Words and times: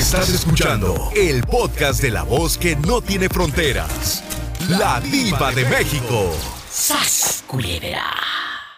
Estás 0.00 0.30
escuchando 0.30 1.10
el 1.14 1.42
podcast 1.42 2.00
de 2.00 2.10
la 2.10 2.22
voz 2.22 2.56
que 2.56 2.74
no 2.74 3.02
tiene 3.02 3.28
fronteras. 3.28 4.24
La 4.70 4.98
diva 4.98 5.52
de 5.52 5.66
México. 5.66 6.32
¡Sas, 6.70 7.44
culebra! 7.46 8.06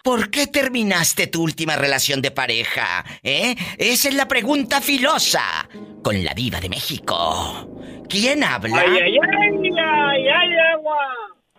¿Por 0.03 0.31
qué 0.31 0.49
terminaste 0.49 1.29
tu 1.29 1.45
última 1.45 1.77
relación 1.77 2.23
de 2.23 2.33
pareja? 2.33 3.05
¿Eh? 3.23 3.55
Esa 3.79 4.09
es 4.09 4.17
la 4.17 4.27
pregunta 4.27 4.81
filosa. 4.81 5.69
Con 6.03 6.25
la 6.25 6.35
diva 6.35 6.59
de 6.59 6.69
México. 6.69 7.71
¿Quién 8.09 8.43
habla? 8.43 8.81
¡Ay, 8.81 8.91
ay, 8.91 9.17
ay! 9.17 9.71
¡Ay, 9.79 10.27
ay, 10.27 10.49
agua! 10.75 10.99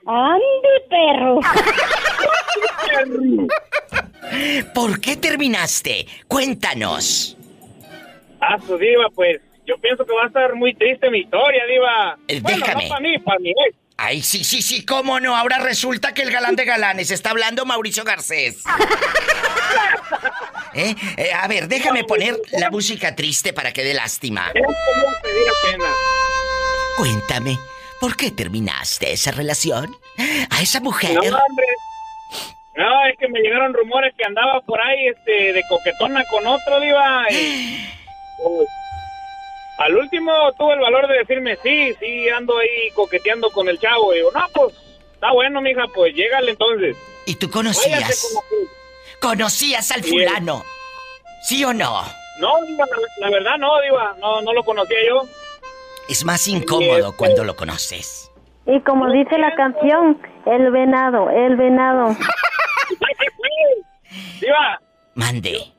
¡Ande, 0.05 0.81
perro! 0.89 1.39
¿Por 4.73 4.99
qué 4.99 5.15
terminaste? 5.15 6.05
Cuéntanos. 6.27 7.37
Ah, 8.41 8.57
su 8.67 8.77
diva, 8.77 9.05
pues 9.15 9.39
yo 9.65 9.77
pienso 9.77 10.05
que 10.05 10.13
va 10.13 10.23
a 10.23 10.27
estar 10.27 10.53
muy 10.55 10.73
triste 10.75 11.09
mi 11.09 11.19
historia, 11.19 11.63
diva. 11.65 12.17
Eh, 12.27 12.41
déjame. 12.43 12.83
no 12.83 12.89
para 12.89 13.01
mí, 13.01 13.17
para 13.19 13.37
ex. 13.39 13.77
Ay, 13.97 14.21
sí, 14.21 14.43
sí, 14.43 14.61
sí, 14.61 14.85
cómo 14.85 15.19
no. 15.19 15.35
Ahora 15.35 15.59
resulta 15.59 16.13
que 16.13 16.23
el 16.23 16.31
galán 16.31 16.55
de 16.55 16.65
galanes 16.65 17.11
está 17.11 17.29
hablando 17.29 17.65
Mauricio 17.65 18.03
Garcés. 18.03 18.63
¿Eh? 20.73 20.95
Eh, 21.17 21.31
a 21.31 21.47
ver, 21.47 21.67
déjame 21.67 22.03
poner 22.03 22.35
la 22.51 22.71
música 22.71 23.15
triste 23.15 23.53
para 23.53 23.71
que 23.71 23.83
dé 23.83 23.93
lástima. 23.93 24.51
Cuéntame, 26.97 27.57
¿por 28.01 28.17
qué 28.17 28.31
terminaste 28.31 29.11
esa 29.11 29.31
relación? 29.31 29.95
A 30.49 30.61
esa 30.61 30.79
mujer. 30.79 31.13
No, 31.13 31.21
hombre. 31.21 31.65
No, 32.75 33.05
es 33.05 33.17
que 33.19 33.27
me 33.27 33.39
llegaron 33.39 33.73
rumores 33.73 34.13
que 34.17 34.25
andaba 34.25 34.61
por 34.61 34.81
ahí 34.81 35.07
este, 35.07 35.53
de 35.53 35.63
coquetona 35.69 36.23
con 36.25 36.45
otro, 36.47 36.79
diva. 36.79 37.25
Y, 37.29 37.87
pues, 38.43 38.67
al 39.77 39.95
último 39.97 40.31
tuve 40.57 40.73
el 40.73 40.79
valor 40.79 41.07
de 41.07 41.17
decirme, 41.19 41.55
sí, 41.57 41.93
sí, 41.99 42.29
ando 42.29 42.57
ahí 42.57 42.91
coqueteando 42.93 43.49
con 43.51 43.67
el 43.67 43.79
chavo. 43.79 44.13
Y 44.13 44.17
digo, 44.17 44.31
no, 44.31 44.41
pues, 44.53 44.75
está 45.13 45.31
bueno, 45.31 45.61
mija, 45.61 45.83
pues 45.93 46.13
llégale 46.13 46.51
entonces. 46.51 46.95
¿Y 47.25 47.35
tú 47.35 47.49
conocías? 47.49 48.35
¿Conocías 49.19 49.91
al 49.91 50.03
fulano? 50.03 50.63
¿Sí 51.41 51.63
o 51.63 51.73
no? 51.73 52.03
No, 52.39 52.53
la, 52.77 52.85
la 53.19 53.29
verdad 53.29 53.57
no, 53.57 53.81
Diva, 53.81 54.15
no, 54.19 54.41
no 54.41 54.53
lo 54.53 54.63
conocía 54.63 54.97
yo. 55.07 55.21
Es 56.09 56.25
más 56.25 56.47
incómodo 56.47 57.15
cuando 57.15 57.43
lo 57.43 57.55
conoces. 57.55 58.29
Y 58.65 58.79
como 58.81 59.09
dice 59.11 59.37
la 59.37 59.55
canción, 59.55 60.21
el 60.45 60.71
venado, 60.71 61.29
el 61.29 61.55
venado. 61.55 62.15
Diva. 64.41 64.81
Mande 65.15 65.73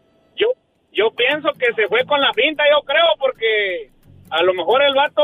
yo 0.94 1.11
pienso 1.11 1.52
que 1.58 1.72
se 1.74 1.88
fue 1.88 2.05
con 2.06 2.20
la 2.20 2.33
pinta, 2.33 2.62
yo 2.70 2.80
creo, 2.86 3.05
porque 3.18 3.90
a 4.34 4.42
lo 4.42 4.52
mejor 4.52 4.82
el 4.82 4.94
vato 4.94 5.22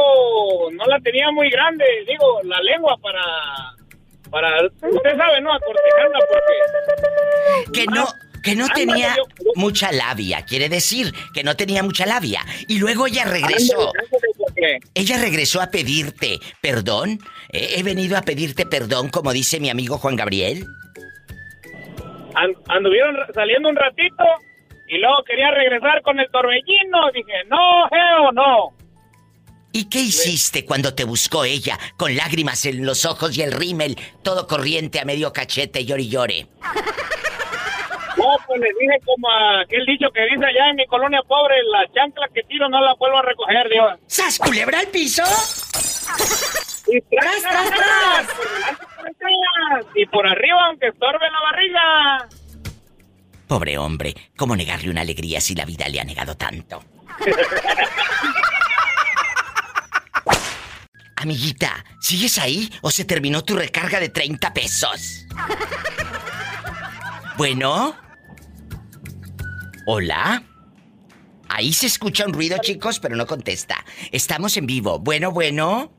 no 0.73 0.87
la 0.87 1.01
tenía 1.01 1.31
muy 1.33 1.51
grande, 1.51 1.85
digo, 2.07 2.41
la 2.45 2.61
lengua 2.63 2.97
para... 3.03 3.21
Para, 4.31 4.65
usted 4.65 5.17
sabe, 5.17 5.41
¿no? 5.41 5.53
Acortejarla 5.53 6.19
porque... 6.29 7.73
Que 7.81 7.87
no... 7.87 8.07
Que 8.43 8.57
no 8.57 8.69
tenía 8.69 9.17
mucha 9.55 9.93
labia, 9.93 10.47
quiere 10.47 10.71
decir 10.71 11.13
que 11.35 11.45
no 11.45 11.57
tenía 11.57 11.83
mucha 11.83 12.07
labia. 12.07 12.41
Y 12.69 12.79
luego 12.79 13.07
ella 13.07 13.27
regresó. 13.27 13.93
Ella 14.95 15.19
regresó 15.21 15.61
a 15.61 15.67
pedirte 15.67 16.39
perdón. 16.63 17.19
He 17.51 17.83
venido 17.83 18.17
a 18.17 18.23
pedirte 18.23 18.65
perdón, 18.65 19.11
como 19.11 19.35
dice 19.35 19.61
mi 19.61 19.69
amigo 19.69 19.99
Juan 19.99 20.17
Gabriel. 20.17 20.65
anduvieron 22.69 23.19
saliendo 23.35 23.69
un 23.69 23.77
ratito 23.77 24.25
y 24.89 24.97
luego 24.97 25.23
quería 25.25 25.51
regresar 25.51 26.01
con 26.01 26.19
el 26.19 26.31
torbellino. 26.31 27.11
Dije, 27.13 27.45
no, 27.47 27.89
Geo, 27.91 28.33
no. 28.33 28.80
¿Y 29.73 29.89
qué 29.89 30.01
hiciste 30.01 30.65
cuando 30.65 30.95
te 30.95 31.05
buscó 31.05 31.45
ella, 31.45 31.79
con 31.97 32.17
lágrimas 32.17 32.65
en 32.67 32.85
los 32.85 33.05
ojos 33.05 33.37
y 33.37 33.43
el 33.43 33.53
rímel, 33.53 33.97
todo 34.23 34.47
corriente 34.47 34.99
a 34.99 35.05
medio 35.05 35.33
cachete, 35.33 35.85
llore 35.85 36.03
y 36.03 36.09
llore? 36.09 36.47
No, 38.17 38.37
pues 38.47 38.61
le 38.61 38.69
dije 38.81 38.99
como 39.07 39.29
aquel 39.63 39.87
dicho 39.87 40.11
que 40.13 40.23
dice 40.23 40.45
allá 40.45 40.71
en 40.71 40.77
mi 40.77 40.87
colonia 40.87 41.23
pobre, 41.27 41.55
la 41.73 41.87
chancla 41.95 42.29
que 42.35 42.43
tiro 42.43 42.69
no 42.69 42.81
la 42.81 42.95
vuelvo 42.95 43.19
a 43.19 43.23
recoger, 43.23 43.69
Dios. 43.71 43.99
¿Sas 44.09 44.39
culebra 44.39 44.81
al 44.81 44.89
piso? 44.89 45.23
Y 46.89 47.01
tras, 47.03 47.43
tras, 47.43 47.71
tras. 47.71 48.27
Y 49.95 50.05
por 50.07 50.27
arriba, 50.27 50.67
aunque 50.67 50.89
estorbe 50.89 51.27
la 51.31 51.41
barriga. 51.51 52.29
Pobre 53.47 53.79
hombre, 53.79 54.15
¿cómo 54.37 54.57
negarle 54.57 54.91
una 54.91 55.03
alegría 55.03 55.41
si 55.41 55.55
la 55.55 55.65
vida 55.65 55.89
le 55.89 56.01
ha 56.01 56.05
negado 56.05 56.37
tanto? 56.37 56.83
Amiguita, 61.21 61.85
¿sigues 62.01 62.39
ahí 62.39 62.73
o 62.81 62.91
se 62.91 63.05
terminó 63.05 63.45
tu 63.45 63.55
recarga 63.55 64.01
de 64.01 64.09
30 64.09 64.55
pesos? 64.55 65.27
Bueno. 67.37 67.95
Hola. 69.85 70.43
Ahí 71.47 71.75
se 71.75 71.89
escucha 71.89 72.25
un 72.25 72.33
ruido, 72.33 72.57
chicos, 72.63 72.99
pero 73.01 73.17
no 73.17 73.27
contesta. 73.27 73.85
Estamos 74.11 74.57
en 74.57 74.65
vivo. 74.65 74.99
Bueno, 74.99 75.31
bueno. 75.31 75.93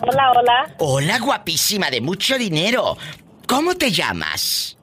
Hola, 0.00 0.30
hola. 0.30 0.74
Hola, 0.78 1.18
guapísima, 1.18 1.90
de 1.90 2.00
mucho 2.00 2.38
dinero. 2.38 2.96
¿Cómo 3.48 3.74
te 3.74 3.90
llamas? 3.90 4.78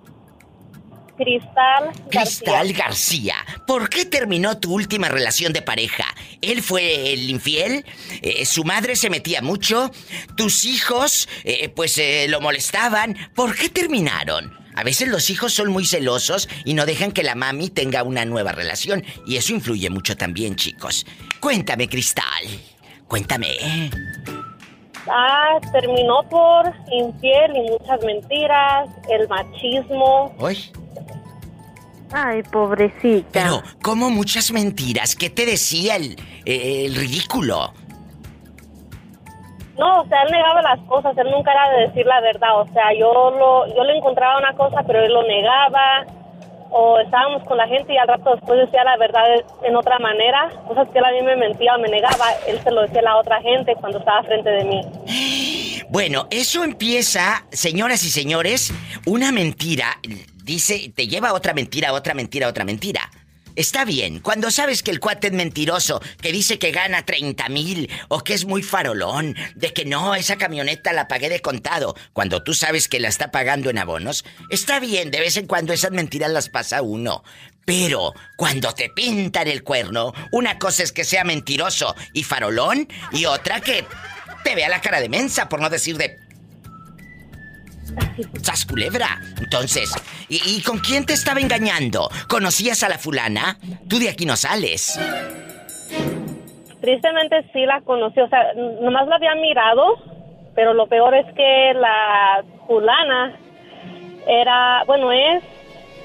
Cristal 1.17 1.85
García. 1.85 2.09
Cristal 2.09 2.73
García. 2.73 3.35
¿Por 3.67 3.89
qué 3.89 4.05
terminó 4.05 4.57
tu 4.57 4.73
última 4.73 5.09
relación 5.09 5.53
de 5.53 5.61
pareja? 5.61 6.05
¿Él 6.41 6.61
fue 6.61 7.13
el 7.13 7.29
infiel? 7.29 7.85
Eh, 8.21 8.45
¿Su 8.45 8.63
madre 8.63 8.95
se 8.95 9.09
metía 9.09 9.41
mucho? 9.41 9.91
¿Tus 10.35 10.65
hijos, 10.65 11.27
eh, 11.43 11.69
pues, 11.69 11.97
eh, 11.97 12.27
lo 12.29 12.41
molestaban? 12.41 13.17
¿Por 13.35 13.55
qué 13.55 13.69
terminaron? 13.69 14.59
A 14.75 14.83
veces 14.83 15.09
los 15.09 15.29
hijos 15.29 15.53
son 15.53 15.69
muy 15.69 15.85
celosos 15.85 16.47
y 16.65 16.73
no 16.73 16.85
dejan 16.85 17.11
que 17.11 17.23
la 17.23 17.35
mami 17.35 17.69
tenga 17.69 18.03
una 18.03 18.25
nueva 18.25 18.51
relación. 18.51 19.03
Y 19.27 19.35
eso 19.35 19.53
influye 19.53 19.89
mucho 19.89 20.15
también, 20.15 20.55
chicos. 20.55 21.05
Cuéntame, 21.39 21.87
Cristal. 21.87 22.47
Cuéntame. 23.07 23.91
Ah, 25.07 25.59
terminó 25.71 26.23
por 26.29 26.71
infiel 26.91 27.55
y 27.55 27.71
muchas 27.71 28.01
mentiras, 28.03 28.89
el 29.09 29.27
machismo. 29.27 30.33
¿Uy? 30.39 30.71
Ay, 32.13 32.43
pobrecita. 32.43 33.27
Pero, 33.31 33.61
¿cómo 33.81 34.09
muchas 34.09 34.51
mentiras? 34.51 35.15
¿Qué 35.15 35.29
te 35.29 35.45
decía 35.45 35.95
el, 35.95 36.15
el 36.45 36.95
ridículo? 36.95 37.73
No, 39.77 40.01
o 40.01 40.07
sea, 40.07 40.21
él 40.23 40.31
negaba 40.31 40.61
las 40.61 40.79
cosas, 40.87 41.17
él 41.17 41.31
nunca 41.31 41.51
era 41.51 41.69
de 41.71 41.87
decir 41.87 42.05
la 42.05 42.21
verdad, 42.21 42.59
o 42.59 42.67
sea, 42.73 42.93
yo 42.93 43.31
lo, 43.31 43.75
yo 43.75 43.83
le 43.83 43.97
encontraba 43.97 44.37
una 44.37 44.53
cosa, 44.53 44.83
pero 44.85 45.03
él 45.03 45.11
lo 45.11 45.23
negaba, 45.23 46.05
o 46.71 46.99
estábamos 46.99 47.43
con 47.43 47.57
la 47.57 47.67
gente 47.67 47.93
y 47.93 47.97
al 47.97 48.07
rato 48.07 48.31
después 48.35 48.59
decía 48.59 48.83
la 48.83 48.97
verdad 48.97 49.23
en 49.63 49.75
otra 49.75 49.99
manera, 49.99 50.49
cosas 50.67 50.87
que 50.89 50.99
él 50.99 51.05
a 51.05 51.11
mí 51.11 51.21
me 51.21 51.35
mentía 51.35 51.75
o 51.75 51.79
me 51.79 51.89
negaba, 51.89 52.25
él 52.47 52.59
se 52.63 52.71
lo 52.71 52.81
decía 52.83 52.99
a 53.01 53.03
la 53.03 53.17
otra 53.17 53.41
gente 53.41 53.75
cuando 53.75 53.99
estaba 53.99 54.23
frente 54.23 54.49
de 54.49 54.63
mí. 54.63 54.81
Bueno, 55.89 56.27
eso 56.29 56.63
empieza, 56.63 57.45
señoras 57.51 58.03
y 58.05 58.09
señores, 58.09 58.73
una 59.05 59.31
mentira 59.31 59.97
dice, 60.43 60.91
te 60.95 61.07
lleva 61.07 61.33
otra 61.33 61.53
mentira, 61.53 61.93
otra 61.93 62.13
mentira, 62.13 62.47
otra 62.47 62.65
mentira. 62.65 63.09
Está 63.55 63.83
bien, 63.83 64.19
cuando 64.19 64.49
sabes 64.49 64.81
que 64.81 64.91
el 64.91 65.01
cuate 65.01 65.27
es 65.27 65.33
mentiroso, 65.33 66.01
que 66.21 66.31
dice 66.31 66.57
que 66.57 66.71
gana 66.71 67.05
30 67.05 67.49
mil 67.49 67.89
o 68.07 68.23
que 68.23 68.33
es 68.33 68.45
muy 68.45 68.63
farolón, 68.63 69.35
de 69.55 69.73
que 69.73 69.83
no, 69.83 70.15
esa 70.15 70.37
camioneta 70.37 70.93
la 70.93 71.09
pagué 71.09 71.27
de 71.27 71.41
contado, 71.41 71.95
cuando 72.13 72.43
tú 72.43 72.53
sabes 72.53 72.87
que 72.87 73.01
la 73.01 73.09
está 73.09 73.29
pagando 73.29 73.69
en 73.69 73.77
abonos, 73.77 74.23
está 74.49 74.79
bien, 74.79 75.11
de 75.11 75.19
vez 75.19 75.35
en 75.35 75.47
cuando 75.47 75.73
esas 75.73 75.91
mentiras 75.91 76.31
las 76.31 76.47
pasa 76.47 76.81
uno. 76.81 77.23
Pero 77.65 78.13
cuando 78.37 78.73
te 78.73 78.89
pintan 78.89 79.47
el 79.47 79.63
cuerno, 79.63 80.13
una 80.31 80.57
cosa 80.57 80.83
es 80.83 80.93
que 80.93 81.03
sea 81.03 81.25
mentiroso 81.25 81.93
y 82.13 82.23
farolón 82.23 82.87
y 83.11 83.25
otra 83.25 83.59
que 83.59 83.85
te 84.43 84.55
vea 84.55 84.69
la 84.69 84.81
cara 84.81 85.01
de 85.01 85.09
mensa, 85.09 85.49
por 85.49 85.59
no 85.59 85.69
decir 85.69 85.97
de 85.97 86.17
¡Sas 88.41 88.65
culebra! 88.65 89.19
Entonces, 89.37 89.93
¿y, 90.29 90.61
con 90.61 90.79
quién 90.79 91.05
te 91.05 91.13
estaba 91.13 91.39
engañando? 91.39 92.09
¿Conocías 92.27 92.83
a 92.83 92.89
la 92.89 92.97
fulana? 92.97 93.57
Tú 93.87 93.99
de 93.99 94.09
aquí 94.09 94.25
no 94.25 94.35
sales. 94.35 94.99
Tristemente 96.81 97.45
sí 97.53 97.65
la 97.65 97.81
conocí, 97.81 98.19
o 98.19 98.29
sea, 98.29 98.53
nomás 98.81 99.07
la 99.07 99.15
había 99.15 99.35
mirado, 99.35 99.97
pero 100.55 100.73
lo 100.73 100.87
peor 100.87 101.13
es 101.15 101.25
que 101.35 101.73
la 101.75 102.43
fulana 102.67 103.37
era, 104.27 104.83
bueno, 104.85 105.11
es 105.11 105.43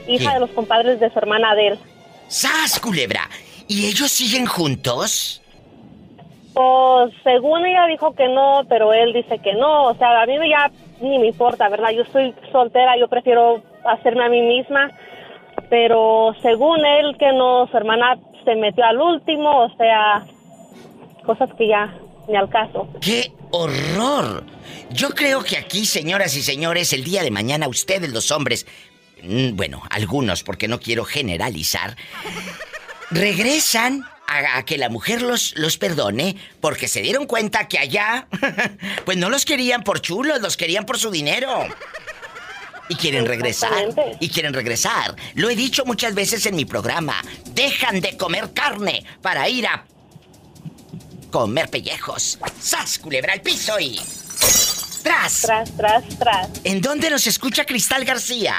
hija 0.07 0.35
de 0.35 0.41
los 0.41 0.51
compadres 0.51 1.01
de 1.01 1.11
su 1.11 1.19
hermana 1.19 1.53
Adel. 1.53 1.79
¡Sas, 2.29 2.79
culebra! 2.81 3.29
¿Y 3.69 3.87
ellos 3.87 4.11
siguen 4.11 4.47
juntos? 4.47 5.43
Pues 6.55 7.13
según 7.23 7.67
ella 7.67 7.87
dijo 7.87 8.15
que 8.15 8.29
no, 8.29 8.63
pero 8.69 8.93
él 8.93 9.13
dice 9.13 9.39
que 9.41 9.55
no. 9.55 9.89
O 9.89 9.95
sea, 9.97 10.23
a 10.23 10.27
mí 10.27 10.37
ya 10.49 10.71
ni 11.01 11.19
me 11.19 11.29
importa, 11.29 11.69
¿verdad? 11.69 11.91
Yo 11.91 12.05
soy 12.13 12.35
soltera, 12.53 12.97
yo 12.99 13.09
prefiero 13.09 13.63
hacerme 13.85 14.25
a 14.25 14.29
mí 14.29 14.43
misma. 14.43 14.91
Pero 15.69 16.35
según 16.43 16.85
él 16.85 17.17
que 17.19 17.33
no, 17.33 17.67
su 17.71 17.77
hermana 17.77 18.19
se 18.45 18.55
metió 18.55 18.85
al 18.85 19.01
último, 19.01 19.65
o 19.65 19.77
sea, 19.77 20.25
cosas 21.25 21.53
que 21.55 21.69
ya 21.69 21.93
ni 22.29 22.37
al 22.37 22.49
caso. 22.49 22.89
¡Qué 23.01 23.33
horror! 23.51 24.45
Yo 24.91 25.11
creo 25.11 25.43
que 25.43 25.57
aquí, 25.57 25.85
señoras 25.87 26.37
y 26.37 26.43
señores, 26.43 26.93
el 26.93 27.05
día 27.05 27.23
de 27.23 27.31
mañana 27.31 27.69
ustedes 27.69 28.13
los 28.13 28.31
hombres, 28.31 28.67
mm, 29.23 29.57
bueno, 29.57 29.83
algunos, 29.91 30.43
porque 30.43 30.69
no 30.69 30.79
quiero 30.79 31.05
generalizar, 31.05 31.97
regresan 33.11 34.05
a, 34.27 34.65
que 34.65 34.79
la 34.79 34.89
mujer 34.89 35.23
los, 35.23 35.55
los 35.57 35.79
perdone 35.79 36.37
porque 36.61 36.89
se 36.89 37.01
dieron 37.03 37.27
cuenta 37.27 37.69
que 37.69 37.79
allá, 37.79 38.29
pues 39.05 39.17
no 39.17 39.31
los 39.31 39.45
querían 39.45 39.83
por 39.83 40.01
chulos, 40.01 40.41
los 40.41 40.57
querían 40.57 40.85
por 40.85 40.99
su 40.99 41.11
dinero. 41.11 41.67
Y 42.89 42.95
quieren 42.95 43.27
regresar. 43.27 43.89
Y 44.21 44.29
quieren 44.29 44.55
regresar. 44.55 45.17
Lo 45.35 45.51
he 45.51 45.57
dicho 45.57 45.85
muchas 45.85 46.15
veces 46.15 46.47
en 46.47 46.55
mi 46.55 46.65
programa. 46.65 47.21
Dejan 47.47 48.01
de 48.01 48.17
comer 48.17 48.53
carne 48.53 49.05
para 49.23 49.49
ir 49.49 49.67
a 49.67 49.85
comer 51.33 51.69
pellejos. 51.69 52.39
¡Sas, 52.61 52.99
culebra 52.99 53.33
al 53.33 53.43
piso 53.43 53.79
y... 53.81 54.01
¡Tras! 55.03 55.43
Tras, 55.43 55.77
tras, 55.77 56.19
tras. 56.19 56.49
¿En 56.65 56.81
dónde 56.81 57.11
nos 57.11 57.27
escucha 57.27 57.65
Cristal 57.65 58.05
García? 58.05 58.55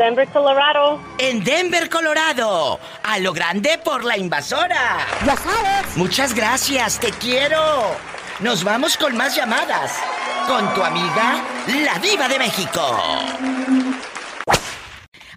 Denver, 0.00 0.26
Colorado. 0.28 0.98
En 1.18 1.44
Denver, 1.44 1.90
Colorado. 1.90 2.80
A 3.02 3.18
lo 3.18 3.34
grande 3.34 3.78
por 3.84 4.02
la 4.02 4.16
invasora. 4.16 5.06
Ya 5.26 5.36
sabes. 5.36 5.94
Muchas 5.94 6.32
gracias, 6.32 6.98
te 6.98 7.10
quiero. 7.10 7.60
Nos 8.38 8.64
vamos 8.64 8.96
con 8.96 9.14
más 9.14 9.36
llamadas. 9.36 10.00
Con 10.46 10.72
tu 10.72 10.82
amiga, 10.82 11.44
la 11.84 11.98
diva 11.98 12.28
de 12.28 12.38
México. 12.38 12.80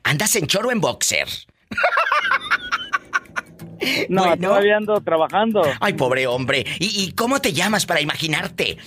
¿Andas 0.05 0.33
en 0.37 0.47
choro 0.47 0.71
en 0.71 0.79
boxer? 0.79 1.27
No, 4.07 4.37
todavía 4.37 4.77
ando 4.77 5.01
trabajando. 5.01 5.61
Ay, 5.81 5.91
pobre 5.91 6.25
hombre. 6.25 6.65
¿Y, 6.79 7.11
cómo 7.11 7.41
te 7.41 7.51
llamas 7.51 7.85
para 7.85 7.99
imaginarte? 7.99 8.77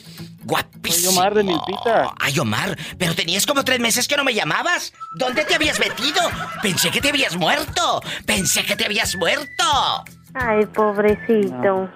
Guapísimo. 0.47 1.11
Soy 1.11 1.19
Omar 1.19 1.35
de 1.35 1.43
Milpita. 1.43 2.15
Ay, 2.21 2.39
Omar, 2.39 2.79
pero 2.99 3.15
tenías 3.17 3.45
como 3.47 3.65
tres 3.65 3.81
meses 3.81 4.07
que 4.07 4.17
no 4.17 4.23
me 4.23 4.33
llamabas. 4.33 4.93
¿Dónde 5.17 5.45
te 5.45 5.57
habías 5.57 5.81
metido? 5.81 6.21
Pensé 6.63 6.91
que 6.93 7.01
te 7.01 7.09
habías 7.09 7.37
muerto. 7.37 8.01
Pensé 8.25 8.65
que 8.65 8.77
te 8.77 8.85
habías 8.85 9.17
muerto. 9.17 10.05
Ay, 10.35 10.65
pobrecito. 10.67 11.91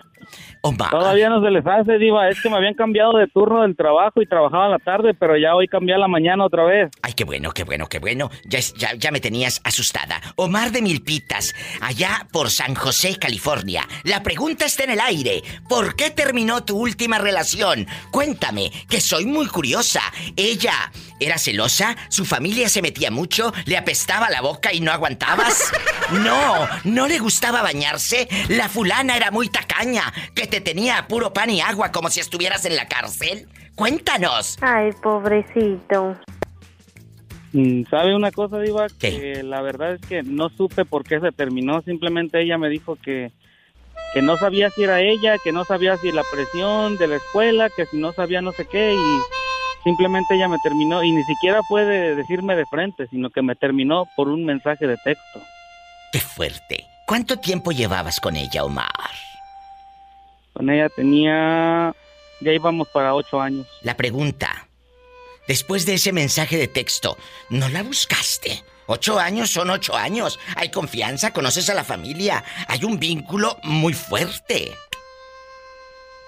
Todavía 0.63 1.29
no 1.29 1.43
se 1.43 1.51
les 1.51 1.67
hace, 1.67 1.99
Diva. 1.99 2.29
Es 2.29 2.41
que 2.41 2.51
me 2.51 2.57
habían 2.57 2.75
cambiado 2.75 3.17
de 3.17 3.27
turno 3.29 3.63
del 3.63 3.77
trabajo 3.77 4.21
y 4.21 4.27
trabajaba 4.27 4.67
en 4.67 4.73
la 4.73 4.79
tarde, 4.79 5.15
pero 5.15 5.37
ya 5.37 5.55
hoy 5.55 5.69
cambié 5.69 5.95
a 5.95 5.99
la 5.99 6.09
mañana 6.09 6.45
otra 6.45 6.65
vez. 6.65 6.91
Ay, 7.03 7.15
qué 7.15 7.25
bueno, 7.25 7.51
qué 7.53 7.65
bueno, 7.65 7.89
qué 7.89 7.99
bueno. 7.99 8.31
Ya, 8.45 8.61
ya, 8.77 8.95
ya 8.95 9.11
me 9.11 9.21
tenías 9.21 9.61
asustada. 9.65 10.21
Omar 10.37 10.71
de 10.71 10.83
Milpitas, 10.83 11.55
allá 11.81 12.27
por 12.33 12.51
San 12.51 12.75
José, 12.75 13.17
California. 13.19 13.83
La 14.05 14.23
pregunta 14.23 14.67
está 14.67 14.85
en 14.85 14.91
el 14.91 15.01
aire. 15.01 15.43
¿Por 15.69 15.97
qué 15.97 16.11
terminó 16.11 16.65
tu 16.65 16.77
última 16.77 17.19
relación? 17.19 17.87
Cuéntame, 18.11 18.71
que 18.89 19.01
soy 19.01 19.25
muy 19.27 19.47
curiosa. 19.47 20.03
Ella 20.37 20.91
¿Era 21.21 21.37
celosa? 21.37 21.97
¿Su 22.09 22.25
familia 22.25 22.71
se 22.71 22.81
metía 22.81 23.11
mucho? 23.11 23.53
¿Le 23.67 23.77
apestaba 23.77 24.31
la 24.31 24.41
boca 24.41 24.73
y 24.73 24.81
no 24.81 24.91
aguantabas? 24.91 25.71
No, 26.11 26.69
no 26.83 27.07
le 27.07 27.21
gustaba 27.21 27.63
bañarse. 27.63 28.29
La 28.49 28.69
fulana 28.69 29.17
era 29.17 29.31
muy 29.31 29.49
tacaña, 29.49 30.13
que 30.35 30.49
te 30.51 30.61
tenía 30.61 31.07
puro 31.09 31.33
pan 31.33 31.51
y 31.51 31.61
agua 31.61 31.93
como 31.93 32.11
si 32.11 32.21
estuvieras 32.21 32.65
en 32.65 32.77
la 32.77 32.87
cárcel. 32.87 33.49
Cuéntanos. 33.75 34.59
Ay, 34.61 34.91
pobrecito. 35.03 36.17
Mm, 37.53 37.85
¿Sabe 37.89 38.15
una 38.15 38.31
cosa, 38.31 38.59
Diva? 38.59 38.89
Que 38.99 39.43
la 39.43 39.63
verdad 39.63 39.95
es 39.95 40.01
que 40.03 40.23
no 40.23 40.51
supe 40.51 40.85
por 40.85 41.05
qué 41.05 41.21
se 41.21 41.33
terminó. 41.33 41.81
Simplemente 41.83 42.43
ella 42.43 42.59
me 42.59 42.69
dijo 42.69 42.97
que, 42.97 43.33
que 44.13 44.23
no 44.23 44.37
sabía 44.37 44.71
si 44.71 44.83
era 44.83 45.01
ella, 45.01 45.37
que 45.43 45.53
no 45.53 45.65
sabía 45.65 45.97
si 45.97 46.13
la 46.13 46.25
presión 46.31 46.99
de 46.99 47.07
la 47.07 47.17
escuela, 47.17 47.71
que 47.75 47.87
si 47.87 47.97
no 47.97 48.13
sabía 48.13 48.43
no 48.43 48.53
sé 48.53 48.67
qué 48.67 48.95
y 48.95 49.41
Simplemente 49.85 50.35
ella 50.35 50.49
me 50.49 50.59
terminó 50.59 51.03
y 51.03 51.11
ni 51.11 51.25
siquiera 51.25 51.61
puede 51.69 52.15
decirme 52.15 52.55
de 52.55 52.67
frente, 52.67 53.07
sino 53.09 53.31
que 53.31 53.43
me 53.43 53.57
terminó 53.57 54.07
por 54.15 54.29
un 54.29 54.45
mensaje 54.45 54.87
de 54.87 54.97
texto. 54.99 55.41
¡Qué 56.13 56.21
fuerte! 56.21 56.87
¿Cuánto 57.07 57.39
tiempo 57.39 57.73
llevabas 57.73 58.21
con 58.21 58.37
ella, 58.37 58.65
Omar? 58.65 59.30
Con 60.53 60.71
ella 60.71 60.89
tenía... 60.89 61.95
Ya 62.41 62.53
íbamos 62.53 62.89
para 62.89 63.15
ocho 63.15 63.41
años. 63.41 63.67
La 63.83 63.97
pregunta. 63.97 64.69
Después 65.47 65.85
de 65.85 65.95
ese 65.95 66.13
mensaje 66.13 66.57
de 66.57 66.69
texto, 66.69 67.19
¿no 67.51 67.69
la 67.69 67.83
buscaste? 67.83 68.63
Ocho 68.87 69.19
años 69.19 69.51
son 69.51 69.71
ocho 69.71 69.95
años. 69.95 70.39
Hay 70.57 70.71
confianza, 70.71 71.33
conoces 71.33 71.69
a 71.71 71.75
la 71.75 71.85
familia. 71.85 72.43
Hay 72.67 72.85
un 72.85 72.99
vínculo 72.99 73.57
muy 73.63 73.93
fuerte. 73.93 74.73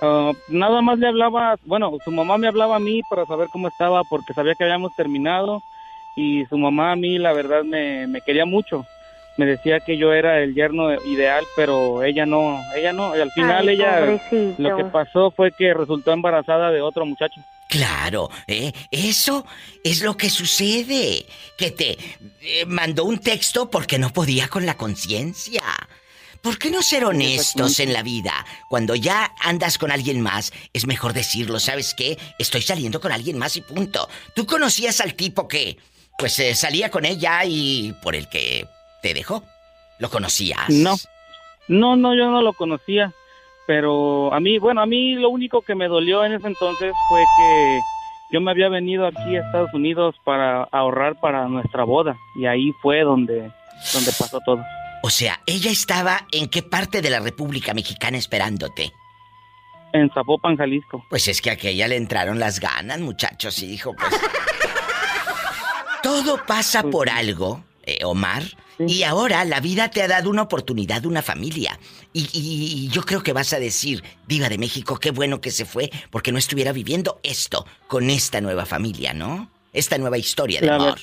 Ah, 0.01 0.33
nada 0.49 0.83
más 0.83 0.99
le 0.99 1.07
hablaba, 1.07 1.57
bueno, 1.65 1.97
su 2.05 2.11
mamá 2.11 2.37
me 2.37 2.49
hablaba 2.49 2.77
a 2.77 2.81
mí 2.81 3.03
para 3.09 3.25
saber 3.25 3.49
cómo 3.53 3.69
estaba 3.69 4.03
porque 4.03 4.35
sabía 4.35 4.57
que 4.57 4.65
habíamos 4.65 4.95
terminado 4.97 5.63
y 6.17 6.45
su 6.47 6.59
mamá 6.59 6.91
a 6.91 6.97
mí 6.97 7.19
la 7.19 7.33
verdad 7.33 7.63
me, 7.63 8.21
quería 8.27 8.45
mucho. 8.45 8.85
Me 9.37 9.46
decía 9.46 9.81
que 9.81 9.96
yo 9.96 10.12
era 10.12 10.40
el 10.40 10.55
yerno 10.55 10.93
ideal, 11.06 11.44
pero 11.56 12.02
ella 12.02 12.26
no, 12.26 12.61
ella 12.76 12.93
no. 12.93 13.17
Y 13.17 13.20
al 13.20 13.31
final 13.31 13.69
ella 13.69 14.19
lo 14.58 14.76
que 14.76 14.84
pasó 14.84 15.31
fue 15.31 15.52
que 15.52 15.73
resultó 15.73 16.12
embarazada 16.12 16.70
de 16.70 16.82
otro 16.82 17.06
muchacho. 17.06 17.40
Claro, 17.73 18.29
¿eh? 18.46 18.70
eso 18.90 19.46
es 19.82 20.02
lo 20.02 20.14
que 20.19 20.29
sucede. 20.29 21.25
Que 21.56 21.70
te 21.70 21.96
eh, 22.43 22.67
mandó 22.67 23.05
un 23.05 23.19
texto 23.19 23.70
porque 23.70 23.99
no 23.99 24.12
podía 24.12 24.49
con 24.49 24.67
la 24.67 24.76
conciencia. 24.76 25.62
¿Por 26.43 26.58
qué 26.58 26.70
no 26.70 26.82
ser 26.82 27.05
honestos 27.06 27.81
en 27.81 27.94
la 27.94 28.02
vida? 28.02 28.44
Cuando 28.69 28.94
ya 28.94 29.32
andas 29.40 29.78
con 29.78 29.90
alguien 29.90 30.20
más, 30.20 30.52
es 30.75 30.87
mejor 30.87 31.14
decirlo, 31.14 31.61
¿sabes 31.61 31.94
qué? 31.94 32.19
Estoy 32.38 32.61
saliendo 32.61 33.00
con 33.00 33.12
alguien 33.12 33.38
más 33.38 33.56
y 33.56 33.62
punto. 33.62 34.06
¿Tú 34.35 34.44
conocías 34.44 35.00
al 35.00 35.14
tipo 35.14 35.49
que, 35.49 35.78
pues, 36.19 36.38
eh, 36.40 36.55
salía 36.55 36.90
con 36.90 37.06
ella 37.06 37.43
y 37.46 37.94
por 38.02 38.17
el 38.17 38.28
que 38.28 38.67
te 39.02 39.14
dejó? 39.14 39.43
¿Lo 39.99 40.08
conocías? 40.08 40.69
No. 40.70 40.96
No, 41.69 41.96
no, 41.96 42.14
yo 42.14 42.31
no 42.31 42.43
lo 42.43 42.52
conocía. 42.54 43.12
Pero 43.66 44.32
a 44.34 44.40
mí, 44.40 44.58
bueno, 44.58 44.81
a 44.81 44.87
mí 44.87 45.14
lo 45.14 45.28
único 45.28 45.62
que 45.62 45.75
me 45.75 45.88
dolió 45.88 46.25
en 46.25 46.32
ese 46.32 46.49
entonces 46.49 46.93
fue 47.08 47.22
que 47.37 47.81
yo 48.32 48.40
me 48.40 48.50
había 48.50 48.69
venido 48.69 49.06
aquí 49.06 49.37
a 49.37 49.40
Estados 49.40 49.72
Unidos 49.72 50.16
para 50.25 50.64
ahorrar 50.64 51.20
para 51.20 51.46
nuestra 51.46 51.84
boda. 51.84 52.16
Y 52.37 52.46
ahí 52.46 52.72
fue 52.81 53.02
donde, 53.02 53.52
donde 53.93 54.12
pasó 54.19 54.40
todo. 54.44 54.62
O 55.02 55.10
sea, 55.10 55.40
ella 55.46 55.70
estaba 55.70 56.26
en 56.32 56.49
qué 56.49 56.62
parte 56.62 57.02
de 57.02 57.10
la 57.10 57.20
República 57.20 57.75
Mexicana 57.75 58.18
esperándote. 58.18 58.92
En 59.92 60.11
Zapopan, 60.11 60.56
Jalisco. 60.56 61.04
Pues 61.11 61.28
es 61.28 61.42
que 61.42 61.50
a 61.50 61.54
aquella 61.54 61.87
le 61.87 61.97
entraron 61.97 62.38
las 62.38 62.61
ganas, 62.61 62.99
muchachos, 63.00 63.62
y 63.62 63.66
dijo, 63.66 63.94
pues. 63.94 64.11
Todo 66.02 66.44
pasa 66.47 66.82
pues 66.82 66.92
por 66.92 67.11
algo, 67.11 67.62
eh, 67.85 68.04
Omar. 68.04 68.42
Y 68.89 69.03
ahora 69.03 69.45
la 69.45 69.61
vida 69.61 69.91
te 69.91 70.03
ha 70.03 70.09
dado 70.09 70.31
una 70.31 70.43
oportunidad, 70.43 71.05
una 71.07 71.23
familia. 71.23 71.79
Y, 72.12 72.89
yo 72.91 73.03
creo 73.03 73.23
que 73.23 73.33
vas 73.33 73.53
a 73.53 73.59
decir, 73.59 74.03
Diva 74.27 74.49
de 74.49 74.59
México, 74.59 74.99
qué 74.99 75.11
bueno 75.11 75.41
que 75.41 75.51
se 75.51 75.65
fue, 75.65 75.91
porque 76.11 76.33
no 76.33 76.39
estuviera 76.39 76.73
viviendo 76.73 77.21
esto 77.23 77.67
con 77.87 78.11
esta 78.11 78.41
nueva 78.41 78.67
familia, 78.67 79.15
¿no? 79.15 79.51
Esta 79.73 79.99
nueva 79.99 80.19
historia 80.19 80.61
de 80.61 80.71
amor 80.71 80.99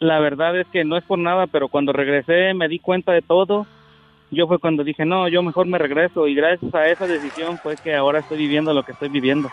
la 0.00 0.18
verdad 0.18 0.58
es 0.58 0.66
que 0.68 0.82
no 0.82 0.96
es 0.96 1.04
por 1.04 1.18
nada, 1.18 1.46
pero 1.46 1.68
cuando 1.68 1.92
regresé 1.92 2.54
me 2.54 2.68
di 2.68 2.78
cuenta 2.78 3.12
de 3.12 3.22
todo. 3.22 3.66
Yo 4.30 4.46
fue 4.46 4.58
cuando 4.58 4.84
dije, 4.84 5.04
no, 5.04 5.28
yo 5.28 5.42
mejor 5.42 5.66
me 5.66 5.78
regreso 5.78 6.26
y 6.28 6.34
gracias 6.34 6.72
a 6.74 6.86
esa 6.86 7.06
decisión 7.06 7.58
fue 7.58 7.76
que 7.76 7.94
ahora 7.94 8.20
estoy 8.20 8.38
viviendo 8.38 8.72
lo 8.72 8.84
que 8.84 8.92
estoy 8.92 9.08
viviendo. 9.08 9.50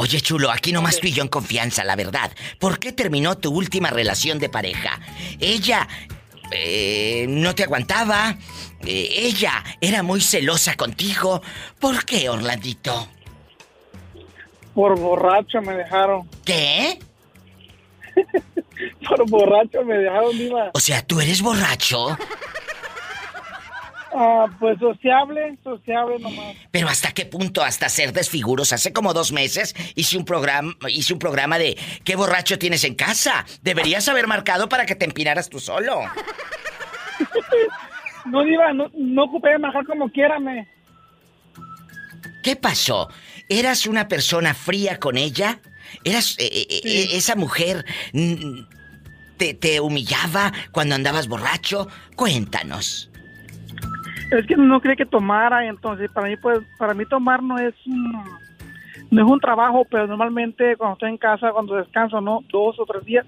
Oye, 0.00 0.20
chulo, 0.20 0.52
aquí 0.52 0.70
nomás 0.70 1.00
tú 1.00 1.08
y 1.08 1.12
yo 1.12 1.24
en 1.24 1.28
confianza, 1.28 1.82
la 1.82 1.96
verdad. 1.96 2.30
¿Por 2.60 2.78
qué 2.78 2.92
terminó 2.92 3.36
tu 3.36 3.50
última 3.50 3.90
relación 3.90 4.38
de 4.38 4.48
pareja? 4.48 5.00
Ella 5.40 5.88
eh, 6.52 7.26
no 7.28 7.52
te 7.56 7.64
aguantaba. 7.64 8.36
Eh, 8.86 9.08
ella 9.12 9.64
era 9.80 10.04
muy 10.04 10.20
celosa 10.20 10.76
contigo. 10.76 11.42
¿Por 11.80 12.04
qué, 12.04 12.28
Orlandito? 12.28 13.08
Por 14.72 15.00
borracho 15.00 15.60
me 15.62 15.74
dejaron. 15.74 16.28
¿Qué? 16.44 17.00
Por 19.08 19.28
borracho 19.28 19.82
me 19.84 19.98
dejaron, 19.98 20.38
Diva. 20.38 20.70
O 20.74 20.78
sea, 20.78 21.02
¿tú 21.02 21.20
eres 21.20 21.42
borracho? 21.42 22.16
Ah, 24.20 24.46
pues 24.58 24.76
sociable, 24.80 25.56
sociable 25.62 26.18
nomás. 26.18 26.56
Pero 26.72 26.88
¿hasta 26.88 27.12
qué 27.12 27.24
punto? 27.24 27.62
Hasta 27.62 27.88
ser 27.88 28.12
desfiguros. 28.12 28.72
Hace 28.72 28.92
como 28.92 29.14
dos 29.14 29.30
meses 29.30 29.76
hice 29.94 30.18
un 30.18 30.24
programa, 30.24 30.74
hice 30.88 31.12
un 31.12 31.20
programa 31.20 31.56
de 31.56 31.78
¿qué 32.02 32.16
borracho 32.16 32.58
tienes 32.58 32.82
en 32.82 32.96
casa? 32.96 33.46
Deberías 33.62 34.08
haber 34.08 34.26
marcado 34.26 34.68
para 34.68 34.86
que 34.86 34.96
te 34.96 35.04
empinaras 35.04 35.48
tú 35.48 35.60
solo. 35.60 36.00
no, 38.24 38.42
Diva, 38.42 38.72
no, 38.72 38.90
no 38.92 39.22
ocupé 39.22 39.56
marcar 39.56 39.86
como 39.86 40.10
quiérame. 40.10 40.66
¿Qué 42.42 42.56
pasó? 42.56 43.08
¿Eras 43.48 43.86
una 43.86 44.08
persona 44.08 44.52
fría 44.52 44.98
con 44.98 45.16
ella? 45.16 45.60
¿Eras 46.02 46.34
eh, 46.40 46.50
eh, 46.52 46.80
eh, 46.82 47.08
esa 47.12 47.36
mujer 47.36 47.84
mm, 48.12 48.62
te, 49.36 49.54
te 49.54 49.78
humillaba 49.78 50.52
cuando 50.72 50.96
andabas 50.96 51.28
borracho? 51.28 51.86
Cuéntanos. 52.16 53.08
Es 54.30 54.46
que 54.46 54.56
no 54.56 54.80
cree 54.80 54.96
que 54.96 55.06
tomara, 55.06 55.66
entonces 55.66 56.10
para 56.10 56.28
mí 56.28 56.36
pues 56.36 56.60
para 56.78 56.94
mí 56.94 57.06
tomar 57.06 57.42
no 57.42 57.58
es 57.58 57.74
un, 57.86 58.12
no 59.10 59.24
es 59.24 59.30
un 59.30 59.40
trabajo, 59.40 59.86
pero 59.90 60.06
normalmente 60.06 60.76
cuando 60.76 60.94
estoy 60.94 61.10
en 61.10 61.18
casa, 61.18 61.52
cuando 61.52 61.76
descanso, 61.76 62.20
no, 62.20 62.44
dos 62.50 62.78
o 62.78 62.84
tres 62.84 63.04
días, 63.04 63.26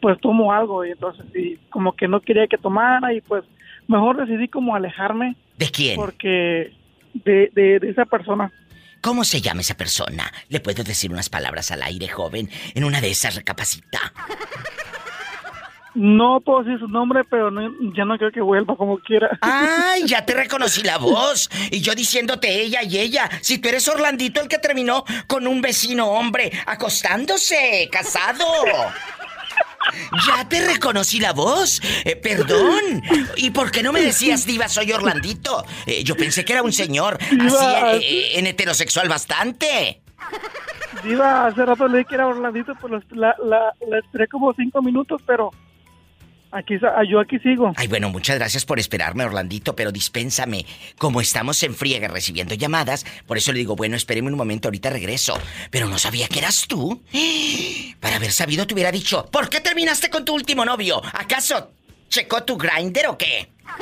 pues 0.00 0.20
tomo 0.20 0.52
algo 0.52 0.84
y 0.84 0.92
entonces 0.92 1.26
sí, 1.32 1.58
como 1.70 1.92
que 1.92 2.06
no 2.06 2.20
quería 2.20 2.46
que 2.46 2.58
tomara 2.58 3.12
y 3.12 3.20
pues 3.20 3.44
mejor 3.88 4.16
decidí 4.18 4.48
como 4.48 4.74
alejarme. 4.74 5.36
¿De 5.58 5.68
quién? 5.70 5.96
Porque 5.96 6.72
de, 7.14 7.50
de, 7.54 7.80
de 7.80 7.90
esa 7.90 8.04
persona. 8.04 8.52
¿Cómo 9.00 9.24
se 9.24 9.40
llama 9.40 9.60
esa 9.60 9.76
persona? 9.76 10.32
¿Le 10.48 10.60
puedo 10.60 10.82
decir 10.82 11.12
unas 11.12 11.28
palabras 11.28 11.70
al 11.70 11.82
aire, 11.82 12.08
joven? 12.08 12.48
En 12.74 12.84
una 12.84 13.00
de 13.00 13.10
esas 13.10 13.36
recapacita. 13.36 14.12
No 15.96 16.42
puedo 16.42 16.62
decir 16.62 16.78
su 16.78 16.88
nombre, 16.88 17.24
pero 17.24 17.50
ya 17.96 18.04
no 18.04 18.18
creo 18.18 18.30
que 18.30 18.42
vuelva 18.42 18.76
como 18.76 18.98
quiera. 18.98 19.38
¡Ay! 19.40 20.04
Ya 20.04 20.26
te 20.26 20.34
reconocí 20.42 20.82
la 20.82 20.98
voz. 20.98 21.48
Y 21.70 21.80
yo 21.80 21.94
diciéndote 21.94 22.60
ella 22.60 22.82
y 22.82 22.98
ella. 22.98 23.30
Si 23.40 23.56
tú 23.56 23.70
eres 23.70 23.88
Orlandito 23.88 24.42
el 24.42 24.48
que 24.48 24.58
terminó 24.58 25.04
con 25.26 25.46
un 25.46 25.62
vecino 25.62 26.08
hombre 26.08 26.52
acostándose, 26.66 27.88
casado. 27.90 28.44
Ya 30.26 30.46
te 30.46 30.66
reconocí 30.66 31.18
la 31.18 31.32
voz. 31.32 31.80
Eh, 32.04 32.14
perdón. 32.16 33.02
¿Y 33.36 33.48
por 33.48 33.70
qué 33.70 33.82
no 33.82 33.90
me 33.90 34.02
decías, 34.02 34.44
Diva, 34.44 34.68
soy 34.68 34.92
Orlandito? 34.92 35.64
Eh, 35.86 36.04
yo 36.04 36.14
pensé 36.14 36.44
que 36.44 36.52
era 36.52 36.62
un 36.62 36.74
señor 36.74 37.16
así 37.40 38.04
eh, 38.04 38.38
en 38.38 38.46
heterosexual 38.46 39.08
bastante. 39.08 40.02
Diva, 41.02 41.46
hace 41.46 41.64
rato 41.64 41.88
leí 41.88 42.04
que 42.04 42.16
era 42.16 42.26
Orlandito, 42.26 42.74
pues 42.82 43.02
la, 43.12 43.34
la, 43.42 43.72
la 43.88 43.98
esperé 43.98 44.28
como 44.28 44.52
cinco 44.52 44.82
minutos, 44.82 45.22
pero 45.26 45.52
Aquí, 46.52 46.74
ah, 46.82 47.02
yo 47.08 47.20
aquí 47.20 47.38
sigo. 47.40 47.72
Ay, 47.76 47.88
bueno, 47.88 48.08
muchas 48.10 48.36
gracias 48.36 48.64
por 48.64 48.78
esperarme, 48.78 49.24
Orlandito, 49.24 49.76
pero 49.76 49.92
dispénsame. 49.92 50.64
Como 50.96 51.20
estamos 51.20 51.62
en 51.62 51.74
friega 51.74 52.08
recibiendo 52.08 52.54
llamadas, 52.54 53.04
por 53.26 53.36
eso 53.36 53.52
le 53.52 53.58
digo, 53.58 53.76
bueno, 53.76 53.96
espéreme 53.96 54.28
un 54.28 54.36
momento, 54.36 54.68
ahorita 54.68 54.90
regreso. 54.90 55.38
Pero 55.70 55.88
no 55.88 55.98
sabía 55.98 56.28
que 56.28 56.38
eras 56.38 56.66
tú. 56.66 57.02
Para 58.00 58.16
haber 58.16 58.32
sabido, 58.32 58.66
te 58.66 58.74
hubiera 58.74 58.92
dicho, 58.92 59.26
¿por 59.30 59.48
qué 59.48 59.60
terminaste 59.60 60.08
con 60.08 60.24
tu 60.24 60.34
último 60.34 60.64
novio? 60.64 61.02
¿Acaso 61.12 61.72
checó 62.08 62.44
tu 62.44 62.56
grinder 62.56 63.08
o 63.08 63.18
qué? 63.18 63.50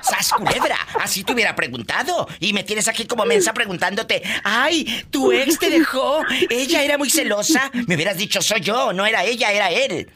¡Sas 0.00 0.32
culebra! 0.32 0.76
Así 1.00 1.24
te 1.24 1.32
hubiera 1.32 1.54
preguntado. 1.54 2.26
Y 2.40 2.52
me 2.52 2.64
tienes 2.64 2.88
aquí 2.88 3.06
como 3.06 3.24
mensa 3.24 3.54
preguntándote, 3.54 4.22
¡ay! 4.42 5.06
¿Tu 5.10 5.32
ex 5.32 5.58
te 5.58 5.70
dejó? 5.70 6.22
¿Ella 6.50 6.82
era 6.82 6.98
muy 6.98 7.08
celosa? 7.08 7.70
Me 7.86 7.94
hubieras 7.94 8.18
dicho, 8.18 8.42
soy 8.42 8.60
yo, 8.60 8.92
no 8.92 9.06
era 9.06 9.24
ella, 9.24 9.52
era 9.52 9.70
él. 9.70 10.10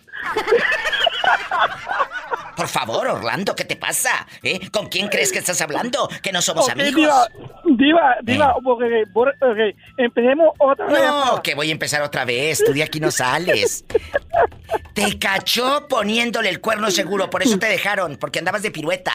Por 2.57 2.67
favor, 2.67 3.07
Orlando, 3.07 3.55
¿qué 3.55 3.65
te 3.65 3.77
pasa? 3.77 4.27
¿Eh? 4.43 4.69
¿Con 4.73 4.89
quién 4.89 5.07
crees 5.09 5.31
que 5.31 5.39
estás 5.39 5.61
hablando? 5.61 6.09
Que 6.21 6.33
no 6.33 6.43
somos 6.43 6.69
amigos. 6.69 7.29
Diva, 7.65 8.17
diva, 8.23 8.57
eh. 9.57 9.77
empecemos 9.97 10.49
otra 10.59 10.87
vez. 10.87 11.01
No, 11.01 11.41
que 11.41 11.55
voy 11.55 11.69
a 11.69 11.73
empezar 11.73 12.03
otra 12.03 12.25
vez. 12.25 12.65
Tú 12.65 12.73
de 12.73 12.83
aquí 12.83 12.99
no 12.99 13.13
sales. 13.13 13.85
Te 14.93 15.21
cachó 15.21 15.87
poniéndole 15.87 16.49
el 16.49 16.61
cuerno 16.61 16.91
seguro, 16.91 17.31
por 17.31 17.43
eso 17.45 17.59
te 17.61 17.67
dejaron, 17.67 18.17
porque 18.17 18.41
andabas 18.41 18.63
de 18.63 18.73
pirueta. 18.73 19.13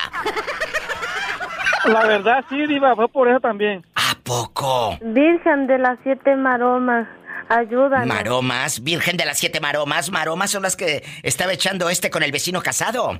La 1.85 2.05
verdad, 2.05 2.45
sí, 2.47 2.65
Diva, 2.65 2.95
fue 2.95 3.09
por 3.09 3.27
eso 3.27 3.41
también. 3.41 3.85
¿A 3.95 4.15
poco? 4.23 4.97
Virgen 5.01 5.67
de 5.67 5.79
las 5.79 5.99
siete 6.03 6.35
maromas. 6.37 7.07
Ayúdanos. 7.49 8.07
Maromas, 8.07 8.83
Virgen 8.83 9.17
de 9.17 9.25
las 9.25 9.37
Siete 9.39 9.59
Maromas. 9.59 10.09
Maromas 10.11 10.51
son 10.51 10.63
las 10.63 10.75
que 10.75 11.03
estaba 11.23 11.53
echando 11.53 11.89
este 11.89 12.09
con 12.09 12.23
el 12.23 12.31
vecino 12.31 12.61
casado. 12.61 13.17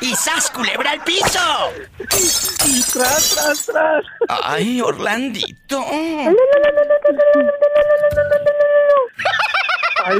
¡Y 0.00 0.14
sas, 0.14 0.50
culebra 0.50 0.92
al 0.92 1.04
piso! 1.04 1.72
¡Y 1.98 2.82
tras, 2.92 3.34
tras, 3.34 3.66
tras! 3.66 4.04
¡Ay, 4.28 4.80
Orlandito! 4.80 5.84
Ay. 10.04 10.18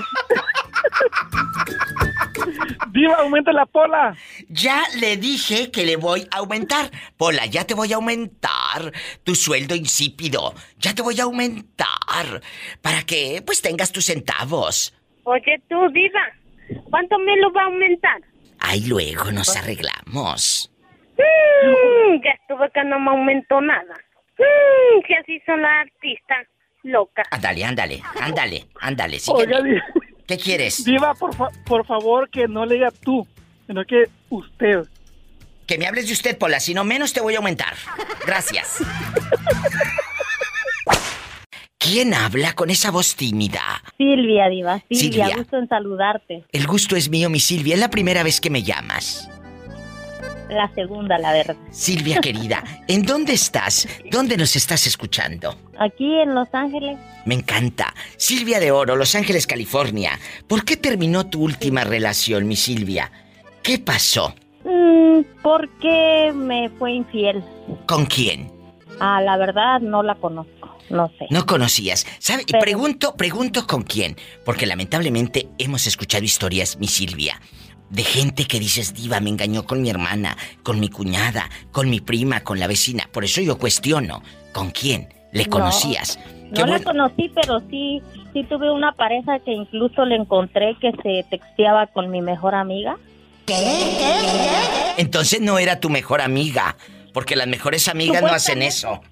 Diva, 2.93 3.15
aumenta 3.17 3.53
la 3.53 3.67
pola. 3.67 4.17
Ya 4.49 4.83
le 5.01 5.17
dije 5.17 5.71
que 5.71 5.85
le 5.85 5.97
voy 5.97 6.29
a 6.31 6.39
aumentar. 6.39 6.91
Pola, 7.17 7.47
ya 7.47 7.65
te 7.65 7.75
voy 7.75 7.93
a 7.93 7.97
aumentar 7.97 8.93
tu 9.25 9.35
sueldo 9.35 9.75
insípido. 9.75 10.55
Ya 10.79 10.95
te 10.95 11.03
voy 11.03 11.19
a 11.21 11.25
aumentar 11.25 12.43
para 12.83 13.03
que 13.03 13.43
pues 13.45 13.63
tengas 13.63 13.93
tus 13.93 14.07
centavos. 14.07 14.95
Oye 15.25 15.63
tú, 15.69 15.89
Diva, 15.93 16.27
¿cuánto 16.91 17.19
me 17.19 17.37
lo 17.37 17.53
va 17.53 17.63
a 17.63 17.67
aumentar? 17.67 18.21
Ay, 18.61 18.85
luego 18.87 19.33
nos 19.33 19.57
arreglamos. 19.57 20.71
Mm, 21.17 22.23
ya 22.23 22.31
estuve 22.31 22.71
que 22.71 22.85
no 22.85 22.99
me 23.01 23.11
aumentó 23.11 23.61
nada. 23.61 23.95
Mm, 24.39 25.03
que 25.07 25.17
así 25.17 25.41
son 25.47 25.63
las 25.63 25.87
artistas 25.87 26.47
locas. 26.83 27.27
Ándale, 27.31 27.65
ándale, 27.65 28.03
ándale, 28.21 28.67
ándale, 28.81 29.19
¿Qué 30.27 30.39
quieres? 30.39 30.85
Diva, 30.85 31.15
por, 31.15 31.31
por 31.65 31.87
favor, 31.87 32.31
que 32.31 32.47
no 32.49 32.65
le 32.65 32.77
diga 32.77 32.91
tú, 32.91 33.27
sino 33.67 33.85
que 33.85 34.05
usted. 34.31 34.87
Que 35.67 35.79
me 35.79 35.87
hables 35.87 36.07
de 36.07 36.13
usted, 36.13 36.39
Pola, 36.39 36.61
si 36.61 36.75
no 36.75 36.85
menos 36.85 37.13
te 37.13 37.21
voy 37.21 37.35
a 37.35 37.39
aumentar. 37.39 37.75
Gracias. 38.27 38.79
¿Quién 41.79 42.15
habla 42.15 42.53
con 42.53 42.71
esa 42.71 42.93
voz 42.93 43.17
tímida? 43.17 43.83
Silvia, 43.99 44.49
Diva. 44.49 44.79
Silvia, 44.89 45.27
Silvia, 45.27 45.37
gusto 45.37 45.57
en 45.59 45.69
saludarte. 45.69 46.45
El 46.53 46.67
gusto 46.69 46.95
es 46.95 47.11
mío, 47.11 47.29
mi 47.29 47.41
Silvia. 47.41 47.75
Es 47.75 47.81
la 47.81 47.91
primera 47.91 48.23
vez 48.23 48.41
que 48.41 48.51
me 48.51 48.63
llamas. 48.63 49.29
La 50.53 50.71
segunda, 50.75 51.19
la 51.19 51.33
verdad. 51.33 51.57
Silvia 51.71 52.21
querida, 52.23 52.63
¿en 52.89 53.03
dónde 53.05 53.33
estás? 53.33 53.89
¿Dónde 54.11 54.37
nos 54.37 54.55
estás 54.55 54.87
escuchando? 54.87 55.57
Aquí 55.79 56.21
en 56.21 56.35
Los 56.35 56.49
Ángeles. 56.53 56.99
Me 57.25 57.35
encanta. 57.35 57.95
Silvia 58.17 58.61
de 58.61 58.71
Oro, 58.71 58.97
Los 58.97 59.15
Ángeles, 59.15 59.47
California. 59.47 60.19
¿Por 60.47 60.65
qué 60.65 60.77
terminó 60.77 61.27
tu 61.27 61.43
última 61.43 61.85
relación, 61.85 62.47
mi 62.47 62.57
Silvia? 62.57 63.11
¿Qué 63.63 63.79
pasó? 63.79 64.35
Mm, 64.65 65.21
porque 65.43 66.33
me 66.35 66.69
fue 66.79 66.93
infiel. 66.93 67.43
¿Con 67.87 68.07
quién? 68.07 68.51
Ah, 69.01 69.21
la 69.21 69.37
verdad 69.37 69.81
no 69.81 70.03
la 70.03 70.15
conozco. 70.17 70.77
No 70.91 71.09
sé. 71.19 71.27
No 71.31 71.47
conocías. 71.47 72.07
¿Sabe? 72.19 72.45
Pregunto, 72.61 73.17
pregunto 73.17 73.67
con 73.67 73.83
quién. 73.83 74.17
Porque 74.45 74.67
lamentablemente 74.67 75.49
hemos 75.59 75.87
escuchado 75.87 76.25
historias, 76.25 76.77
mi 76.79 76.87
Silvia, 76.87 77.41
de 77.93 78.05
gente 78.05 78.47
que 78.47 78.59
dices, 78.59 78.95
diva, 78.95 79.21
me 79.21 79.29
engañó 79.29 79.65
con 79.65 79.83
mi 79.83 79.91
hermana, 79.91 80.37
con 80.63 80.81
mi 80.81 80.89
cuñada, 80.89 81.51
con 81.73 81.91
mi 81.91 82.01
prima, 82.01 82.41
con 82.41 82.59
la 82.59 82.67
vecina. 82.67 83.09
Por 83.13 83.23
eso 83.23 83.43
yo 83.43 83.59
cuestiono, 83.59 84.23
¿con 84.53 84.71
quién? 84.71 85.13
¿Le 85.31 85.47
conocías? 85.47 86.19
No, 86.51 86.67
la 86.67 86.81
conocí, 86.81 87.31
pero 87.35 87.61
sí, 87.71 88.03
sí 88.33 88.45
tuve 88.45 88.71
una 88.71 88.93
pareja 88.93 89.39
que 89.41 89.53
incluso 89.53 90.07
le 90.07 90.17
encontré 90.17 90.75
que 90.81 90.91
se 91.03 91.25
texteaba 91.29 91.87
con 91.87 92.11
mi 92.11 92.23
mejor 92.23 92.55
amiga. 92.55 92.97
¿Qué? 93.45 93.55
¿Qué? 93.55 94.95
Entonces 94.97 95.43
no 95.43 95.59
era 95.59 95.79
tu 95.79 95.91
mejor 95.91 96.23
amiga, 96.23 96.77
porque 97.13 97.37
las 97.37 97.47
mejores 97.47 97.89
amigas 97.89 98.23
no 98.23 98.29
hacen 98.29 98.63
eso. 98.63 99.03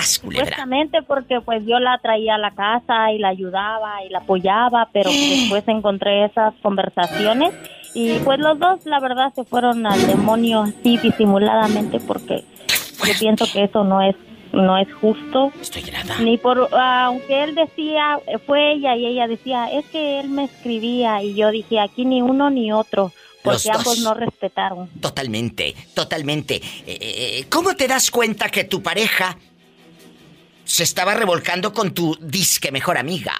Supuestamente 0.00 1.02
porque 1.02 1.40
pues 1.40 1.64
yo 1.66 1.78
la 1.78 1.98
traía 1.98 2.36
a 2.36 2.38
la 2.38 2.52
casa 2.52 3.12
y 3.12 3.18
la 3.18 3.28
ayudaba 3.28 4.04
y 4.04 4.08
la 4.08 4.18
apoyaba, 4.18 4.88
pero 4.92 5.10
después 5.12 5.64
encontré 5.66 6.24
esas 6.26 6.54
conversaciones 6.62 7.52
y 7.94 8.18
pues 8.20 8.38
los 8.38 8.58
dos 8.58 8.84
la 8.84 9.00
verdad 9.00 9.32
se 9.34 9.44
fueron 9.44 9.86
al 9.86 10.06
demonio 10.06 10.62
así 10.62 10.96
disimuladamente 10.98 12.00
porque 12.00 12.44
yo 13.06 13.12
pienso 13.18 13.46
que 13.52 13.64
eso 13.64 13.84
no 13.84 14.02
es 14.02 14.16
no 14.52 14.76
es 14.76 14.92
justo. 14.92 15.50
Estoy 15.62 15.82
Ni 16.20 16.36
por 16.36 16.68
aunque 16.74 17.44
él 17.44 17.54
decía 17.54 18.18
fue 18.46 18.72
ella 18.74 18.94
y 18.96 19.06
ella 19.06 19.26
decía, 19.26 19.72
"Es 19.72 19.86
que 19.86 20.20
él 20.20 20.28
me 20.28 20.44
escribía" 20.44 21.22
y 21.22 21.34
yo 21.34 21.50
dije, 21.50 21.80
"Aquí 21.80 22.04
ni 22.04 22.20
uno 22.20 22.50
ni 22.50 22.70
otro." 22.70 23.12
Porque 23.42 23.70
ambos 23.72 23.98
no 24.00 24.12
respetaron. 24.12 24.88
Totalmente, 25.00 25.74
totalmente. 25.94 26.56
Eh, 26.56 26.62
eh, 26.86 26.98
eh, 27.00 27.46
¿Cómo 27.48 27.74
te 27.74 27.88
das 27.88 28.10
cuenta 28.10 28.50
que 28.50 28.64
tu 28.64 28.82
pareja 28.82 29.36
se 30.64 30.82
estaba 30.84 31.14
revolcando 31.14 31.72
con 31.72 31.92
tu 31.92 32.16
disque 32.20 32.72
mejor 32.72 32.96
amiga. 32.96 33.34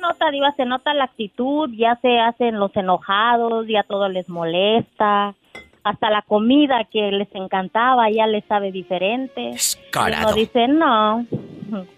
Nota, 0.00 0.30
Diva, 0.30 0.52
se 0.56 0.64
nota 0.64 0.94
la 0.94 1.04
actitud, 1.04 1.70
ya 1.72 1.98
se 2.02 2.18
hacen 2.18 2.58
los 2.58 2.74
enojados, 2.76 3.66
ya 3.68 3.82
todo 3.82 4.08
les 4.08 4.28
molesta. 4.28 5.34
Hasta 5.82 6.10
la 6.10 6.22
comida 6.22 6.84
que 6.90 7.10
les 7.10 7.34
encantaba 7.34 8.10
ya 8.10 8.26
les 8.26 8.44
sabe 8.44 8.70
diferente. 8.70 9.40
Descarado. 9.52 10.28
Uno 10.28 10.34
dice, 10.34 10.68
no. 10.68 11.26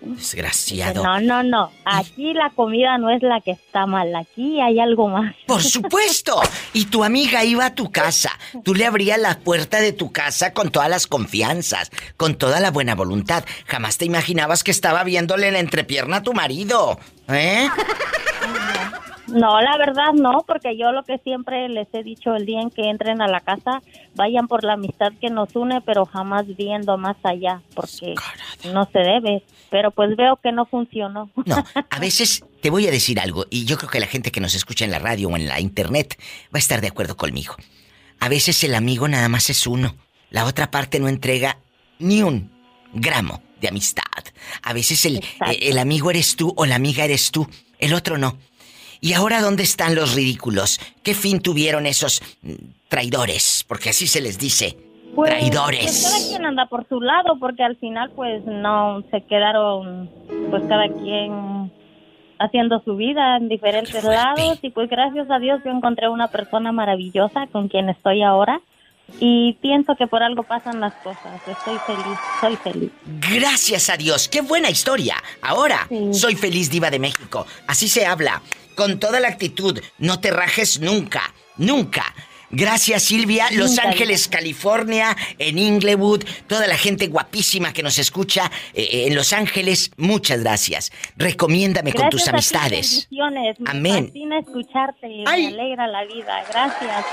Desgraciado. 0.01 1.03
No, 1.03 1.21
no, 1.21 1.43
no. 1.43 1.73
Aquí 1.85 2.35
la 2.35 2.51
comida 2.51 2.99
no 2.99 3.11
es 3.11 3.23
la 3.23 3.41
que 3.41 3.53
está 3.53 3.87
mal. 3.87 4.15
Aquí 4.15 4.61
hay 4.61 4.79
algo 4.81 5.09
más. 5.09 5.35
Por 5.47 5.63
supuesto. 5.63 6.41
Y 6.73 6.87
tu 6.87 7.05
amiga 7.05 7.45
iba 7.45 7.67
a 7.67 7.75
tu 7.75 7.91
casa. 7.91 8.31
Tú 8.65 8.75
le 8.75 8.87
abrías 8.87 9.19
la 9.19 9.39
puerta 9.39 9.81
de 9.81 9.93
tu 9.93 10.13
casa 10.13 10.53
con 10.53 10.71
todas 10.71 10.89
las 10.89 11.07
confianzas, 11.07 11.91
con 12.17 12.35
toda 12.37 12.61
la 12.61 12.71
buena 12.71 12.95
voluntad. 12.95 13.45
Jamás 13.67 13.99
te 13.99 14.05
imaginabas 14.05 14.65
que 14.65 14.71
estaba 14.71 15.05
viéndole 15.05 15.51
la 15.51 15.59
entrepierna 15.59 16.19
a 16.19 16.23
tu 16.23 16.33
marido. 16.33 16.99
¿Eh? 17.29 17.69
No, 19.29 19.61
la 19.61 19.77
verdad 19.79 20.13
no, 20.15 20.45
porque 20.47 20.77
yo 20.77 20.93
lo 20.93 21.05
que 21.05 21.19
siempre 21.19 21.69
les 21.69 21.87
he 21.93 22.03
dicho 22.03 22.35
el 22.35 22.45
día 22.45 22.61
en 22.61 22.71
que 22.71 22.91
entren 22.91 23.23
a 23.23 23.29
la 23.29 23.41
casa, 23.41 23.83
vayan 24.15 24.49
por 24.49 24.65
la 24.65 24.75
amistad 24.75 25.13
que 25.21 25.31
nos 25.31 25.55
une, 25.55 25.81
pero 25.81 26.05
jamás 26.07 26.45
viendo 26.57 26.99
más 26.99 27.17
allá, 27.23 27.63
porque 27.75 28.15
no 28.73 28.89
se 28.93 28.99
debe. 28.99 29.45
Pero 29.71 29.91
pues 29.91 30.17
veo 30.17 30.37
que 30.37 30.53
no 30.53 30.67
funcionó. 30.67 31.31
No, 31.47 31.65
a 31.91 31.99
veces 31.99 32.45
te 32.61 32.71
voy 32.71 32.87
a 32.87 32.91
decir 32.91 33.21
algo, 33.21 33.47
y 33.49 33.65
yo 33.65 33.79
creo 33.79 33.91
que 33.91 34.01
la 34.01 34.07
gente 34.07 34.33
que 34.33 34.41
nos 34.41 34.55
escucha 34.55 34.85
en 34.85 34.91
la 34.91 34.99
radio 34.99 35.29
o 35.29 35.37
en 35.37 35.47
la 35.47 35.61
internet 35.61 36.19
va 36.47 36.57
a 36.57 36.59
estar 36.59 36.81
de 36.81 36.89
acuerdo 36.89 37.17
conmigo. 37.17 37.55
A 38.19 38.29
veces 38.29 38.63
el 38.65 38.75
amigo 38.75 39.09
nada 39.09 39.29
más 39.29 39.51
es 39.51 39.67
uno, 39.67 39.97
la 40.31 40.45
otra 40.47 40.71
parte 40.71 41.01
no 41.01 41.09
entrega 41.09 41.59
ni 41.99 42.23
un 42.23 42.51
gramo 42.93 43.43
de 43.61 43.69
amistad. 43.69 44.03
A 44.63 44.73
veces 44.73 45.07
el, 45.07 45.25
el 45.61 45.79
amigo 45.79 46.11
eres 46.11 46.37
tú 46.37 46.53
o 46.57 46.67
la 46.67 46.75
amiga 46.75 47.05
eres 47.05 47.31
tú, 47.31 47.49
el 47.79 47.95
otro 47.95 48.19
no. 48.19 48.37
¿Y 49.05 49.15
ahora 49.15 49.41
dónde 49.41 49.65
están 49.65 49.97
los 49.97 50.15
ridículos? 50.15 50.79
¿Qué 51.03 51.13
fin 51.13 51.41
tuvieron 51.43 51.87
esos 51.87 52.23
mm, 52.43 52.53
traidores? 52.89 53.65
Porque 53.67 53.91
así 53.91 54.07
se 54.07 54.21
les 54.21 54.39
dice. 54.39 54.77
Pues, 55.13 55.29
traidores. 55.29 55.83
Pues 55.83 56.05
cada 56.05 56.29
quien 56.29 56.47
anda 56.47 56.67
por 56.67 56.87
su 56.89 57.01
lado, 57.01 57.37
porque 57.41 57.65
al 57.65 57.75
final 57.79 58.13
pues 58.15 58.45
no 58.47 59.03
se 59.11 59.23
quedaron, 59.23 60.09
pues 60.51 60.63
cada 60.69 60.87
quien 60.89 61.73
haciendo 62.39 62.81
su 62.85 62.95
vida 62.95 63.39
en 63.39 63.49
diferentes 63.49 64.05
lados 64.05 64.61
y 64.63 64.71
pues 64.71 64.89
gracias 64.89 65.29
a 65.33 65.41
Dios 65.41 65.61
yo 65.65 65.73
encontré 65.73 66.09
una 66.09 66.29
persona 66.29 66.71
maravillosa 66.71 67.49
con 67.49 67.67
quien 67.67 67.89
estoy 67.89 68.23
ahora 68.23 68.61
y 69.21 69.55
pienso 69.61 69.95
que 69.97 70.07
por 70.07 70.23
algo 70.23 70.43
pasan 70.43 70.81
las 70.81 70.95
cosas. 70.95 71.41
Estoy 71.47 71.79
feliz, 71.87 72.19
soy 72.41 72.57
feliz. 72.57 72.91
Gracias 73.31 73.91
a 73.91 73.97
Dios, 73.97 74.29
qué 74.29 74.41
buena 74.41 74.71
historia. 74.71 75.17
Ahora 75.41 75.89
soy 76.13 76.35
feliz 76.37 76.71
diva 76.71 76.91
de 76.91 76.99
México. 76.99 77.47
Así 77.67 77.89
se 77.89 78.07
habla 78.07 78.43
con 78.75 78.99
toda 78.99 79.21
la 79.21 79.29
actitud. 79.29 79.81
No 79.99 80.21
te 80.21 80.31
rajes 80.31 80.81
nunca, 80.81 81.33
nunca. 81.57 82.15
Gracias 82.55 83.05
Silvia, 83.05 83.49
Los 83.53 83.79
Ángeles, 83.79 84.29
California, 84.29 85.17
en 85.39 85.59
Inglewood, 85.59 86.23
toda 86.47 86.67
la 86.67 86.77
gente 86.77 87.07
guapísima 87.07 87.73
que 87.73 87.83
nos 87.83 87.99
escucha 87.99 88.51
eh, 88.75 88.83
eh, 88.83 89.07
en 89.07 89.15
Los 89.15 89.33
Ángeles, 89.33 89.91
muchas 89.97 90.41
gracias. 90.41 90.93
Recomiéndame 91.17 91.95
con 91.95 92.11
tus 92.11 92.29
amistades. 92.29 93.09
Amén. 93.65 94.13
Escucharte, 94.39 95.09
me 95.09 95.49
alegra 95.49 95.87
la 95.87 96.05
vida. 96.05 96.45
Gracias. 96.51 97.07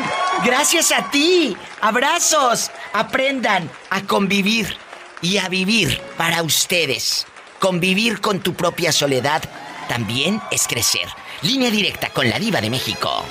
Gracias 0.44 0.92
a 0.92 1.10
ti. 1.10 1.56
Abrazos. 1.80 2.70
Aprendan 2.92 3.70
a 3.90 4.02
convivir 4.02 4.76
y 5.22 5.38
a 5.38 5.48
vivir 5.48 6.02
para 6.18 6.44
ustedes. 6.44 7.26
Convivir 7.60 8.20
con 8.20 8.42
tu 8.42 8.54
propia 8.56 8.92
soledad 8.92 9.42
también 9.88 10.42
es 10.52 10.68
crecer. 10.68 11.08
Línea 11.44 11.72
directa 11.72 12.10
con 12.10 12.30
la 12.30 12.40
diva 12.40 12.60
de 12.60 12.70
México. 12.70 13.24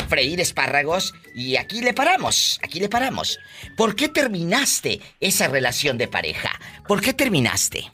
freír 0.00 0.40
espárragos 0.40 1.14
y 1.34 1.56
aquí 1.56 1.80
le 1.80 1.92
paramos, 1.92 2.60
aquí 2.62 2.80
le 2.80 2.88
paramos. 2.88 3.38
¿Por 3.76 3.94
qué 3.94 4.08
terminaste 4.08 5.00
esa 5.20 5.48
relación 5.48 5.98
de 5.98 6.08
pareja? 6.08 6.50
¿Por 6.86 7.00
qué 7.00 7.12
terminaste? 7.12 7.90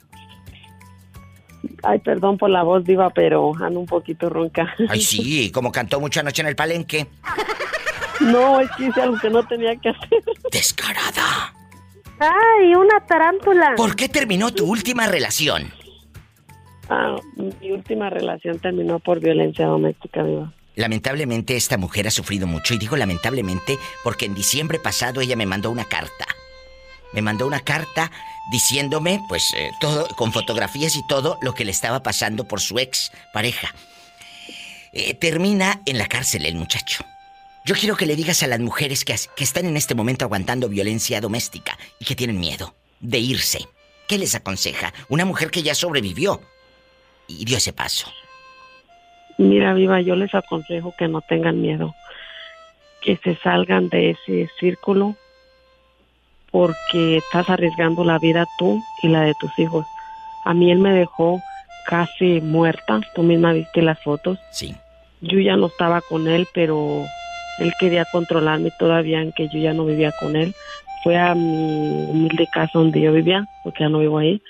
Ay, 1.83 1.99
perdón 1.99 2.37
por 2.37 2.49
la 2.49 2.63
voz, 2.63 2.83
diva, 2.83 3.09
pero 3.09 3.53
ando 3.61 3.79
un 3.79 3.85
poquito 3.85 4.29
ronca. 4.29 4.73
Ay, 4.89 5.01
sí, 5.01 5.51
como 5.51 5.71
cantó 5.71 5.99
mucha 5.99 6.23
noche 6.23 6.41
en 6.41 6.47
el 6.47 6.55
palenque. 6.55 7.07
No, 8.19 8.59
es 8.59 8.69
que 8.71 8.87
hice 8.87 9.01
algo 9.01 9.17
que 9.19 9.29
no 9.29 9.45
tenía 9.45 9.75
que 9.75 9.89
hacer. 9.89 10.23
Descarada. 10.51 11.53
Ay, 12.19 12.73
una 12.73 12.99
tarántula. 13.05 13.75
¿Por 13.75 13.95
qué 13.95 14.09
terminó 14.09 14.51
tu 14.51 14.65
última 14.65 15.05
relación? 15.07 15.71
Ah, 16.89 17.17
mi 17.35 17.71
última 17.71 18.09
relación 18.09 18.59
terminó 18.59 18.99
por 18.99 19.19
violencia 19.19 19.67
doméstica, 19.67 20.23
diva. 20.23 20.51
Lamentablemente 20.77 21.57
esta 21.57 21.75
mujer 21.75 22.07
ha 22.07 22.11
sufrido 22.11 22.45
mucho 22.45 22.75
y 22.75 22.77
digo 22.77 22.95
lamentablemente 22.95 23.79
porque 24.03 24.25
en 24.25 24.35
diciembre 24.35 24.79
pasado 24.79 25.21
ella 25.21 25.35
me 25.35 25.47
mandó 25.47 25.71
una 25.71 25.85
carta. 25.85 26.27
Me 27.13 27.23
mandó 27.23 27.47
una 27.47 27.61
carta 27.61 28.11
diciéndome, 28.51 29.19
pues, 29.27 29.53
eh, 29.55 29.71
todo, 29.81 30.07
con 30.15 30.31
fotografías 30.31 30.95
y 30.95 31.05
todo 31.07 31.39
lo 31.41 31.55
que 31.55 31.65
le 31.65 31.71
estaba 31.71 32.03
pasando 32.03 32.47
por 32.47 32.61
su 32.61 32.77
ex 32.77 33.11
pareja. 33.33 33.73
Eh, 34.93 35.15
termina 35.15 35.81
en 35.87 35.97
la 35.97 36.07
cárcel 36.07 36.45
el 36.45 36.53
muchacho. 36.53 37.03
Yo 37.65 37.73
quiero 37.73 37.97
que 37.97 38.05
le 38.05 38.15
digas 38.15 38.43
a 38.43 38.47
las 38.47 38.59
mujeres 38.59 39.03
que, 39.03 39.15
que 39.35 39.43
están 39.43 39.65
en 39.65 39.77
este 39.77 39.95
momento 39.95 40.25
aguantando 40.25 40.69
violencia 40.69 41.19
doméstica 41.21 41.75
y 41.99 42.05
que 42.05 42.15
tienen 42.15 42.39
miedo 42.39 42.75
de 42.99 43.17
irse. 43.17 43.67
¿Qué 44.07 44.19
les 44.19 44.35
aconseja? 44.35 44.93
Una 45.09 45.25
mujer 45.25 45.49
que 45.49 45.63
ya 45.63 45.73
sobrevivió 45.73 46.39
y 47.27 47.45
dio 47.45 47.57
ese 47.57 47.73
paso. 47.73 48.11
Mira, 49.37 49.73
Viva, 49.73 50.01
yo 50.01 50.15
les 50.15 50.33
aconsejo 50.33 50.93
que 50.97 51.07
no 51.07 51.21
tengan 51.21 51.61
miedo, 51.61 51.93
que 53.01 53.17
se 53.17 53.35
salgan 53.35 53.89
de 53.89 54.11
ese 54.11 54.49
círculo 54.59 55.15
porque 56.51 57.17
estás 57.17 57.49
arriesgando 57.49 58.03
la 58.03 58.17
vida 58.17 58.45
tú 58.57 58.81
y 59.03 59.09
la 59.09 59.21
de 59.21 59.33
tus 59.39 59.51
hijos. 59.59 59.85
A 60.43 60.53
mí 60.53 60.71
él 60.71 60.79
me 60.79 60.91
dejó 60.91 61.39
casi 61.85 62.41
muerta, 62.41 63.01
tú 63.13 63.21
misma 63.21 63.53
viste 63.53 63.81
las 63.81 64.01
fotos. 64.01 64.39
Sí. 64.51 64.75
Yo 65.21 65.39
ya 65.39 65.55
no 65.55 65.67
estaba 65.67 66.01
con 66.01 66.27
él, 66.27 66.47
pero 66.53 67.05
él 67.59 67.73
quería 67.79 68.05
controlarme 68.11 68.71
todavía 68.79 69.21
en 69.21 69.31
que 69.33 69.49
yo 69.49 69.59
ya 69.59 69.73
no 69.73 69.85
vivía 69.85 70.11
con 70.19 70.35
él. 70.35 70.55
Fue 71.03 71.15
a 71.17 71.35
mi 71.35 72.07
humilde 72.09 72.47
casa 72.51 72.79
donde 72.79 73.01
yo 73.01 73.13
vivía, 73.13 73.45
porque 73.63 73.83
ya 73.83 73.89
no 73.89 73.99
vivo 73.99 74.17
ahí 74.17 74.41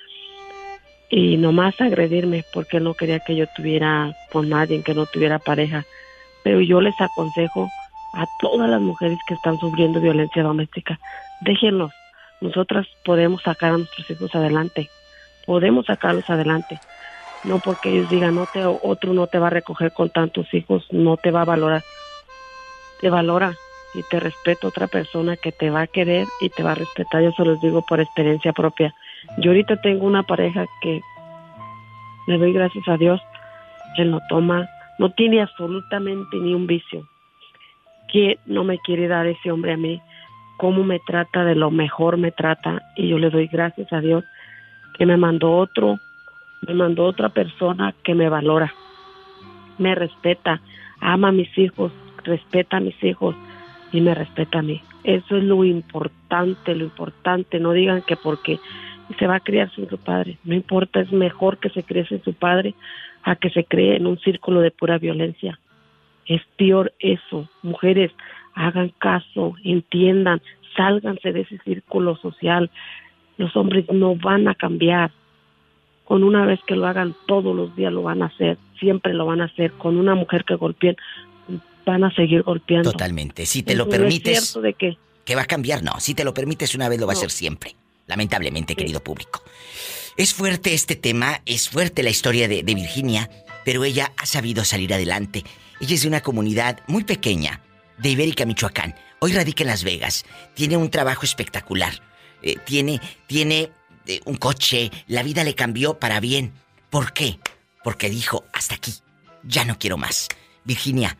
y 1.09 1.37
nomás 1.37 1.79
agredirme 1.79 2.43
porque 2.53 2.79
no 2.79 2.93
quería 2.93 3.19
que 3.19 3.35
yo 3.35 3.45
tuviera 3.55 4.13
con 4.31 4.49
nadie, 4.49 4.83
que 4.83 4.93
no 4.93 5.05
tuviera 5.05 5.39
pareja. 5.39 5.85
Pero 6.43 6.61
yo 6.61 6.81
les 6.81 6.99
aconsejo 6.99 7.69
a 8.13 8.25
todas 8.39 8.69
las 8.69 8.81
mujeres 8.81 9.19
que 9.27 9.33
están 9.33 9.59
sufriendo 9.59 9.99
violencia 9.99 10.43
doméstica, 10.43 10.99
déjenlos. 11.41 11.91
Nosotras 12.39 12.87
podemos 13.03 13.41
sacar 13.41 13.73
a 13.73 13.77
nuestros 13.77 14.09
hijos 14.09 14.33
adelante, 14.35 14.89
podemos 15.45 15.85
sacarlos 15.85 16.29
adelante. 16.29 16.79
No 17.43 17.59
porque 17.59 17.89
ellos 17.89 18.09
digan, 18.09 18.35
no 18.35 18.45
te, 18.45 18.63
otro 18.65 19.13
no 19.13 19.27
te 19.27 19.39
va 19.39 19.47
a 19.47 19.51
recoger 19.51 19.91
con 19.93 20.09
tantos 20.09 20.53
hijos, 20.53 20.85
no 20.91 21.17
te 21.17 21.31
va 21.31 21.41
a 21.41 21.45
valorar. 21.45 21.83
Te 22.99 23.09
valora 23.09 23.55
y 23.93 24.03
te 24.03 24.19
respeta 24.19 24.67
otra 24.67 24.87
persona 24.87 25.37
que 25.37 25.51
te 25.51 25.69
va 25.69 25.81
a 25.81 25.87
querer 25.87 26.27
y 26.41 26.49
te 26.49 26.63
va 26.63 26.71
a 26.71 26.75
respetar. 26.75 27.23
Yo 27.23 27.31
se 27.31 27.45
los 27.45 27.61
digo 27.61 27.83
por 27.83 27.99
experiencia 27.99 28.53
propia. 28.53 28.93
Yo 29.37 29.51
ahorita 29.51 29.77
tengo 29.77 30.05
una 30.05 30.23
pareja 30.23 30.65
que 30.81 31.01
le 32.27 32.37
doy 32.37 32.53
gracias 32.53 32.87
a 32.87 32.97
Dios, 32.97 33.21
él 33.97 34.11
no 34.11 34.19
toma, 34.29 34.67
no 34.99 35.11
tiene 35.11 35.41
absolutamente 35.41 36.37
ni 36.37 36.53
un 36.53 36.67
vicio. 36.67 37.07
Que 38.11 38.37
no 38.45 38.63
me 38.63 38.79
quiere 38.79 39.07
dar 39.07 39.27
ese 39.27 39.51
hombre 39.51 39.73
a 39.73 39.77
mí, 39.77 40.01
cómo 40.57 40.83
me 40.83 40.99
trata, 40.99 41.43
de 41.43 41.55
lo 41.55 41.71
mejor 41.71 42.17
me 42.17 42.31
trata, 42.31 42.81
y 42.95 43.07
yo 43.09 43.19
le 43.19 43.29
doy 43.29 43.47
gracias 43.47 43.91
a 43.93 43.99
Dios 43.99 44.23
que 44.97 45.05
me 45.05 45.17
mandó 45.17 45.55
otro, 45.55 45.99
me 46.67 46.73
mandó 46.73 47.05
otra 47.05 47.29
persona 47.29 47.93
que 48.03 48.15
me 48.15 48.29
valora, 48.29 48.73
me 49.77 49.93
respeta, 49.93 50.59
ama 50.99 51.29
a 51.29 51.31
mis 51.31 51.55
hijos, 51.57 51.91
respeta 52.23 52.77
a 52.77 52.81
mis 52.81 53.01
hijos 53.03 53.35
y 53.91 54.01
me 54.01 54.15
respeta 54.15 54.59
a 54.59 54.63
mí. 54.63 54.81
Eso 55.03 55.37
es 55.37 55.43
lo 55.43 55.63
importante, 55.63 56.75
lo 56.75 56.83
importante. 56.83 57.59
No 57.59 57.71
digan 57.71 58.01
que 58.01 58.15
porque 58.17 58.59
se 59.17 59.27
va 59.27 59.35
a 59.35 59.39
criar 59.39 59.73
sin 59.73 59.89
su 59.89 59.97
padre. 59.97 60.37
No 60.43 60.53
importa, 60.53 60.99
es 60.99 61.11
mejor 61.11 61.57
que 61.59 61.69
se 61.69 61.83
críe 61.83 62.05
sin 62.07 62.23
su 62.23 62.33
padre 62.33 62.73
a 63.23 63.35
que 63.35 63.49
se 63.49 63.63
cree 63.63 63.95
en 63.95 64.07
un 64.07 64.19
círculo 64.19 64.61
de 64.61 64.71
pura 64.71 64.97
violencia. 64.97 65.59
Es 66.25 66.41
peor 66.57 66.93
eso. 66.99 67.49
Mujeres, 67.61 68.11
hagan 68.53 68.89
caso, 68.97 69.55
entiendan, 69.63 70.41
sálganse 70.75 71.31
de 71.31 71.41
ese 71.41 71.57
círculo 71.59 72.15
social. 72.17 72.69
Los 73.37 73.55
hombres 73.55 73.85
no 73.91 74.15
van 74.15 74.47
a 74.47 74.55
cambiar. 74.55 75.11
Con 76.05 76.23
una 76.23 76.45
vez 76.45 76.59
que 76.65 76.75
lo 76.75 76.87
hagan 76.87 77.15
todos 77.27 77.53
los 77.55 77.75
días 77.75 77.91
lo 77.91 78.03
van 78.03 78.21
a 78.23 78.27
hacer, 78.27 78.57
siempre 78.79 79.13
lo 79.13 79.25
van 79.25 79.41
a 79.41 79.45
hacer. 79.45 79.73
Con 79.73 79.97
una 79.97 80.15
mujer 80.15 80.45
que 80.45 80.55
golpeen, 80.55 80.95
van 81.85 82.03
a 82.03 82.13
seguir 82.13 82.43
golpeando. 82.43 82.91
Totalmente. 82.91 83.45
Si 83.45 83.63
te 83.63 83.75
lo 83.75 83.89
permites. 83.89 84.37
es 84.37 84.43
cierto 84.51 84.61
de 84.61 84.73
que. 84.73 84.97
Que 85.25 85.35
va 85.35 85.41
a 85.41 85.45
cambiar, 85.45 85.83
no. 85.83 85.99
Si 85.99 86.13
te 86.13 86.23
lo 86.23 86.33
permites 86.33 86.75
una 86.75 86.87
vez 86.87 86.99
lo 86.99 87.07
va 87.07 87.13
a 87.13 87.15
hacer 87.15 87.31
siempre. 87.31 87.75
Lamentablemente, 88.07 88.75
querido 88.75 89.03
público. 89.03 89.43
Es 90.17 90.33
fuerte 90.33 90.73
este 90.73 90.95
tema, 90.95 91.41
es 91.45 91.69
fuerte 91.69 92.01
la 92.01 92.09
historia 92.09 92.47
de, 92.47 92.63
de 92.63 92.75
Virginia, 92.75 93.29
pero 93.63 93.83
ella 93.83 94.11
ha 94.17 94.25
sabido 94.25 94.65
salir 94.65 94.93
adelante. 94.93 95.43
Ella 95.79 95.93
es 95.93 96.01
de 96.01 96.07
una 96.07 96.21
comunidad 96.21 96.79
muy 96.87 97.03
pequeña, 97.03 97.61
de 97.97 98.09
Ibérica, 98.09 98.45
Michoacán. 98.45 98.95
Hoy 99.19 99.33
radica 99.33 99.63
en 99.63 99.67
Las 99.67 99.83
Vegas. 99.83 100.25
Tiene 100.53 100.77
un 100.77 100.89
trabajo 100.89 101.23
espectacular. 101.23 102.01
Eh, 102.41 102.55
tiene, 102.65 103.01
tiene 103.25 103.71
eh, 104.05 104.21
un 104.25 104.35
coche. 104.35 104.91
La 105.07 105.23
vida 105.23 105.43
le 105.43 105.55
cambió 105.55 105.99
para 105.99 106.19
bien. 106.19 106.53
¿Por 106.89 107.13
qué? 107.13 107.39
Porque 107.83 108.09
dijo, 108.09 108.45
hasta 108.53 108.75
aquí. 108.75 108.93
Ya 109.43 109.65
no 109.65 109.77
quiero 109.79 109.97
más. 109.97 110.27
Virginia, 110.63 111.17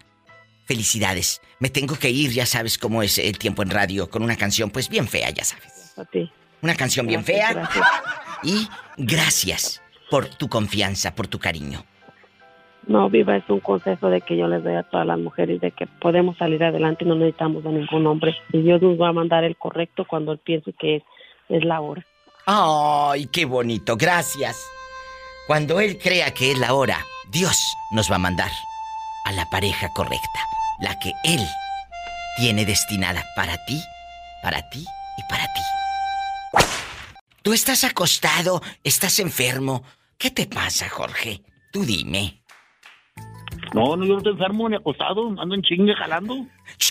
felicidades. 0.66 1.42
Me 1.60 1.70
tengo 1.70 1.98
que 1.98 2.10
ir, 2.10 2.32
ya 2.32 2.46
sabes 2.46 2.78
cómo 2.78 3.02
es 3.02 3.18
el 3.18 3.38
tiempo 3.38 3.64
en 3.64 3.70
radio, 3.70 4.10
con 4.10 4.22
una 4.22 4.36
canción 4.36 4.70
pues 4.70 4.90
bien 4.90 5.08
fea, 5.08 5.30
ya 5.32 5.44
sabes. 5.44 5.94
Una 6.62 6.76
canción 6.76 7.08
bien 7.08 7.24
fea. 7.24 7.70
Y 8.44 8.68
gracias 8.98 9.82
por 10.10 10.28
tu 10.28 10.48
confianza, 10.48 11.14
por 11.16 11.28
tu 11.28 11.40
cariño. 11.40 11.84
No, 12.88 13.10
Viva, 13.10 13.36
es 13.36 13.44
un 13.50 13.60
consejo 13.60 14.10
de 14.10 14.22
que 14.22 14.38
yo 14.38 14.48
les 14.48 14.64
doy 14.64 14.76
a 14.76 14.84
todas 14.84 15.06
las 15.06 15.20
mujeres 15.20 15.60
de 15.60 15.72
que 15.72 15.88
podemos 15.88 16.38
salir 16.38 16.64
adelante 16.64 17.04
y 17.04 17.08
no 17.08 17.16
necesitamos 17.16 17.64
de 17.64 17.72
ningún 17.72 18.08
hombre. 18.08 18.36
Y 18.54 18.62
Dios 18.62 18.82
nos 18.82 19.00
va 19.00 19.10
a 19.10 19.14
mandar 19.14 19.44
el 19.44 19.58
correcto 19.58 20.06
cuando 20.06 20.32
él 20.32 20.38
piense 20.38 20.72
que 20.72 20.98
es, 20.98 21.04
es 21.50 21.66
la 21.66 21.82
hora. 21.82 22.06
¡Ay, 22.46 23.28
qué 23.28 23.44
bonito! 23.44 23.98
Gracias. 23.98 24.58
Cuando 25.48 25.82
él 25.82 25.98
crea 25.98 26.34
que 26.34 26.52
es 26.52 26.58
la 26.58 26.74
hora, 26.74 27.00
Dios 27.30 27.58
nos 27.92 28.10
va 28.10 28.16
a 28.16 28.20
mandar 28.20 28.52
a 29.26 29.34
la 29.34 29.46
pareja 29.50 29.90
correcta, 29.94 30.40
la 30.80 30.98
que 31.00 31.12
él 31.26 31.42
tiene 32.38 32.66
destinada 32.66 33.26
para 33.36 33.58
ti, 33.66 33.82
para 34.42 34.62
ti 34.70 34.86
y 35.18 35.22
para 35.30 35.44
ti. 35.44 35.62
Tú 37.48 37.54
estás 37.54 37.86
acostado, 37.86 38.62
estás 38.84 39.20
enfermo. 39.20 39.82
¿Qué 40.18 40.32
te 40.32 40.48
pasa, 40.48 40.90
Jorge? 40.90 41.44
Tú 41.72 41.86
dime. 41.86 42.42
No, 43.74 43.96
no, 43.96 44.04
yo 44.06 44.12
no 44.12 44.18
estoy 44.18 44.34
enfermo 44.34 44.68
ni 44.68 44.76
acostado. 44.76 45.30
Ando 45.40 45.56
en 45.56 45.62
chingue 45.62 45.96
jalando. 45.96 46.46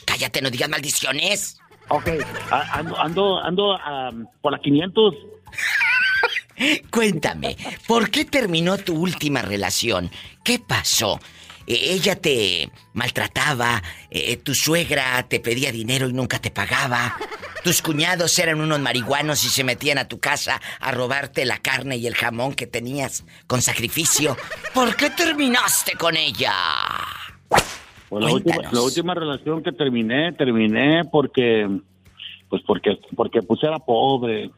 cállate, 0.07 0.41
no 0.41 0.49
digas 0.49 0.71
maldiciones. 0.71 1.61
Ok, 1.89 2.09
ando, 2.73 2.99
ando, 2.99 3.39
ando 3.39 3.79
por 4.41 4.53
las 4.53 4.63
500. 4.63 5.15
Cuéntame, 6.91 7.59
¿por 7.87 8.11
qué 8.11 8.25
terminó 8.25 8.79
tu 8.79 8.99
última 8.99 9.43
relación? 9.43 10.11
¿Qué 10.43 10.59
pasó? 10.59 11.21
E, 11.67 11.93
ella 11.95 12.17
te 12.17 12.71
maltrataba, 12.95 13.83
e, 14.11 14.37
tu 14.37 14.55
suegra 14.55 15.27
te 15.29 15.41
pedía 15.41 15.73
dinero 15.73 16.09
y 16.09 16.13
nunca 16.13 16.39
te 16.39 16.51
pagaba, 16.51 17.17
tus 17.65 17.83
cuñados 17.83 18.39
eran 18.39 18.61
unos 18.61 18.81
marihuanos 18.81 19.45
y 19.45 19.49
se 19.49 19.65
metían 19.65 19.99
a 19.99 20.09
tu 20.09 20.19
casa 20.19 20.61
a 20.81 20.93
robarte 20.93 21.45
la 21.45 21.59
carne 21.59 21.97
y 21.97 22.07
el 22.07 22.15
jamón 22.15 22.55
que 22.55 22.67
tenías 22.67 23.25
con 23.47 23.63
sacrificio. 23.63 24.37
¿Por 24.73 24.95
qué 24.97 25.11
terminaste 25.11 25.93
con 25.97 26.17
ella? 26.17 26.53
Pues 28.09 28.25
la, 28.25 28.81
última, 28.81 29.15
relación 29.15 29.63
que 29.65 29.73
terminé, 29.73 30.33
terminé 30.33 31.05
porque, 31.11 31.69
pues 32.49 32.63
porque, 32.65 32.99
porque 33.17 33.43
pues 33.43 33.63
era 33.65 33.81
pobre. 33.81 34.51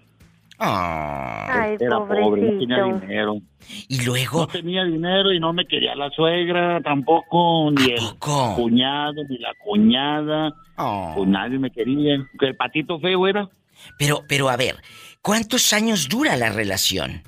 Ah. 0.58 1.68
era 1.78 1.98
pobre, 1.98 2.42
no 2.42 2.58
tenía 2.58 2.84
dinero. 2.84 3.34
Y 3.88 4.04
luego. 4.04 4.40
No 4.40 4.46
tenía 4.48 4.84
dinero 4.84 5.32
y 5.32 5.38
no 5.38 5.52
me 5.52 5.66
quería 5.66 5.94
la 5.94 6.10
suegra 6.10 6.80
tampoco, 6.82 7.70
ni 7.70 7.92
el 7.92 8.18
cuñado, 8.18 9.22
ni 9.28 9.38
la 9.38 9.52
cuñada. 9.62 10.52
Oh. 10.76 11.12
Pues 11.16 11.28
nadie 11.28 11.58
me 11.58 11.70
quería. 11.70 12.16
El 12.40 12.56
patito 12.56 12.98
feo 12.98 13.26
era. 13.26 13.48
Pero, 13.98 14.22
pero 14.28 14.48
a 14.48 14.56
ver, 14.56 14.76
¿cuántos 15.22 15.72
años 15.72 16.08
dura 16.08 16.36
la 16.36 16.50
relación? 16.50 17.22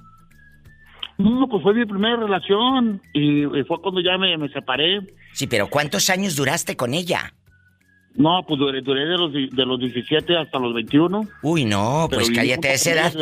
No, 1.19 1.47
pues 1.49 1.63
fue 1.63 1.75
mi 1.75 1.85
primera 1.85 2.17
relación 2.17 3.03
y, 3.13 3.45
fue 3.67 3.81
cuando 3.83 4.01
ya 4.01 4.17
me, 4.17 4.37
me, 4.39 4.49
separé. 4.49 5.01
Sí, 5.35 5.47
pero 5.47 5.69
¿cuántos 5.69 6.09
años 6.09 6.35
duraste 6.35 6.77
con 6.77 6.95
ella? 6.95 7.35
No, 8.21 8.45
pues 8.47 8.61
duré, 8.61 8.83
de, 8.83 9.17
los, 9.17 9.33
de 9.33 9.67
los 9.67 9.81
17 9.81 10.37
hasta 10.37 10.59
los 10.59 10.75
21. 10.75 11.23
Uy, 11.43 11.65
no, 11.65 12.07
pues 12.11 12.31
cállate 12.31 12.69
a 12.69 12.73
esa 12.75 12.93
edad. 12.93 13.13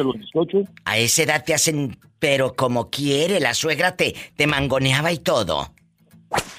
A 0.84 0.98
esa 0.98 1.22
edad 1.22 1.44
te 1.46 1.54
hacen, 1.54 1.96
pero 2.18 2.54
como 2.56 2.90
quiere, 2.90 3.38
la 3.38 3.54
suegra 3.54 3.94
te, 3.94 4.16
te 4.34 4.48
mangoneaba 4.48 5.12
y 5.12 5.18
todo. 5.18 5.68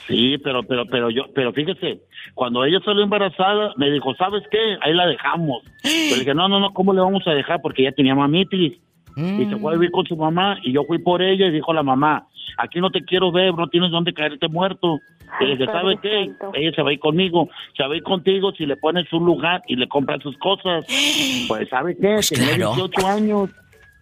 Sí, 0.08 0.38
pero, 0.38 0.63
pero, 0.63 0.86
pero 0.86 1.10
yo, 1.10 1.23
pero 1.36 1.52
fíjese, 1.52 1.99
cuando 2.34 2.63
ella 2.63 2.80
salió 2.86 3.04
embarazada, 3.04 3.73
me 3.75 3.91
dijo, 3.91 4.15
¿sabes 4.15 4.43
qué? 4.49 4.78
Ahí 4.84 4.93
la 4.93 5.06
dejamos. 5.06 5.62
le 5.84 6.19
dije, 6.19 6.34
no, 6.34 6.47
no, 6.47 6.62
no, 6.62 6.71
¿cómo 6.71 6.93
le 6.93 7.02
vamos 7.02 7.28
a 7.28 7.32
dejar? 7.32 7.62
Porque 7.62 7.82
ella 7.82 7.91
tenía 7.91 8.15
mamitis. 8.15 8.80
Y 9.19 9.45
se 9.45 9.58
fue 9.58 9.73
a 9.73 9.75
vivir 9.75 9.91
con 9.91 10.05
su 10.05 10.15
mamá 10.15 10.58
y 10.63 10.71
yo 10.71 10.84
fui 10.86 10.99
por 10.99 11.21
ella 11.21 11.47
y 11.47 11.51
dijo 11.51 11.73
la 11.73 11.84
mamá, 11.84 12.27
aquí 12.58 12.79
no 12.79 12.89
te 12.89 13.03
quiero 13.03 13.32
ver, 13.32 13.53
no 13.53 13.67
tienes 13.67 13.91
dónde 13.91 14.13
caerte 14.13 14.47
muerto. 14.47 14.99
Y 15.39 15.45
le 15.45 15.58
dije, 15.58 15.65
¿sabe 15.65 15.97
qué? 16.01 16.32
Ella 16.53 16.71
se 16.75 16.82
va 16.82 16.89
a 16.89 16.93
ir 16.93 16.99
conmigo, 16.99 17.49
se 17.75 17.84
va 17.84 17.93
a 17.93 17.97
ir 17.97 18.03
contigo 18.03 18.51
si 18.53 18.65
le 18.65 18.77
pones 18.77 19.12
un 19.13 19.25
lugar 19.25 19.62
y 19.67 19.75
le 19.75 19.88
compras 19.88 20.21
sus 20.21 20.38
cosas. 20.38 20.86
Pues, 21.47 21.67
¿sabe 21.69 21.95
qué? 21.95 22.13
Pues 22.13 22.29
Tenía 22.29 22.55
18 22.55 23.08
años 23.08 23.49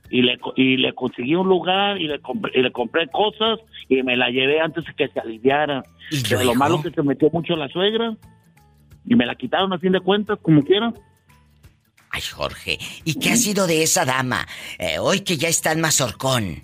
y 0.10 0.22
le, 0.22 0.38
y 0.56 0.78
le 0.78 0.94
conseguí 0.94 1.36
un 1.36 1.48
lugar 1.48 2.00
y 2.00 2.08
le, 2.08 2.20
compré, 2.20 2.52
y 2.56 2.62
le 2.62 2.72
compré 2.72 3.08
cosas 3.08 3.60
y 3.88 4.04
me 4.04 4.18
la 4.18 4.30
llevé 4.30 4.60
antes 4.60 4.86
de 4.86 4.94
que 4.94 5.08
se 5.08 5.20
aliviara. 5.20 5.84
Pero 6.30 6.44
lo 6.44 6.56
malo 6.56 6.82
que 6.82 6.92
se 6.92 7.04
metió 7.04 7.30
mucho 7.32 7.56
la 7.56 7.70
suegra 7.70 8.16
y 9.06 9.16
me 9.16 9.26
la 9.26 9.36
quitaron 9.36 9.72
a 9.74 9.80
fin 9.80 9.94
de 9.94 10.02
cuentas, 10.02 10.40
como 10.42 10.64
quiera. 10.64 10.94
Ay, 12.18 12.24
Jorge, 12.24 12.80
¿y 13.06 13.20
qué 13.20 13.30
ha 13.30 13.36
sido 13.36 13.68
de 13.68 13.84
esa 13.84 14.04
dama? 14.04 14.48
Eh, 14.80 14.98
hoy 14.98 15.20
que 15.20 15.38
ya 15.38 15.50
está 15.50 15.72
en 15.72 15.82
Mazorcón. 15.82 16.64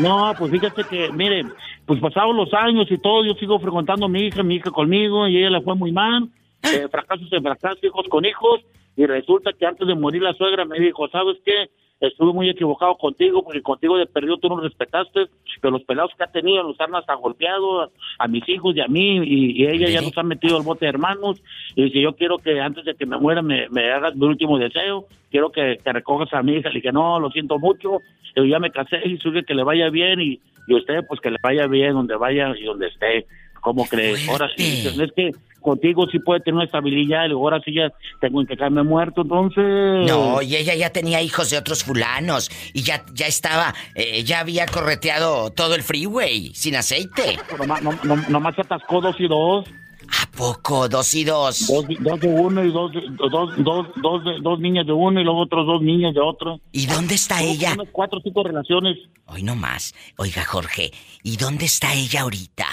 No, 0.00 0.34
pues 0.38 0.50
fíjate 0.50 0.84
que, 0.84 1.10
miren, 1.12 1.50
pues 1.86 1.98
pasados 1.98 2.36
los 2.36 2.52
años 2.52 2.86
y 2.90 2.98
todo, 2.98 3.24
yo 3.24 3.32
sigo 3.40 3.58
frecuentando 3.58 4.04
a 4.04 4.08
mi 4.10 4.26
hija, 4.26 4.42
mi 4.42 4.56
hija 4.56 4.70
conmigo, 4.70 5.26
y 5.26 5.38
ella 5.38 5.48
le 5.48 5.62
fue 5.62 5.74
muy 5.76 5.92
mal. 5.92 6.28
Eh, 6.62 6.88
fracasos 6.90 7.32
en 7.32 7.42
fracasos, 7.42 7.82
hijos 7.82 8.04
con 8.10 8.26
hijos, 8.26 8.60
y 8.98 9.06
resulta 9.06 9.54
que 9.58 9.64
antes 9.64 9.88
de 9.88 9.94
morir 9.94 10.20
la 10.20 10.34
suegra 10.34 10.66
me 10.66 10.78
dijo, 10.78 11.08
¿sabes 11.08 11.38
qué? 11.42 11.70
Estuve 12.00 12.32
muy 12.32 12.48
equivocado 12.48 12.96
contigo 12.96 13.42
porque 13.42 13.62
contigo 13.62 13.96
de 13.98 14.06
perdido 14.06 14.38
tú 14.38 14.48
no 14.48 14.60
respetaste, 14.60 15.26
pero 15.60 15.72
los 15.72 15.82
pelados 15.82 16.12
que 16.16 16.24
ha 16.24 16.30
tenido 16.30 16.62
los 16.62 16.80
han 16.80 16.94
hasta 16.94 17.14
golpeado 17.14 17.90
a, 18.18 18.28
mis 18.28 18.48
hijos 18.48 18.76
y 18.76 18.80
a 18.80 18.86
mí 18.86 19.20
y, 19.24 19.66
ella 19.66 19.88
ya 19.88 20.00
nos 20.00 20.16
ha 20.16 20.22
metido 20.22 20.56
al 20.56 20.62
bote 20.62 20.84
de 20.84 20.90
hermanos 20.90 21.42
y 21.74 21.84
dice 21.84 22.00
yo 22.00 22.14
quiero 22.14 22.38
que 22.38 22.60
antes 22.60 22.84
de 22.84 22.94
que 22.94 23.06
me 23.06 23.18
muera 23.18 23.42
me, 23.42 23.66
hagas 23.90 24.14
mi 24.14 24.26
último 24.26 24.58
deseo, 24.58 25.06
quiero 25.30 25.50
que, 25.50 25.78
te 25.82 25.92
recojas 25.92 26.32
a 26.32 26.42
mi 26.42 26.54
hija, 26.54 26.68
le 26.68 26.76
dije 26.76 26.92
no, 26.92 27.18
lo 27.18 27.30
siento 27.30 27.58
mucho, 27.58 27.98
yo 28.36 28.44
ya 28.44 28.60
me 28.60 28.70
casé 28.70 29.00
y 29.04 29.16
sube 29.18 29.44
que 29.44 29.54
le 29.54 29.64
vaya 29.64 29.90
bien 29.90 30.20
y, 30.20 30.40
y 30.68 30.74
usted 30.74 31.04
pues 31.08 31.20
que 31.20 31.30
le 31.30 31.38
vaya 31.42 31.66
bien 31.66 31.94
donde 31.94 32.16
vaya 32.16 32.54
y 32.56 32.64
donde 32.64 32.88
esté, 32.88 33.26
¿cómo 33.68 33.86
crees? 33.86 34.26
Ahora, 34.30 34.48
es 34.56 35.12
que 35.14 35.32
contigo 35.60 36.06
sí 36.10 36.18
puede 36.20 36.40
tener 36.40 36.54
una 36.54 36.64
estabilidad, 36.64 37.28
y 37.28 37.32
ahora 37.32 37.60
sí 37.62 37.74
ya 37.74 37.92
tengo 38.18 38.42
que 38.46 38.56
quedarme 38.56 38.82
muerto, 38.82 39.20
entonces... 39.20 40.08
No, 40.08 40.40
y 40.40 40.56
ella 40.56 40.74
ya 40.74 40.90
tenía 40.90 41.20
hijos 41.20 41.50
de 41.50 41.58
otros 41.58 41.84
fulanos, 41.84 42.50
y 42.72 42.80
ya, 42.80 43.04
ya 43.12 43.26
estaba, 43.26 43.74
eh, 43.94 44.24
ya 44.24 44.40
había 44.40 44.64
correteado 44.64 45.50
todo 45.50 45.74
el 45.74 45.82
freeway, 45.82 46.54
sin 46.54 46.76
aceite. 46.76 47.38
Nomás, 47.58 47.82
no, 47.82 47.92
no, 48.04 48.16
nomás 48.30 48.54
se 48.54 48.62
atascó 48.62 49.02
dos 49.02 49.16
y 49.18 49.28
dos. 49.28 49.66
¿A 50.10 50.30
poco? 50.34 50.88
¿Dos 50.88 51.14
y 51.14 51.24
dos? 51.24 51.66
Dos, 51.66 51.84
dos 52.00 52.20
de 52.20 52.28
uno 52.28 52.64
y 52.64 52.72
dos, 52.72 52.90
dos, 53.30 53.50
dos, 53.58 53.86
dos, 53.96 54.22
dos 54.42 54.58
niñas 54.60 54.86
de 54.86 54.92
uno 54.92 55.20
y 55.20 55.24
luego 55.24 55.40
otros 55.40 55.66
dos 55.66 55.82
niñas 55.82 56.14
de 56.14 56.20
otro. 56.20 56.58
¿Y 56.72 56.86
dónde 56.86 57.16
está 57.16 57.42
ella? 57.42 57.74
Unas 57.74 57.88
cuatro 57.92 58.18
o 58.18 58.22
cinco 58.22 58.42
relaciones. 58.42 58.96
Hoy 59.26 59.42
no 59.42 59.54
más. 59.54 59.94
Oiga, 60.16 60.46
Jorge, 60.46 60.92
¿y 61.22 61.36
dónde 61.36 61.66
está 61.66 61.92
ella 61.92 62.22
ahorita? 62.22 62.64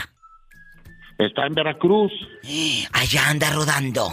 Está 1.17 1.45
en 1.45 1.53
Veracruz. 1.53 2.11
Allá 2.93 3.29
anda 3.29 3.49
rodando. 3.51 4.09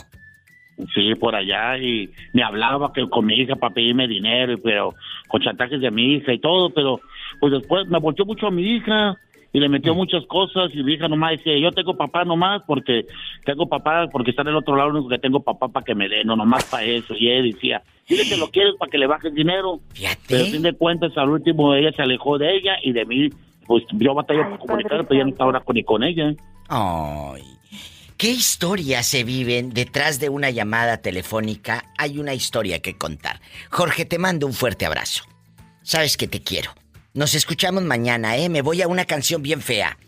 Sí, 0.94 1.14
por 1.14 1.34
allá 1.34 1.78
y 1.78 2.10
me 2.32 2.42
hablaba 2.42 2.92
que 2.92 3.08
con 3.08 3.26
mi 3.26 3.34
hija 3.34 3.54
para 3.56 3.74
pedirme 3.74 4.08
dinero, 4.08 4.58
pero 4.62 4.94
con 5.28 5.40
chantajes 5.40 5.80
de 5.80 5.90
mi 5.90 6.14
hija 6.14 6.32
y 6.32 6.40
todo, 6.40 6.70
pero 6.70 7.00
pues 7.38 7.52
después 7.52 7.86
me 7.88 7.98
volteó 7.98 8.24
mucho 8.24 8.46
a 8.46 8.50
mi 8.50 8.62
hija 8.62 9.16
y 9.52 9.60
le 9.60 9.68
metió 9.68 9.94
muchas 9.94 10.24
cosas 10.26 10.74
y 10.74 10.82
mi 10.82 10.94
hija 10.94 11.08
nomás 11.08 11.32
decía, 11.32 11.58
yo 11.58 11.70
tengo 11.72 11.96
papá 11.96 12.24
nomás 12.24 12.62
porque 12.66 13.06
tengo 13.44 13.68
papá 13.68 14.08
porque 14.10 14.30
está 14.30 14.42
en 14.42 14.48
el 14.48 14.56
otro 14.56 14.74
lado, 14.74 14.90
único 14.90 15.08
que 15.08 15.18
tengo 15.18 15.40
papá 15.40 15.68
para 15.68 15.84
que 15.84 15.94
me 15.94 16.08
dé, 16.08 16.24
no 16.24 16.36
nomás 16.36 16.64
para 16.64 16.84
eso. 16.84 17.14
Y 17.18 17.28
él 17.28 17.52
decía, 17.52 17.82
dile 18.08 18.26
que 18.28 18.38
lo 18.38 18.50
quieres 18.50 18.74
para 18.78 18.90
que 18.90 18.98
le 18.98 19.06
bajes 19.06 19.34
dinero. 19.34 19.80
Pero 20.26 20.44
a 20.44 20.46
fin 20.46 20.62
de 20.62 20.72
cuentas, 20.72 21.16
al 21.16 21.28
último 21.28 21.74
ella 21.74 21.92
se 21.92 22.02
alejó 22.02 22.38
de 22.38 22.56
ella 22.56 22.76
y 22.82 22.92
de 22.92 23.04
mí, 23.04 23.28
pues 23.66 23.84
yo 23.92 24.14
batallé 24.14 24.42
por 24.44 24.58
comunicar, 24.58 25.06
pero 25.06 25.18
ya 25.18 25.24
no 25.24 25.30
está 25.30 25.44
ahora 25.44 25.60
con, 25.60 25.74
ni 25.74 25.84
con 25.84 26.02
ella. 26.02 26.32
Ay. 26.74 27.58
¿Qué 28.16 28.30
historias 28.30 29.06
se 29.06 29.24
viven 29.24 29.74
detrás 29.74 30.20
de 30.20 30.30
una 30.30 30.48
llamada 30.48 30.96
telefónica? 30.96 31.84
Hay 31.98 32.18
una 32.18 32.32
historia 32.32 32.80
que 32.80 32.96
contar. 32.96 33.42
Jorge, 33.68 34.06
te 34.06 34.18
mando 34.18 34.46
un 34.46 34.54
fuerte 34.54 34.86
abrazo. 34.86 35.24
Sabes 35.82 36.16
que 36.16 36.28
te 36.28 36.42
quiero. 36.42 36.74
Nos 37.12 37.34
escuchamos 37.34 37.82
mañana, 37.82 38.38
¿eh? 38.38 38.48
Me 38.48 38.62
voy 38.62 38.80
a 38.80 38.88
una 38.88 39.04
canción 39.04 39.42
bien 39.42 39.60
fea. 39.60 39.98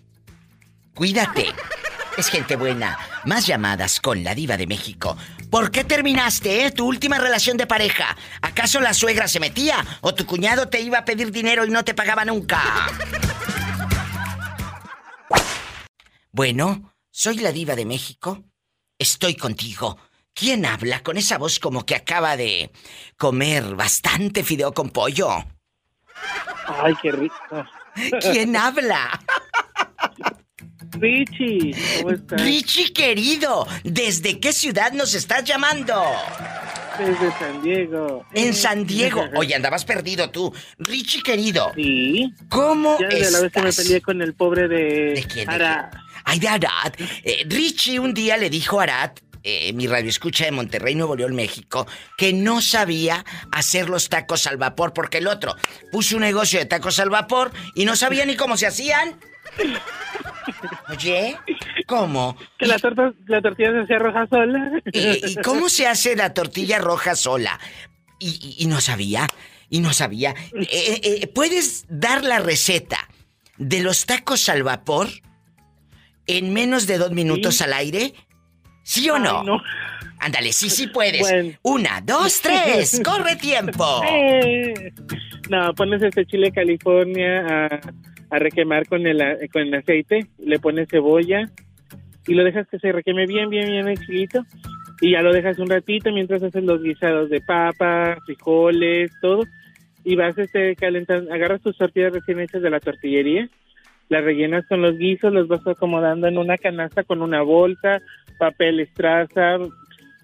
Cuídate. 0.94 1.48
Es 2.16 2.28
gente 2.28 2.56
buena. 2.56 2.98
Más 3.26 3.46
llamadas 3.46 4.00
con 4.00 4.24
la 4.24 4.34
diva 4.34 4.56
de 4.56 4.66
México. 4.66 5.18
¿Por 5.50 5.70
qué 5.70 5.84
terminaste, 5.84 6.64
eh? 6.64 6.70
Tu 6.70 6.86
última 6.86 7.18
relación 7.18 7.58
de 7.58 7.66
pareja. 7.66 8.16
¿Acaso 8.40 8.80
la 8.80 8.94
suegra 8.94 9.28
se 9.28 9.38
metía? 9.38 9.84
¿O 10.00 10.14
tu 10.14 10.24
cuñado 10.24 10.68
te 10.68 10.80
iba 10.80 10.96
a 10.96 11.04
pedir 11.04 11.30
dinero 11.30 11.66
y 11.66 11.70
no 11.70 11.84
te 11.84 11.92
pagaba 11.92 12.24
nunca? 12.24 12.62
Bueno, 16.34 16.92
soy 17.12 17.36
la 17.36 17.52
diva 17.52 17.76
de 17.76 17.84
México. 17.86 18.42
Estoy 18.98 19.36
contigo. 19.36 19.96
¿Quién 20.32 20.66
habla 20.66 21.00
con 21.04 21.16
esa 21.16 21.38
voz 21.38 21.60
como 21.60 21.86
que 21.86 21.94
acaba 21.94 22.36
de 22.36 22.72
comer 23.16 23.76
bastante 23.76 24.42
fideo 24.42 24.74
con 24.74 24.90
pollo? 24.90 25.28
Ay, 26.66 26.92
qué 27.00 27.12
rico. 27.12 27.64
¿Quién 28.20 28.56
habla? 28.56 29.20
Richie, 30.98 31.72
¿cómo 31.98 32.10
estás? 32.10 32.42
Richie 32.42 32.92
querido, 32.92 33.66
¿desde 33.84 34.40
qué 34.40 34.52
ciudad 34.52 34.90
nos 34.92 35.14
estás 35.14 35.44
llamando? 35.44 36.02
Desde 36.98 37.30
San 37.38 37.62
Diego. 37.62 38.26
En 38.32 38.54
San 38.54 38.86
Diego. 38.86 39.24
Oye, 39.36 39.54
andabas 39.54 39.84
perdido 39.84 40.30
tú. 40.30 40.52
Richie 40.78 41.22
querido. 41.22 41.70
Sí. 41.76 42.32
¿Cómo 42.48 42.98
Ya 42.98 43.06
desde 43.08 43.30
la 43.30 43.40
vez 43.40 43.52
que 43.52 43.60
me 43.62 43.68
estás? 43.68 43.84
peleé 43.84 44.00
con 44.00 44.20
el 44.20 44.34
pobre 44.34 44.66
de... 44.66 45.14
¿De 45.14 45.24
quién? 45.28 45.46
¿De 45.48 45.54
Ara. 45.54 45.90
Ay, 46.24 46.38
de 46.38 46.48
Arad. 46.48 46.92
Eh, 47.22 47.44
Richie 47.48 47.98
un 47.98 48.14
día 48.14 48.36
le 48.36 48.50
dijo 48.50 48.80
a 48.80 48.84
Arad, 48.84 49.10
eh, 49.42 49.72
mi 49.74 49.86
radio 49.86 50.08
escucha 50.08 50.46
de 50.46 50.52
Monterrey, 50.52 50.94
Nuevo 50.94 51.16
León, 51.16 51.34
México, 51.34 51.86
que 52.16 52.32
no 52.32 52.62
sabía 52.62 53.24
hacer 53.52 53.90
los 53.90 54.08
tacos 54.08 54.46
al 54.46 54.56
vapor 54.56 54.92
porque 54.94 55.18
el 55.18 55.26
otro 55.26 55.54
puso 55.92 56.16
un 56.16 56.22
negocio 56.22 56.58
de 56.58 56.64
tacos 56.66 56.98
al 56.98 57.10
vapor 57.10 57.52
y 57.74 57.84
no 57.84 57.94
sabía 57.94 58.24
ni 58.24 58.36
cómo 58.36 58.56
se 58.56 58.66
hacían. 58.66 59.20
Oye, 60.90 61.36
¿cómo? 61.86 62.36
Que 62.58 62.66
la, 62.66 62.78
torta, 62.78 63.12
la 63.26 63.40
tortilla 63.42 63.72
se 63.72 63.80
hacía 63.82 63.98
roja 63.98 64.26
sola. 64.26 64.70
¿Y, 64.92 65.32
y 65.32 65.36
cómo 65.42 65.68
se 65.68 65.86
hace 65.86 66.16
la 66.16 66.32
tortilla 66.34 66.78
roja 66.78 67.14
sola? 67.14 67.58
Y, 68.18 68.28
y- 68.58 68.64
y 68.64 68.66
no 68.66 68.80
sabía, 68.80 69.28
y 69.68 69.80
no 69.80 69.92
sabía. 69.92 70.30
Eh, 70.54 70.66
eh, 70.70 71.00
eh, 71.22 71.26
¿Puedes 71.28 71.84
dar 71.88 72.24
la 72.24 72.38
receta 72.38 73.08
de 73.58 73.80
los 73.80 74.06
tacos 74.06 74.48
al 74.48 74.62
vapor 74.62 75.08
en 76.26 76.52
menos 76.52 76.86
de 76.86 76.98
dos 76.98 77.12
minutos 77.12 77.60
al 77.62 77.72
aire? 77.72 78.14
¿Sí 78.82 79.08
o 79.10 79.18
no? 79.18 79.40
Ay, 79.40 79.46
no. 79.46 79.62
Ándale, 80.18 80.52
sí, 80.52 80.70
sí 80.70 80.86
puedes. 80.86 81.20
Bueno. 81.20 81.52
Una, 81.62 82.00
dos, 82.00 82.40
tres, 82.40 83.00
corre 83.04 83.36
tiempo. 83.36 84.02
Eh. 84.08 84.92
No, 85.50 85.74
pones 85.74 86.02
este 86.02 86.24
chile 86.24 86.50
California 86.50 87.46
a, 87.46 87.80
a 88.30 88.38
requemar 88.38 88.86
con 88.86 89.06
el, 89.06 89.22
con 89.52 89.62
el 89.62 89.74
aceite, 89.74 90.26
le 90.38 90.58
pones 90.58 90.88
cebolla 90.88 91.50
y 92.26 92.34
lo 92.34 92.44
dejas 92.44 92.66
que 92.68 92.78
se 92.78 92.92
requeme 92.92 93.26
bien, 93.26 93.50
bien, 93.50 93.68
bien 93.68 93.86
el 93.86 93.98
chilito 93.98 94.44
y 95.00 95.12
ya 95.12 95.22
lo 95.22 95.32
dejas 95.32 95.58
un 95.58 95.68
ratito 95.68 96.10
mientras 96.12 96.42
haces 96.42 96.64
los 96.64 96.82
guisados 96.82 97.28
de 97.28 97.40
papa, 97.40 98.16
frijoles, 98.24 99.12
todo 99.20 99.42
y 100.04 100.16
vas 100.16 100.36
este 100.38 100.76
calentando, 100.76 101.32
agarras 101.32 101.62
tus 101.62 101.76
tortillas 101.76 102.12
recién 102.12 102.40
hechas 102.40 102.62
de 102.62 102.70
la 102.70 102.80
tortillería, 102.80 103.48
las 104.08 104.24
rellenas 104.24 104.66
con 104.68 104.82
los 104.82 104.96
guisos, 104.96 105.32
los 105.32 105.48
vas 105.48 105.66
acomodando 105.66 106.26
en 106.26 106.38
una 106.38 106.58
canasta 106.58 107.04
con 107.04 107.22
una 107.22 107.42
bolsa, 107.42 108.00
papel 108.38 108.80
estraza, 108.80 109.58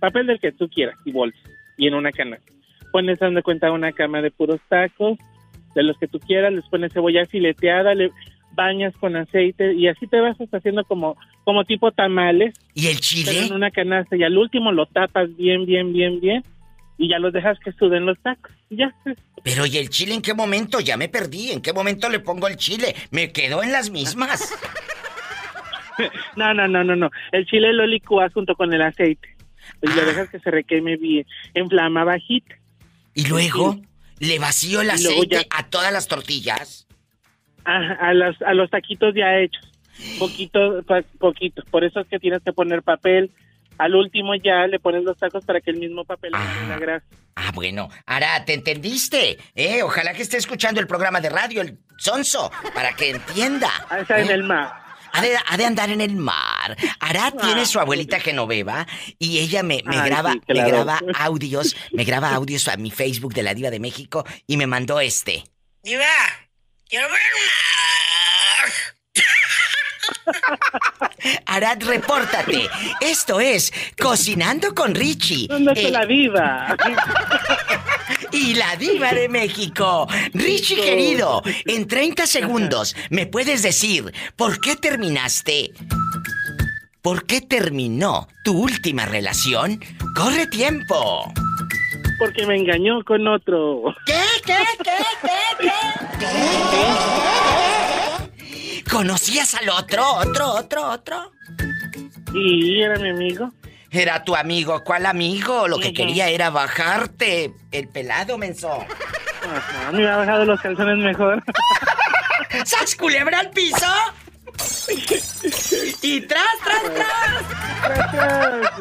papel 0.01 0.27
del 0.27 0.41
que 0.41 0.53
tú 0.53 0.69
quieras 0.69 0.99
y 1.05 1.13
bolsa 1.13 1.39
y 1.77 1.87
en 1.87 1.95
una 1.95 2.13
canasta 2.13 2.51
pones 2.91 3.19
dando 3.19 3.43
cuenta 3.43 3.73
una 3.73 3.93
cama 3.93 4.23
de 4.23 4.31
puros 4.31 4.61
tacos, 4.69 5.19
de 5.75 5.83
los 5.83 5.97
que 5.99 6.09
tú 6.09 6.19
quieras, 6.19 6.53
les 6.53 6.67
pones 6.69 6.93
cebolla 6.93 7.25
fileteada, 7.27 7.95
le 7.95 8.11
bañas 8.53 8.95
con 8.97 9.17
aceite 9.17 9.75
y 9.75 9.87
así 9.87 10.07
te 10.07 10.21
vas 10.21 10.41
hasta 10.41 10.59
haciendo 10.59 10.85
como, 10.85 11.17
como 11.45 11.65
tipo 11.65 11.93
tamales. 11.93 12.55
¿Y 12.75 12.87
el 12.89 12.95
pero 12.95 13.01
chile? 13.01 13.47
en 13.47 13.53
una 13.53 13.71
canasta 13.71 14.17
y 14.17 14.25
al 14.25 14.37
último 14.37 14.73
lo 14.73 14.87
tapas 14.87 15.35
bien, 15.37 15.67
bien, 15.67 15.93
bien, 15.93 16.21
bien 16.21 16.43
y 16.99 17.09
ya 17.09 17.19
los 17.19 17.33
dejas 17.33 17.59
que 17.61 17.73
suden 17.73 18.07
los 18.07 18.19
tacos. 18.21 18.53
Pero 19.43 19.67
¿y 19.67 19.79
el 19.79 19.89
chile 19.91 20.15
en 20.15 20.23
qué 20.23 20.35
momento? 20.35 20.81
Ya 20.81 20.97
me 20.97 21.09
perdí. 21.09 21.51
¿En 21.51 21.61
qué 21.61 21.73
momento 21.73 22.09
le 22.09 22.21
pongo 22.21 22.47
el 22.49 22.57
chile? 22.57 22.95
Me 23.11 23.33
quedó 23.33 23.63
en 23.63 23.73
las 23.73 23.91
mismas. 23.91 24.53
No, 26.35 26.55
no, 26.55 26.67
no, 26.67 26.83
no, 26.83 26.97
no. 26.97 27.11
El 27.31 27.45
chile 27.45 27.75
lo 27.75 27.87
licúas 27.87 28.33
junto 28.33 28.55
con 28.55 28.73
el 28.73 28.81
aceite. 28.81 29.37
Y 29.83 29.89
Ah. 29.91 29.97
lo 29.97 30.05
dejas 30.07 30.31
que 30.31 30.39
se 30.41 30.51
requeme 30.51 30.97
bien 30.97 31.27
en 31.53 31.69
flama 31.69 32.05
bajita. 32.05 32.55
Y 33.13 33.27
luego 33.27 33.79
le 34.19 34.39
vacío 34.39 34.81
el 34.81 34.89
aceite 34.91 35.37
ya- 35.37 35.47
a 35.51 35.69
todas 35.69 35.93
las 35.93 36.09
tortillas. 36.09 36.87
a, 37.67 37.77
a 37.77 38.15
los, 38.15 38.41
a 38.41 38.55
los 38.55 38.71
taquitos 38.71 39.15
ya 39.15 39.39
hechos. 39.41 39.63
Poquito, 40.19 40.83
pa- 40.85 41.03
poquito. 41.19 41.63
Por 41.71 41.85
eso 41.85 42.01
es 42.01 42.07
que 42.09 42.19
tienes 42.19 42.41
que 42.43 42.55
poner 42.55 42.83
papel. 42.83 43.31
Al 43.79 43.95
último 43.95 44.35
ya 44.35 44.67
le 44.67 44.79
pones 44.79 45.05
los 45.05 45.17
tacos 45.17 45.45
para 45.45 45.61
que 45.61 45.71
el 45.71 45.79
mismo 45.79 46.05
papel 46.05 46.33
la 46.33 46.79
grasa. 46.79 47.07
Ah, 47.37 47.51
bueno. 47.55 47.89
Ahora, 48.07 48.45
¿te 48.45 48.55
entendiste? 48.55 49.39
¿Eh? 49.55 49.83
Ojalá 49.83 50.13
que 50.13 50.23
esté 50.23 50.37
escuchando 50.37 50.81
el 50.81 50.87
programa 50.87 51.21
de 51.21 51.31
radio, 51.31 51.63
el 51.63 51.79
Sonso, 51.97 52.51
para 52.75 52.95
que 52.95 53.11
entienda. 53.11 53.71
Ah, 53.89 54.01
está 54.01 54.21
en 54.21 54.29
¿eh? 54.31 54.35
el 54.35 54.43
mar. 54.43 54.73
Ha 55.13 55.23
de, 55.23 55.37
ha 55.45 55.57
de 55.57 55.65
andar 55.65 55.91
en 55.91 56.01
el 56.01 56.15
mar. 56.17 56.77
Arad 57.01 57.35
tiene 57.35 57.67
su 57.67 57.81
abuelita 57.81 58.21
Genoveva 58.21 58.87
y 59.19 59.39
ella 59.39 59.63
me, 59.63 59.83
me 59.85 59.99
Ay, 59.99 60.09
graba, 60.09 60.33
sí, 60.33 60.41
claro. 60.41 60.61
me 60.63 60.69
graba 60.69 61.01
audios, 61.19 61.77
me 61.93 62.05
graba 62.05 62.33
audios 62.35 62.69
a 62.69 62.77
mi 62.77 62.91
Facebook 62.91 63.35
de 63.35 63.43
la 63.43 63.55
Diva 63.55 63.71
de 63.71 63.81
México 63.81 64.25
y 64.47 64.57
me 64.57 64.67
mandó 64.67 65.01
este. 65.01 65.43
Diva, 65.83 66.05
quiero 66.89 67.09
ver 67.09 67.21
Arad, 71.47 71.83
repórtate. 71.83 72.69
Esto 73.01 73.41
es 73.41 73.73
Cocinando 74.01 74.75
con 74.75 74.95
Richie. 74.95 75.47
¿Dónde 75.49 75.73
está 75.73 75.89
Eh, 75.89 75.91
la 75.91 76.07
diva? 76.07 76.77
y 78.33 78.55
la 78.55 78.77
diva 78.77 79.13
de 79.13 79.29
México. 79.29 80.07
Richie 80.33 80.77
querido, 80.77 81.43
en 81.67 81.87
30 81.87 82.27
segundos, 82.27 82.97
¿me 83.11 83.27
puedes 83.27 83.63
decir 83.63 84.13
por 84.37 84.61
qué 84.61 84.77
terminaste? 84.77 85.73
¿Por 87.03 87.27
qué 87.27 87.41
terminó 87.41 88.29
tu 88.45 88.59
última 88.59 89.07
relación? 89.07 89.81
¡Corre 90.15 90.47
tiempo! 90.47 91.33
Porque 92.19 92.45
me 92.47 92.57
engañó 92.57 93.03
con 93.05 93.27
otro. 93.27 93.95
¿Qué? 94.05 94.21
¿Qué? 94.45 94.59
¿Qué? 94.85 94.91
¿Qué? 95.23 95.69
¿Qué? 96.19 96.27
¿Conocías 98.91 99.55
al 99.55 99.69
otro? 99.69 100.05
¿Otro? 100.15 100.49
¿Otro? 100.55 100.91
¿Otro? 100.91 101.33
Y 102.35 102.83
era 102.83 102.99
mi 102.99 103.11
amigo. 103.11 103.53
Era 103.91 104.23
tu 104.25 104.35
amigo. 104.37 104.83
¿Cuál 104.85 105.07
amigo? 105.07 105.67
Lo 105.69 105.79
que 105.79 105.93
quería 105.93 106.29
era 106.29 106.51
bajarte 106.51 107.53
el 107.73 107.89
pelado, 107.89 108.39
menso. 108.39 108.71
Ajá, 109.43 109.91
me 109.93 109.99
había 109.99 110.17
bajado 110.17 110.45
los 110.45 110.61
calzones 110.61 110.99
mejor. 110.99 111.43
¿Sas 112.65 112.95
culebra 112.97 113.41
al 113.41 113.51
piso? 113.51 113.87
y 116.03 116.21
tras, 116.23 116.45
tras, 116.65 116.83
tras. 118.13 118.73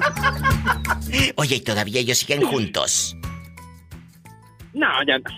Oye, 1.36 1.56
¿y 1.58 1.62
todavía 1.62 2.02
ellos 2.02 2.18
siguen 2.20 2.42
juntos? 2.46 3.16
No, 4.74 4.88
ya 5.08 5.18
no. 5.20 5.30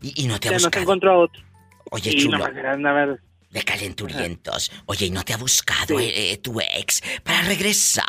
¿Y, 0.00 0.22
y 0.24 0.26
no 0.26 0.38
te 0.40 0.48
ha 0.48 0.52
Ya 0.52 0.56
no 0.56 0.60
se 0.60 0.66
buscado? 0.66 0.82
encontró 0.82 1.20
otro. 1.20 1.42
Oye, 1.90 2.10
Sí, 2.12 2.18
chulo. 2.18 2.38
no, 2.38 2.44
una- 2.44 3.18
De 3.54 3.62
calenturientos. 3.62 4.72
Oye, 4.86 5.06
¿y 5.06 5.10
no 5.10 5.22
te 5.22 5.32
ha 5.32 5.36
buscado 5.36 6.00
eh, 6.00 6.32
eh, 6.32 6.38
tu 6.38 6.60
ex 6.60 7.00
para 7.22 7.42
regresar? 7.42 8.04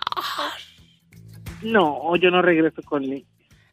No, 1.61 2.15
yo 2.15 2.31
no 2.31 2.41
regreso 2.41 2.81
con 2.81 3.03
él. 3.03 3.23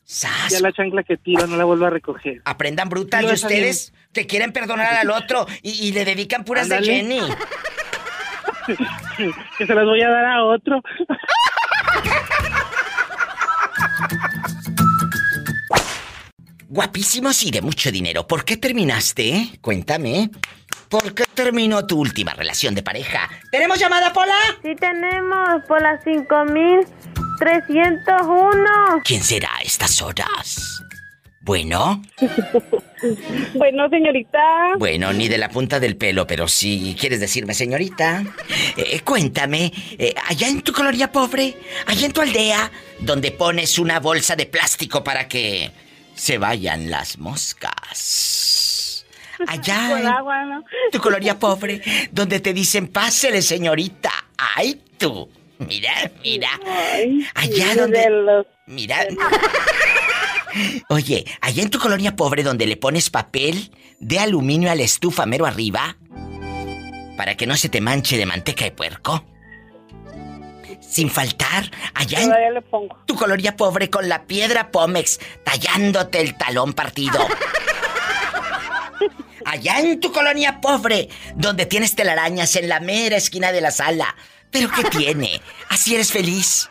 ¡Sas! 0.04 0.52
Ya 0.52 0.60
la 0.60 0.70
chancla 0.70 1.02
que 1.02 1.16
tiro 1.16 1.46
no 1.46 1.56
la 1.56 1.64
vuelvo 1.64 1.86
a 1.86 1.90
recoger. 1.90 2.42
Aprendan 2.44 2.90
brutas 2.90 3.22
No, 3.22 3.30
y 3.30 3.32
ustedes 3.32 3.94
que 4.12 4.26
quieren 4.26 4.52
perdonar 4.52 4.92
al 4.92 5.10
otro 5.10 5.46
y, 5.62 5.70
y 5.88 5.92
le 5.92 6.04
dedican 6.04 6.44
puras 6.44 6.68
de. 6.68 6.82
Jenny. 6.82 7.20
que 9.56 9.66
se 9.66 9.74
las 9.74 9.86
voy 9.86 10.02
a 10.02 10.10
dar 10.10 10.26
a 10.26 10.44
otro. 10.44 10.82
Guapísimos 16.68 17.42
y 17.44 17.50
de 17.50 17.62
mucho 17.62 17.90
dinero. 17.90 18.26
¿Por 18.26 18.44
qué 18.44 18.58
terminaste? 18.58 19.58
Cuéntame. 19.62 20.30
¿Por 20.92 21.12
qué 21.14 21.24
terminó 21.32 21.86
tu 21.86 21.98
última 21.98 22.34
relación 22.34 22.74
de 22.74 22.82
pareja? 22.82 23.30
¿Tenemos 23.50 23.78
llamada, 23.78 24.12
Pola? 24.12 24.36
Sí 24.62 24.74
tenemos 24.78 25.64
por 25.66 25.80
las 25.80 26.04
5301. 26.04 29.00
¿Quién 29.02 29.22
será 29.22 29.56
a 29.56 29.62
estas 29.62 30.02
horas? 30.02 30.82
Bueno, 31.40 32.02
Bueno, 33.54 33.88
señorita. 33.88 34.38
bueno, 34.78 35.14
ni 35.14 35.28
de 35.28 35.38
la 35.38 35.48
punta 35.48 35.80
del 35.80 35.96
pelo, 35.96 36.26
pero 36.26 36.46
si 36.46 36.94
quieres 37.00 37.20
decirme, 37.20 37.54
señorita. 37.54 38.22
Eh, 38.76 39.00
cuéntame, 39.00 39.72
eh, 39.98 40.12
allá 40.28 40.48
en 40.48 40.60
tu 40.60 40.74
colonia 40.74 41.10
pobre, 41.10 41.56
allá 41.86 42.04
en 42.04 42.12
tu 42.12 42.20
aldea, 42.20 42.70
donde 43.00 43.30
pones 43.32 43.78
una 43.78 43.98
bolsa 43.98 44.36
de 44.36 44.44
plástico 44.44 45.02
para 45.02 45.26
que 45.26 45.70
se 46.14 46.36
vayan 46.36 46.90
las 46.90 47.16
moscas. 47.18 48.71
Allá 49.48 49.88
Con 49.90 49.98
en 50.00 50.06
agua, 50.06 50.44
¿no? 50.44 50.64
tu 50.90 50.98
colonia 51.00 51.38
pobre, 51.38 51.80
donde 52.10 52.40
te 52.40 52.52
dicen, 52.52 52.88
pásele, 52.88 53.42
señorita. 53.42 54.10
¡Ay, 54.36 54.80
tú! 54.98 55.28
Mira, 55.58 56.10
mira. 56.22 56.48
Allá 57.34 57.74
donde... 57.76 58.44
Mira. 58.66 59.06
Oye, 60.88 61.24
allá 61.40 61.62
en 61.62 61.70
tu 61.70 61.78
colonia 61.78 62.16
pobre 62.16 62.42
donde 62.42 62.66
le 62.66 62.76
pones 62.76 63.10
papel 63.10 63.70
de 64.00 64.18
aluminio 64.18 64.70
a 64.70 64.74
la 64.74 64.82
estufa 64.82 65.24
mero 65.24 65.46
arriba, 65.46 65.96
para 67.16 67.36
que 67.36 67.46
no 67.46 67.56
se 67.56 67.68
te 67.68 67.80
manche 67.80 68.16
de 68.16 68.26
manteca 68.26 68.64
de 68.64 68.72
puerco. 68.72 69.24
Sin 70.80 71.08
faltar, 71.08 71.70
allá 71.94 72.20
en 72.20 72.28
Todavía 72.28 72.50
le 72.50 72.62
pongo. 72.62 72.98
tu 73.06 73.14
colonia 73.14 73.56
pobre 73.56 73.88
con 73.88 74.08
la 74.08 74.24
piedra 74.24 74.70
Pómex 74.70 75.20
tallándote 75.44 76.20
el 76.20 76.36
talón 76.36 76.74
partido. 76.74 77.18
Allá 79.52 79.80
en 79.80 80.00
tu 80.00 80.10
colonia 80.12 80.62
pobre, 80.62 81.10
donde 81.34 81.66
tienes 81.66 81.94
telarañas 81.94 82.56
en 82.56 82.70
la 82.70 82.80
mera 82.80 83.18
esquina 83.18 83.52
de 83.52 83.60
la 83.60 83.70
sala. 83.70 84.16
¿Pero 84.50 84.70
qué 84.74 84.82
tiene? 84.98 85.42
¿Así 85.68 85.94
eres 85.94 86.10
feliz? 86.10 86.70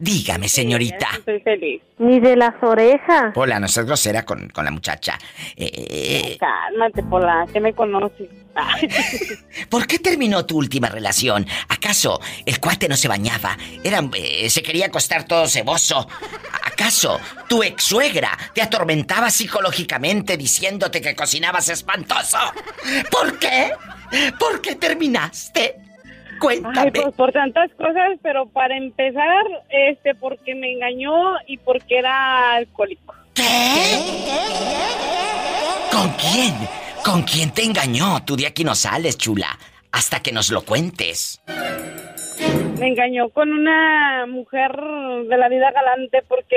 Dígame, 0.00 0.48
señorita. 0.48 1.08
Estoy 1.18 1.40
feliz. 1.40 1.80
Ni 1.98 2.18
de 2.18 2.34
las 2.34 2.60
orejas. 2.62 3.32
Hola, 3.36 3.60
no 3.60 3.68
seas 3.68 3.86
grosera 3.86 4.24
con, 4.24 4.48
con 4.48 4.64
la 4.64 4.72
muchacha. 4.72 5.18
Eh, 5.56 6.36
Cálmate, 6.40 7.04
Pola, 7.04 7.46
que 7.52 7.60
me 7.60 7.72
conoces. 7.72 8.28
¿Por 9.68 9.86
qué 9.86 10.00
terminó 10.00 10.44
tu 10.46 10.58
última 10.58 10.88
relación? 10.88 11.46
¿Acaso 11.68 12.20
el 12.44 12.58
cuate 12.58 12.88
no 12.88 12.96
se 12.96 13.06
bañaba? 13.06 13.56
Era, 13.84 14.02
eh, 14.14 14.50
se 14.50 14.64
quería 14.64 14.86
acostar 14.86 15.24
todo 15.24 15.46
ceboso. 15.46 16.08
¿Acaso 16.78 17.18
tu 17.48 17.64
ex 17.64 17.82
suegra 17.82 18.38
te 18.54 18.62
atormentaba 18.62 19.30
psicológicamente 19.30 20.36
diciéndote 20.36 21.00
que 21.00 21.16
cocinabas 21.16 21.68
espantoso? 21.70 22.38
¿Por 23.10 23.36
qué? 23.40 23.72
¿Por 24.38 24.62
qué 24.62 24.76
terminaste? 24.76 25.74
Cuéntame. 26.38 26.78
Ay, 26.78 26.90
pues 26.92 27.14
por 27.16 27.32
tantas 27.32 27.68
cosas, 27.72 28.20
pero 28.22 28.46
para 28.46 28.76
empezar, 28.76 29.44
este, 29.70 30.14
porque 30.14 30.54
me 30.54 30.70
engañó 30.70 31.34
y 31.48 31.56
porque 31.56 31.98
era 31.98 32.54
alcohólico. 32.54 33.12
¿Con 35.90 36.10
quién? 36.10 36.54
¿Con 37.04 37.22
quién 37.22 37.50
te 37.50 37.64
engañó? 37.64 38.24
Tú 38.24 38.36
de 38.36 38.46
aquí 38.46 38.62
no 38.62 38.76
sales, 38.76 39.18
chula. 39.18 39.58
Hasta 39.90 40.20
que 40.20 40.30
nos 40.30 40.50
lo 40.50 40.62
cuentes. 40.62 41.40
Me 42.78 42.88
engañó 42.88 43.28
con 43.30 43.52
una 43.52 44.26
mujer 44.26 44.72
de 45.28 45.36
la 45.36 45.48
vida 45.48 45.70
galante 45.72 46.22
porque 46.28 46.56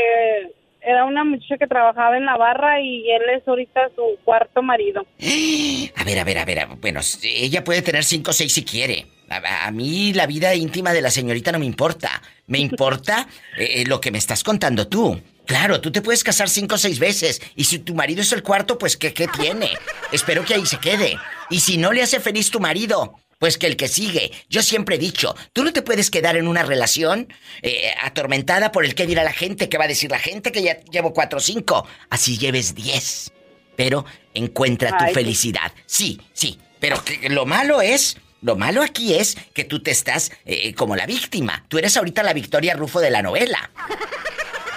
era 0.81 1.05
una 1.05 1.23
muchacha 1.23 1.57
que 1.57 1.67
trabajaba 1.67 2.17
en 2.17 2.25
la 2.25 2.37
barra 2.37 2.81
y 2.81 3.09
él 3.09 3.21
es 3.35 3.47
ahorita 3.47 3.89
su 3.95 4.17
cuarto 4.23 4.61
marido. 4.61 5.05
A 5.95 6.03
ver, 6.03 6.17
a 6.17 6.23
ver, 6.23 6.37
a 6.39 6.45
ver. 6.45 6.67
Bueno, 6.79 6.99
ella 7.21 7.63
puede 7.63 7.83
tener 7.83 8.03
cinco 8.03 8.31
o 8.31 8.33
seis 8.33 8.53
si 8.53 8.65
quiere. 8.65 9.05
A, 9.29 9.69
mí 9.71 10.13
la 10.13 10.25
vida 10.25 10.55
íntima 10.55 10.91
de 10.93 11.01
la 11.01 11.11
señorita 11.11 11.51
no 11.51 11.59
me 11.59 11.65
importa. 11.65 12.21
Me 12.47 12.57
importa 12.57 13.27
eh, 13.57 13.83
lo 13.85 14.01
que 14.01 14.11
me 14.11 14.17
estás 14.17 14.43
contando 14.43 14.87
tú. 14.87 15.21
Claro, 15.45 15.79
tú 15.79 15.91
te 15.91 16.01
puedes 16.01 16.23
casar 16.23 16.49
cinco 16.49 16.75
o 16.75 16.77
seis 16.77 16.99
veces. 16.99 17.41
Y 17.55 17.65
si 17.65 17.79
tu 17.79 17.93
marido 17.93 18.21
es 18.21 18.33
el 18.33 18.41
cuarto, 18.41 18.77
pues 18.77 18.97
¿qué, 18.97 19.13
qué 19.13 19.27
tiene? 19.27 19.69
Espero 20.11 20.43
que 20.43 20.55
ahí 20.55 20.65
se 20.65 20.79
quede. 20.79 21.17
Y 21.49 21.59
si 21.59 21.77
no 21.77 21.91
le 21.91 22.01
hace 22.01 22.19
feliz 22.19 22.49
tu 22.49 22.59
marido, 22.59 23.15
pues 23.41 23.57
que 23.57 23.65
el 23.65 23.75
que 23.75 23.87
sigue. 23.87 24.31
Yo 24.49 24.61
siempre 24.61 24.97
he 24.97 24.99
dicho, 24.99 25.35
tú 25.51 25.63
no 25.63 25.73
te 25.73 25.81
puedes 25.81 26.11
quedar 26.11 26.37
en 26.37 26.47
una 26.47 26.61
relación 26.61 27.27
eh, 27.63 27.91
atormentada 28.03 28.71
por 28.71 28.85
el 28.85 28.93
qué 28.93 29.07
dirá 29.07 29.23
la 29.23 29.33
gente, 29.33 29.67
qué 29.67 29.79
va 29.79 29.85
a 29.85 29.87
decir 29.87 30.11
la 30.11 30.19
gente, 30.19 30.51
que 30.51 30.61
ya 30.61 30.79
llevo 30.91 31.11
cuatro 31.11 31.39
o 31.39 31.41
cinco. 31.41 31.87
Así 32.11 32.37
lleves 32.37 32.75
diez. 32.75 33.31
Pero 33.75 34.05
encuentra 34.35 34.95
tu 34.95 35.05
Ay, 35.05 35.15
felicidad. 35.15 35.73
Sí, 35.87 36.21
sí. 36.33 36.59
Pero 36.79 37.03
que 37.03 37.29
lo 37.29 37.47
malo 37.47 37.81
es, 37.81 38.17
lo 38.43 38.55
malo 38.57 38.83
aquí 38.83 39.15
es 39.15 39.35
que 39.55 39.63
tú 39.63 39.81
te 39.81 39.89
estás 39.89 40.31
eh, 40.45 40.75
como 40.75 40.95
la 40.95 41.07
víctima. 41.07 41.65
Tú 41.67 41.79
eres 41.79 41.97
ahorita 41.97 42.21
la 42.21 42.33
Victoria 42.33 42.75
Rufo 42.75 42.99
de 42.99 43.09
la 43.09 43.23
novela. 43.23 43.71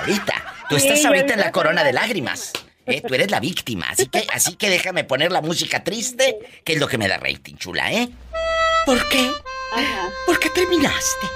Ahorita. 0.00 0.54
Tú 0.70 0.76
estás 0.76 1.04
ahorita 1.04 1.34
en 1.34 1.40
la 1.40 1.52
corona 1.52 1.84
de 1.84 1.92
lágrimas. 1.92 2.54
Eh, 2.86 3.02
tú 3.06 3.14
eres 3.14 3.30
la 3.30 3.40
víctima. 3.40 3.90
Así 3.90 4.06
que, 4.06 4.26
así 4.32 4.56
que 4.56 4.70
déjame 4.70 5.04
poner 5.04 5.32
la 5.32 5.42
música 5.42 5.84
triste, 5.84 6.38
que 6.64 6.72
es 6.72 6.80
lo 6.80 6.88
que 6.88 6.96
me 6.96 7.08
da 7.08 7.18
rating, 7.18 7.56
chula, 7.56 7.92
¿eh? 7.92 8.08
¿Por 8.86 9.08
qué? 9.08 9.30
Ajá. 9.72 10.08
¿Por 10.26 10.38
qué 10.38 10.50
terminaste? 10.50 11.26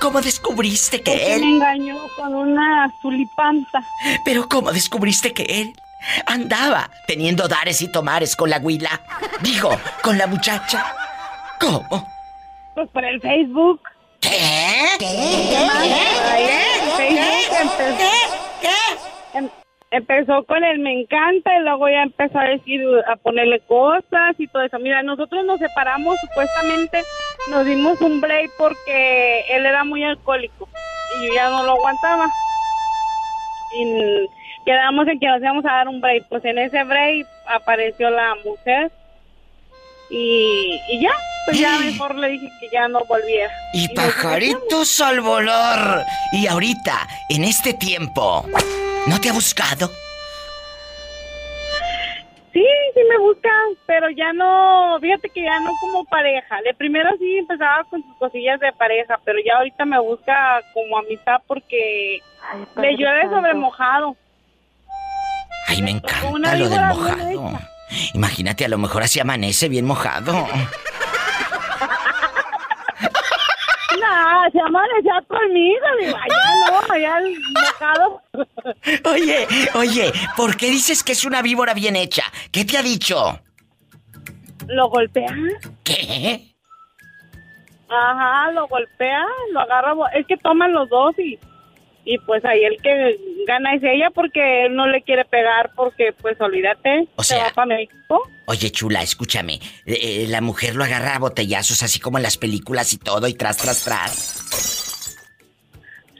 ¿Cómo 0.00 0.20
descubriste 0.20 1.02
que 1.02 1.10
Porque 1.12 1.26
me 1.26 1.34
él... 1.34 1.42
engañó 1.42 1.96
con 2.16 2.34
una 2.34 2.92
zulipanta. 3.02 3.82
Pero 4.24 4.48
¿cómo 4.48 4.72
descubriste 4.72 5.32
que 5.32 5.42
él 5.42 5.74
andaba 6.26 6.90
teniendo 7.06 7.48
dares 7.48 7.80
y 7.82 7.90
tomares 7.90 8.36
con 8.36 8.50
la 8.50 8.58
huila? 8.58 9.00
Digo, 9.40 9.78
con 10.02 10.18
la 10.18 10.26
muchacha. 10.26 10.94
¿Cómo? 11.60 12.08
Pues 12.74 12.88
por 12.90 13.04
el 13.04 13.20
Facebook. 13.20 13.80
¿Qué? 14.20 14.30
Ahí 14.30 14.98
en 16.48 16.90
Facebook 16.96 17.56
empezó, 17.60 18.04
em- 18.04 18.43
empezó 19.94 20.44
con 20.44 20.64
el 20.64 20.80
me 20.80 21.00
encanta 21.00 21.56
y 21.56 21.62
luego 21.62 21.88
ya 21.88 22.02
empezó 22.02 22.38
a 22.38 22.44
decir, 22.44 22.82
a 23.06 23.16
ponerle 23.16 23.60
cosas 23.60 24.34
y 24.38 24.48
todo 24.48 24.62
eso. 24.62 24.78
Mira, 24.78 25.02
nosotros 25.02 25.44
nos 25.44 25.58
separamos 25.60 26.18
supuestamente, 26.20 27.02
nos 27.50 27.64
dimos 27.64 28.00
un 28.00 28.20
break 28.20 28.50
porque 28.58 29.44
él 29.50 29.64
era 29.64 29.84
muy 29.84 30.02
alcohólico 30.02 30.68
y 31.16 31.26
yo 31.26 31.34
ya 31.34 31.48
no 31.48 31.62
lo 31.62 31.72
aguantaba. 31.72 32.28
Y 33.78 34.26
quedamos 34.64 35.06
en 35.08 35.20
que 35.20 35.26
nos 35.26 35.40
íbamos 35.40 35.64
a 35.64 35.72
dar 35.72 35.88
un 35.88 36.00
break. 36.00 36.26
Pues 36.28 36.44
en 36.44 36.58
ese 36.58 36.82
break 36.82 37.26
apareció 37.46 38.10
la 38.10 38.34
mujer 38.44 38.90
y, 40.10 40.80
y 40.90 41.00
ya, 41.02 41.12
pues 41.46 41.58
ya 41.58 41.78
mejor 41.78 42.16
le 42.16 42.30
dije 42.30 42.48
que 42.60 42.68
ya 42.72 42.88
no 42.88 43.04
volviera. 43.04 43.52
Y 43.72 43.88
pajaritos 43.94 45.00
al 45.00 45.20
volar. 45.20 46.04
Y 46.32 46.48
ahorita, 46.48 47.06
en 47.30 47.44
este 47.44 47.74
tiempo, 47.74 48.44
¿no 49.06 49.20
te 49.20 49.30
ha 49.30 49.32
buscado? 49.32 49.90
Sí, 52.52 52.64
sí 52.94 53.00
me 53.10 53.18
busca, 53.18 53.50
pero 53.84 54.08
ya 54.10 54.32
no, 54.32 54.96
fíjate 55.00 55.28
que 55.30 55.42
ya 55.42 55.58
no 55.58 55.72
como 55.80 56.04
pareja. 56.04 56.62
De 56.62 56.72
primero 56.74 57.10
sí 57.18 57.38
empezaba 57.38 57.82
con 57.90 58.00
sus 58.00 58.16
cosillas 58.16 58.60
de 58.60 58.72
pareja, 58.72 59.18
pero 59.24 59.38
ya 59.44 59.56
ahorita 59.56 59.84
me 59.84 59.98
busca 59.98 60.60
como 60.72 60.98
amistad 60.98 61.38
porque 61.48 62.20
le 62.76 62.96
llueve 62.96 63.28
sobre 63.28 63.54
mojado. 63.54 64.16
Ay, 65.66 65.82
me 65.82 65.90
una 66.30 66.54
encanta 66.54 66.56
lo 66.56 66.68
del 66.68 66.80
mojado. 66.80 67.58
Imagínate, 68.14 68.64
a 68.64 68.68
lo 68.68 68.78
mejor 68.78 69.02
así 69.02 69.18
amanece 69.18 69.68
bien 69.68 69.84
mojado. 69.84 70.46
No, 74.34 74.50
se 74.50 74.60
amanecía 74.60 75.22
conmigo, 75.28 75.86
digo, 76.00 76.16
allá 76.16 76.70
no, 76.70 76.92
allá 76.94 77.18
el 77.18 77.36
mojado. 77.52 78.22
Oye, 79.04 79.46
oye, 79.74 80.12
¿por 80.36 80.56
qué 80.56 80.66
dices 80.70 81.04
que 81.04 81.12
es 81.12 81.24
una 81.24 81.42
víbora 81.42 81.74
bien 81.74 81.94
hecha? 81.94 82.24
¿Qué 82.50 82.64
te 82.64 82.76
ha 82.76 82.82
dicho? 82.82 83.38
¿Lo 84.66 84.88
golpea? 84.88 85.32
¿Qué? 85.84 86.40
Ajá, 87.88 88.50
lo 88.52 88.66
golpea, 88.66 89.24
lo 89.52 89.60
agarra. 89.60 89.94
Es 90.14 90.26
que 90.26 90.36
toman 90.38 90.72
los 90.72 90.88
dos 90.88 91.16
y, 91.18 91.38
y 92.04 92.18
pues 92.18 92.44
ahí 92.44 92.64
el 92.64 92.76
que 92.82 93.18
gana 93.46 93.74
es 93.74 93.82
ella 93.82 94.10
porque 94.10 94.66
él 94.66 94.74
no 94.74 94.86
le 94.86 95.02
quiere 95.02 95.24
pegar 95.24 95.70
porque 95.74 96.12
pues 96.20 96.40
olvídate, 96.40 97.08
O 97.16 97.22
se 97.22 97.34
sea- 97.34 97.44
va 97.44 97.50
para 97.50 97.66
México. 97.76 98.22
Oye, 98.46 98.70
chula, 98.70 99.02
escúchame. 99.02 99.54
Eh, 99.86 99.98
eh, 100.02 100.26
la 100.28 100.40
mujer 100.40 100.74
lo 100.76 100.84
agarra 100.84 101.16
a 101.16 101.18
botellazos 101.18 101.82
así 101.82 101.98
como 102.00 102.18
en 102.18 102.22
las 102.24 102.36
películas 102.36 102.92
y 102.92 102.98
todo, 102.98 103.26
y 103.26 103.34
tras, 103.34 103.56
tras, 103.56 103.84
tras. 103.84 105.16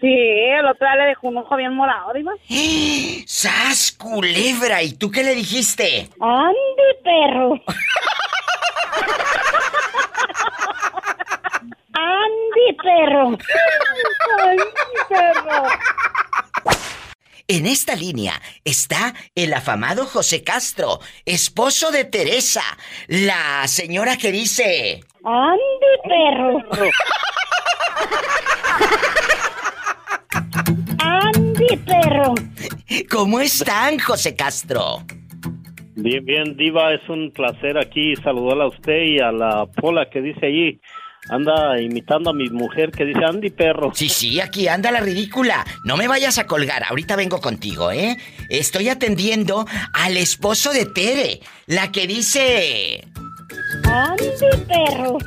Sí, 0.00 0.10
el 0.12 0.66
otro 0.66 0.86
día 0.86 0.96
le 0.96 1.04
dejó 1.10 1.28
un 1.28 1.38
ojo 1.38 1.56
bien 1.56 1.74
morado, 1.74 2.12
diva. 2.12 2.32
¡Sas, 3.26 3.92
culebra! 3.92 4.82
¿Y 4.82 4.92
tú 4.94 5.10
qué 5.10 5.22
le 5.22 5.34
dijiste? 5.34 6.08
¡Ande, 6.20 6.94
perro! 7.02 7.60
¡Ande, 12.04 12.76
perro! 12.82 13.28
¡Ande, 13.28 14.64
perro! 15.08 15.62
En 17.48 17.66
esta 17.66 17.94
línea 17.94 18.34
está 18.64 19.14
el 19.34 19.54
afamado 19.54 20.04
José 20.04 20.44
Castro, 20.44 20.98
esposo 21.24 21.90
de 21.90 22.04
Teresa, 22.04 22.62
la 23.08 23.66
señora 23.68 24.18
que 24.18 24.32
dice... 24.32 25.00
¡Ande, 25.24 25.92
perro! 26.04 26.62
¡Ande, 30.98 31.78
perro! 31.86 32.34
¿Cómo 33.10 33.40
están, 33.40 33.98
José 33.98 34.36
Castro? 34.36 34.98
Bien, 35.96 36.24
bien, 36.24 36.56
Diva, 36.56 36.92
es 36.92 37.08
un 37.08 37.30
placer 37.30 37.78
aquí 37.78 38.14
saludarla 38.16 38.64
a 38.64 38.68
usted 38.68 39.02
y 39.04 39.20
a 39.20 39.32
la 39.32 39.66
Pola 39.66 40.10
que 40.10 40.20
dice 40.20 40.46
allí. 40.46 40.80
Anda 41.28 41.80
imitando 41.80 42.30
a 42.30 42.34
mi 42.34 42.50
mujer 42.50 42.90
que 42.90 43.04
dice 43.04 43.24
Andy 43.24 43.50
Perro. 43.50 43.92
Sí, 43.94 44.08
sí, 44.08 44.40
aquí 44.40 44.68
anda 44.68 44.90
la 44.90 45.00
ridícula. 45.00 45.64
No 45.84 45.96
me 45.96 46.06
vayas 46.06 46.38
a 46.38 46.46
colgar, 46.46 46.84
ahorita 46.84 47.16
vengo 47.16 47.40
contigo, 47.40 47.90
¿eh? 47.90 48.18
Estoy 48.50 48.88
atendiendo 48.90 49.66
al 49.92 50.16
esposo 50.16 50.72
de 50.72 50.86
Tere, 50.86 51.40
la 51.66 51.90
que 51.92 52.06
dice... 52.06 53.08
¡Ande, 53.84 54.32
perro! 54.68 55.18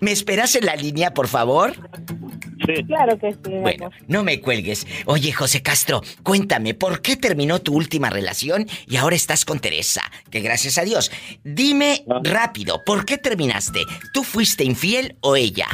¿Me 0.00 0.12
esperas 0.12 0.54
en 0.54 0.66
la 0.66 0.76
línea, 0.76 1.14
por 1.14 1.28
favor? 1.28 1.72
Sí. 2.66 2.84
Claro 2.84 3.18
que 3.18 3.32
sí. 3.32 3.38
Bueno, 3.44 3.86
amor. 3.86 3.98
no 4.08 4.22
me 4.22 4.40
cuelgues. 4.40 4.86
Oye, 5.06 5.32
José 5.32 5.62
Castro, 5.62 6.00
cuéntame, 6.22 6.74
¿por 6.74 7.00
qué 7.00 7.16
terminó 7.16 7.60
tu 7.60 7.74
última 7.74 8.10
relación 8.10 8.66
y 8.86 8.96
ahora 8.96 9.16
estás 9.16 9.44
con 9.44 9.58
Teresa? 9.58 10.02
Que 10.30 10.40
gracias 10.40 10.78
a 10.78 10.84
Dios. 10.84 11.10
Dime 11.44 12.04
rápido, 12.22 12.82
¿por 12.84 13.04
qué 13.04 13.18
terminaste? 13.18 13.80
¿Tú 14.12 14.22
fuiste 14.22 14.64
infiel 14.64 15.16
o 15.20 15.36
ella? 15.36 15.66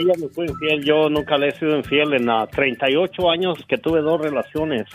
Ella, 0.00 0.14
me 0.18 0.28
fue 0.28 0.46
infiel, 0.46 0.84
yo 0.84 1.10
nunca 1.10 1.36
le 1.36 1.48
he 1.48 1.58
sido 1.58 1.76
infiel 1.76 2.14
en 2.14 2.30
ah, 2.30 2.46
38 2.46 3.30
años 3.30 3.58
que 3.68 3.76
tuve 3.76 4.00
dos 4.00 4.20
relaciones. 4.20 4.86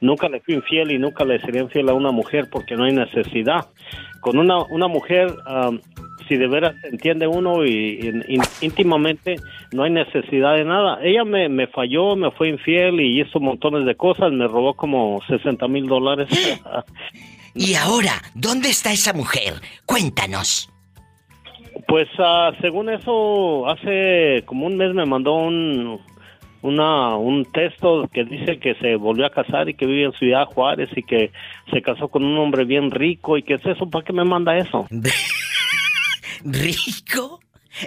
Nunca 0.00 0.28
le 0.28 0.40
fui 0.40 0.54
infiel 0.54 0.90
y 0.90 0.98
nunca 0.98 1.24
le 1.24 1.40
sería 1.40 1.62
infiel 1.62 1.88
a 1.88 1.94
una 1.94 2.10
mujer 2.10 2.48
porque 2.50 2.74
no 2.74 2.84
hay 2.84 2.92
necesidad. 2.92 3.66
Con 4.20 4.38
una, 4.38 4.64
una 4.64 4.88
mujer, 4.88 5.32
am, 5.46 5.80
si 6.32 6.38
de 6.38 6.46
veras 6.48 6.74
entiende 6.84 7.26
uno 7.26 7.62
y, 7.66 8.00
y- 8.26 8.64
íntimamente, 8.64 9.36
no 9.72 9.82
hay 9.82 9.90
necesidad 9.90 10.54
de 10.56 10.64
nada. 10.64 10.98
Ella 11.02 11.24
me, 11.24 11.48
me 11.50 11.66
falló, 11.66 12.16
me 12.16 12.30
fue 12.30 12.48
infiel 12.48 13.00
y 13.02 13.20
hizo 13.20 13.38
montones 13.38 13.84
de 13.84 13.94
cosas, 13.96 14.32
me 14.32 14.46
robó 14.48 14.72
como 14.74 15.20
60 15.28 15.68
mil 15.68 15.86
dólares. 15.86 16.28
Y 17.54 17.74
ahora, 17.74 18.12
¿dónde 18.34 18.70
está 18.70 18.92
esa 18.94 19.12
mujer? 19.12 19.52
Cuéntanos. 19.84 20.70
Pues 21.86 22.08
ah, 22.18 22.50
según 22.62 22.88
eso, 22.88 23.68
hace 23.68 24.42
como 24.46 24.64
un 24.64 24.78
mes 24.78 24.94
me 24.94 25.04
mandó 25.04 25.34
un, 25.34 26.00
una, 26.62 27.14
un 27.16 27.44
texto 27.52 28.08
que 28.10 28.24
dice 28.24 28.58
que 28.58 28.74
se 28.76 28.96
volvió 28.96 29.26
a 29.26 29.30
casar 29.30 29.68
y 29.68 29.74
que 29.74 29.84
vive 29.84 30.04
en 30.04 30.12
Ciudad 30.14 30.46
Juárez 30.46 30.88
y 30.96 31.02
que 31.02 31.30
se 31.70 31.82
casó 31.82 32.08
con 32.08 32.24
un 32.24 32.38
hombre 32.38 32.64
bien 32.64 32.90
rico 32.90 33.36
y 33.36 33.42
que 33.42 33.52
es 33.54 33.66
eso, 33.66 33.84
¿para 33.90 34.02
qué 34.02 34.14
me 34.14 34.24
manda 34.24 34.56
eso? 34.56 34.86
¿Rico? 36.44 37.40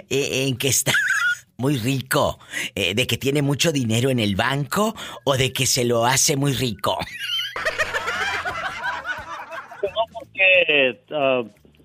Eh, 0.08 0.46
¿En 0.48 0.56
qué 0.56 0.68
está? 0.68 0.92
Muy 1.58 1.78
rico. 1.78 2.38
Eh, 2.74 2.94
¿De 2.94 3.06
que 3.06 3.16
tiene 3.16 3.40
mucho 3.40 3.72
dinero 3.72 4.10
en 4.10 4.18
el 4.18 4.36
banco 4.36 4.94
o 5.24 5.36
de 5.36 5.54
que 5.54 5.64
se 5.64 5.86
lo 5.86 6.04
hace 6.04 6.36
muy 6.36 6.52
rico? 6.52 6.98
Que 10.34 11.00
ah, 11.12 11.42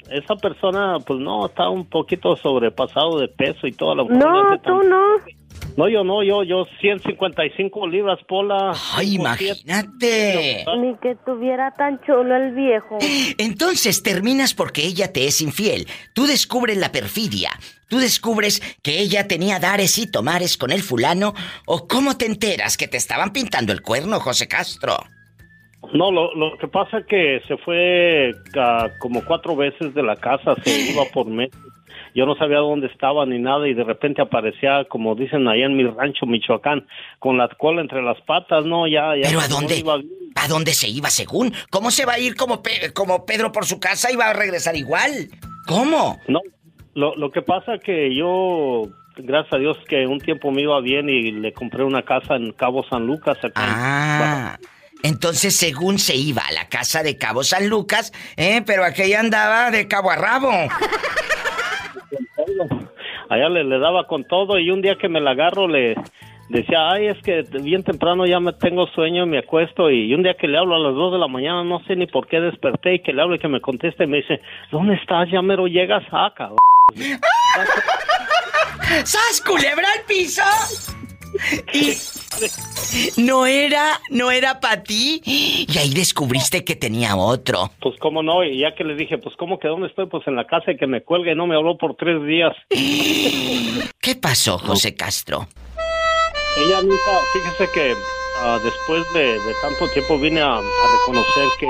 esa 0.10 0.36
persona, 0.36 0.98
pues 1.00 1.22
no, 1.22 1.46
está 1.46 1.70
un 1.70 1.86
poquito 1.86 2.36
sobrepasado 2.36 3.20
de 3.20 3.30
peso 3.30 3.66
y 3.66 3.72
toda 3.72 3.96
la 3.96 4.04
No, 4.04 4.60
tú 4.60 4.84
no. 4.84 5.02
No, 5.78 5.88
yo 5.88 6.04
no, 6.04 6.24
yo, 6.24 6.44
yo 6.44 6.66
155 6.80 7.88
libras, 7.88 8.20
Pola. 8.28 8.74
¡Ay, 8.96 9.16
imagínate! 9.16 10.66
Ni 10.80 10.96
que 10.98 11.16
tuviera 11.26 11.72
tan 11.72 12.02
chulo 12.02 12.36
el 12.36 12.54
viejo. 12.54 12.98
Entonces 13.38 14.04
terminas 14.04 14.54
porque 14.54 14.86
ella 14.86 15.14
te 15.14 15.26
es 15.28 15.42
infiel. 15.42 15.88
Tú 16.14 16.26
descubres 16.26 16.78
la 16.78 16.92
perfidia. 16.92 17.52
Tú 17.88 18.00
descubres 18.00 18.62
que 18.84 19.00
ella 19.00 19.28
tenía 19.28 19.60
dares 19.60 19.98
y 19.98 20.10
tomares 20.10 20.58
con 20.58 20.72
el 20.72 20.82
fulano. 20.82 21.34
¿O 21.66 21.88
cómo 21.88 22.18
te 22.18 22.26
enteras 22.26 22.78
que 22.78 22.88
te 22.88 22.98
estaban 22.98 23.32
pintando 23.32 23.74
el 23.74 23.82
cuerno, 23.82 24.20
José 24.20 24.48
Castro? 24.48 24.98
No, 25.94 26.12
lo, 26.12 26.34
lo 26.36 26.58
que 26.58 26.68
pasa 26.68 27.00
es 27.00 27.06
que 27.06 27.42
se 27.48 27.58
fue 27.58 28.32
ah, 28.58 28.88
como 29.00 29.26
cuatro 29.26 29.56
veces 29.56 29.94
de 29.94 30.04
la 30.04 30.16
casa, 30.16 30.56
se 30.64 30.92
iba 30.92 31.04
por 31.14 31.28
meses. 31.28 31.58
Yo 32.14 32.26
no 32.26 32.36
sabía 32.36 32.58
dónde 32.58 32.88
estaba 32.88 33.26
ni 33.26 33.40
nada 33.40 33.68
y 33.68 33.74
de 33.74 33.84
repente 33.84 34.22
aparecía, 34.22 34.84
como 34.90 35.16
dicen 35.16 35.48
allá 35.48 35.66
en 35.66 35.78
mi 35.78 35.86
rancho, 35.86 36.26
Michoacán, 36.26 36.86
con 37.20 37.38
la 37.38 37.48
cola 37.58 37.82
entre 37.82 38.02
las 38.02 38.20
patas, 38.22 38.66
¿no? 38.66 38.88
Ya, 38.88 39.16
ya. 39.16 39.28
¿Pero 39.28 39.40
a 39.40 39.48
no 39.48 39.56
dónde? 39.56 39.78
iba. 39.78 39.96
¿A 40.36 40.48
dónde 40.48 40.74
se 40.74 40.90
iba 40.90 41.10
según? 41.10 41.54
¿Cómo 41.70 41.90
se 41.92 42.06
va 42.06 42.14
a 42.14 42.20
ir 42.20 42.36
como, 42.36 42.62
Pe- 42.62 42.92
como 42.94 43.26
Pedro 43.26 43.52
por 43.52 43.66
su 43.66 43.80
casa 43.80 44.12
y 44.12 44.16
va 44.16 44.30
a 44.30 44.34
regresar 44.34 44.76
igual? 44.76 45.30
¿Cómo? 45.68 46.20
No, 46.28 46.40
lo, 46.94 47.16
lo 47.16 47.32
que 47.32 47.42
pasa 47.42 47.78
que 47.78 48.14
yo, 48.16 48.84
gracias 49.18 49.54
a 49.54 49.58
Dios, 49.58 49.78
que 49.88 50.06
un 50.08 50.20
tiempo 50.20 50.52
me 50.52 50.62
iba 50.64 50.80
bien 50.82 51.08
y 51.10 51.32
le 51.32 51.54
compré 51.54 51.84
una 51.84 52.04
casa 52.04 52.36
en 52.36 52.52
Cabo 52.54 52.84
San 52.90 53.06
Lucas. 53.08 53.38
Acá 53.44 53.64
en- 53.64 53.70
Ah, 53.74 54.60
entonces 55.04 55.56
según 55.56 55.98
se 56.00 56.16
iba 56.16 56.42
a 56.44 56.52
la 56.52 56.68
casa 56.70 57.04
de 57.04 57.18
Cabo 57.18 57.44
San 57.44 57.68
Lucas, 57.70 58.12
¿eh? 58.38 58.62
Pero 58.66 58.84
aquella 58.84 59.20
andaba 59.22 59.72
de 59.72 59.88
cabo 59.88 60.12
a 60.12 60.16
rabo. 60.16 60.52
Allá 63.32 63.50
le, 63.50 63.64
le 63.64 63.80
daba 63.80 64.08
con 64.08 64.26
todo 64.26 64.60
y 64.60 64.70
un 64.70 64.82
día 64.82 64.98
que 64.98 65.08
me 65.08 65.22
la 65.22 65.32
agarro 65.32 65.68
le 65.68 65.96
decía, 66.50 66.92
ay, 66.92 67.08
es 67.08 67.18
que 67.24 67.44
bien 67.62 67.84
temprano 67.84 68.26
ya 68.26 68.42
me 68.42 68.52
tengo 68.54 68.88
sueño 68.88 69.24
y 69.24 69.28
me 69.28 69.40
acuesto 69.40 69.90
y 69.90 70.14
un 70.14 70.22
día 70.22 70.34
que 70.34 70.48
le 70.48 70.58
hablo 70.58 70.76
a 70.76 70.80
las 70.80 70.94
2 70.94 71.14
de 71.14 71.20
la 71.20 71.30
mañana, 71.30 71.64
no 71.64 71.82
sé 71.86 71.96
ni 71.96 72.08
por 72.08 72.28
qué 72.28 72.42
desperté 72.42 72.96
y 72.96 73.00
que 73.00 73.14
le 73.14 73.22
hablo 73.22 73.36
y 73.36 73.40
que 73.40 73.48
me 73.48 73.62
conteste, 73.62 74.06
me 74.06 74.18
dice, 74.18 74.42
¿dónde 74.70 74.96
estás? 74.96 75.30
Ya 75.32 75.42
mero 75.42 75.68
llegas 75.68 76.04
acá. 76.12 76.50
¡Sas, 79.06 79.42
culebra 79.46 79.88
al 79.98 80.06
piso! 80.06 80.44
Y 81.74 81.94
no 83.18 83.46
era, 83.46 84.00
no 84.10 84.32
era 84.32 84.60
para 84.60 84.84
ti. 84.84 85.22
Y 85.26 85.78
ahí 85.78 85.94
descubriste 85.94 86.64
que 86.64 86.76
tenía 86.76 87.16
otro. 87.16 87.72
Pues 87.82 87.98
cómo 88.00 88.24
no, 88.24 88.44
y 88.44 88.60
ya 88.60 88.76
que 88.76 88.84
le 88.84 88.96
dije, 88.96 89.18
pues 89.18 89.36
cómo 89.36 89.60
que 89.60 89.68
dónde 89.68 89.88
estoy, 89.88 90.08
pues 90.08 90.28
en 90.28 90.36
la 90.36 90.46
casa 90.46 90.72
y 90.72 90.78
que 90.78 90.88
me 90.88 91.02
cuelgue 91.02 91.32
y 91.32 91.36
no 91.36 91.48
me 91.48 91.56
habló 91.56 91.78
por 91.78 91.96
tres 91.96 92.24
días. 92.26 92.54
¿Qué 94.02 94.16
pasó, 94.16 94.58
José 94.58 94.96
Castro? 94.96 95.48
Ella 96.58 96.82
nunca, 96.82 97.20
fíjese 97.34 97.72
que 97.74 97.94
ah, 98.40 98.60
después 98.64 99.04
de, 99.14 99.40
de 99.40 99.54
tanto 99.62 99.88
tiempo 99.94 100.20
vine 100.20 100.42
a, 100.42 100.56
a 100.56 100.62
reconocer 100.62 101.48
que 101.60 101.68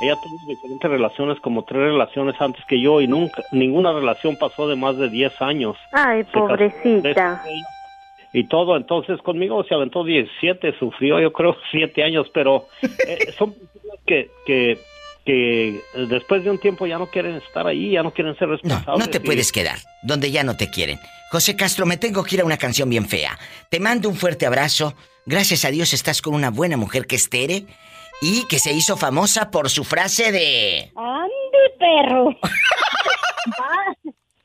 ella 0.00 0.16
tuvo 0.16 0.38
diferentes 0.48 0.90
relaciones, 0.90 1.38
como 1.40 1.62
tres 1.64 1.82
relaciones 1.82 2.34
antes 2.40 2.64
que 2.66 2.80
yo 2.80 3.02
y 3.02 3.06
nunca, 3.06 3.42
ninguna 3.52 3.92
relación 3.92 4.36
pasó 4.36 4.66
de 4.66 4.74
más 4.74 4.96
de 4.96 5.10
10 5.10 5.42
años. 5.42 5.76
Ay, 5.92 6.24
pobrecita. 6.24 7.42
Y 8.32 8.46
todo, 8.48 8.76
entonces 8.76 9.20
conmigo 9.22 9.64
se 9.64 9.74
aventó 9.74 10.04
17, 10.04 10.78
sufrió 10.78 11.20
yo 11.20 11.32
creo 11.32 11.56
7 11.70 12.02
años, 12.04 12.26
pero 12.32 12.66
eh, 12.82 13.32
son 13.38 13.52
personas 13.54 13.98
que, 14.06 14.30
que, 14.46 14.78
que 15.24 15.80
después 16.08 16.44
de 16.44 16.50
un 16.50 16.58
tiempo 16.58 16.86
ya 16.86 16.98
no 16.98 17.06
quieren 17.08 17.34
estar 17.36 17.66
ahí, 17.66 17.90
ya 17.90 18.02
no 18.02 18.12
quieren 18.12 18.36
ser 18.38 18.48
responsables. 18.48 19.04
No 19.06 19.10
te 19.10 19.18
y- 19.18 19.20
puedes 19.20 19.50
quedar 19.52 19.78
donde 20.02 20.30
ya 20.30 20.44
no 20.44 20.56
te 20.56 20.70
quieren. 20.70 20.98
José 21.30 21.56
Castro, 21.56 21.86
me 21.86 21.96
tengo 21.96 22.24
que 22.24 22.36
ir 22.36 22.40
a 22.40 22.44
una 22.44 22.56
canción 22.56 22.88
bien 22.88 23.08
fea. 23.08 23.38
Te 23.68 23.78
mando 23.80 24.08
un 24.08 24.16
fuerte 24.16 24.46
abrazo. 24.46 24.94
Gracias 25.26 25.64
a 25.64 25.70
Dios 25.70 25.92
estás 25.92 26.22
con 26.22 26.34
una 26.34 26.50
buena 26.50 26.76
mujer 26.76 27.06
que 27.06 27.16
es 27.16 27.28
Tere 27.30 27.64
y 28.22 28.46
que 28.48 28.58
se 28.58 28.72
hizo 28.72 28.96
famosa 28.96 29.50
por 29.50 29.70
su 29.70 29.84
frase 29.84 30.32
de... 30.32 30.90
¡Ande, 30.96 31.30
perro! 31.78 32.30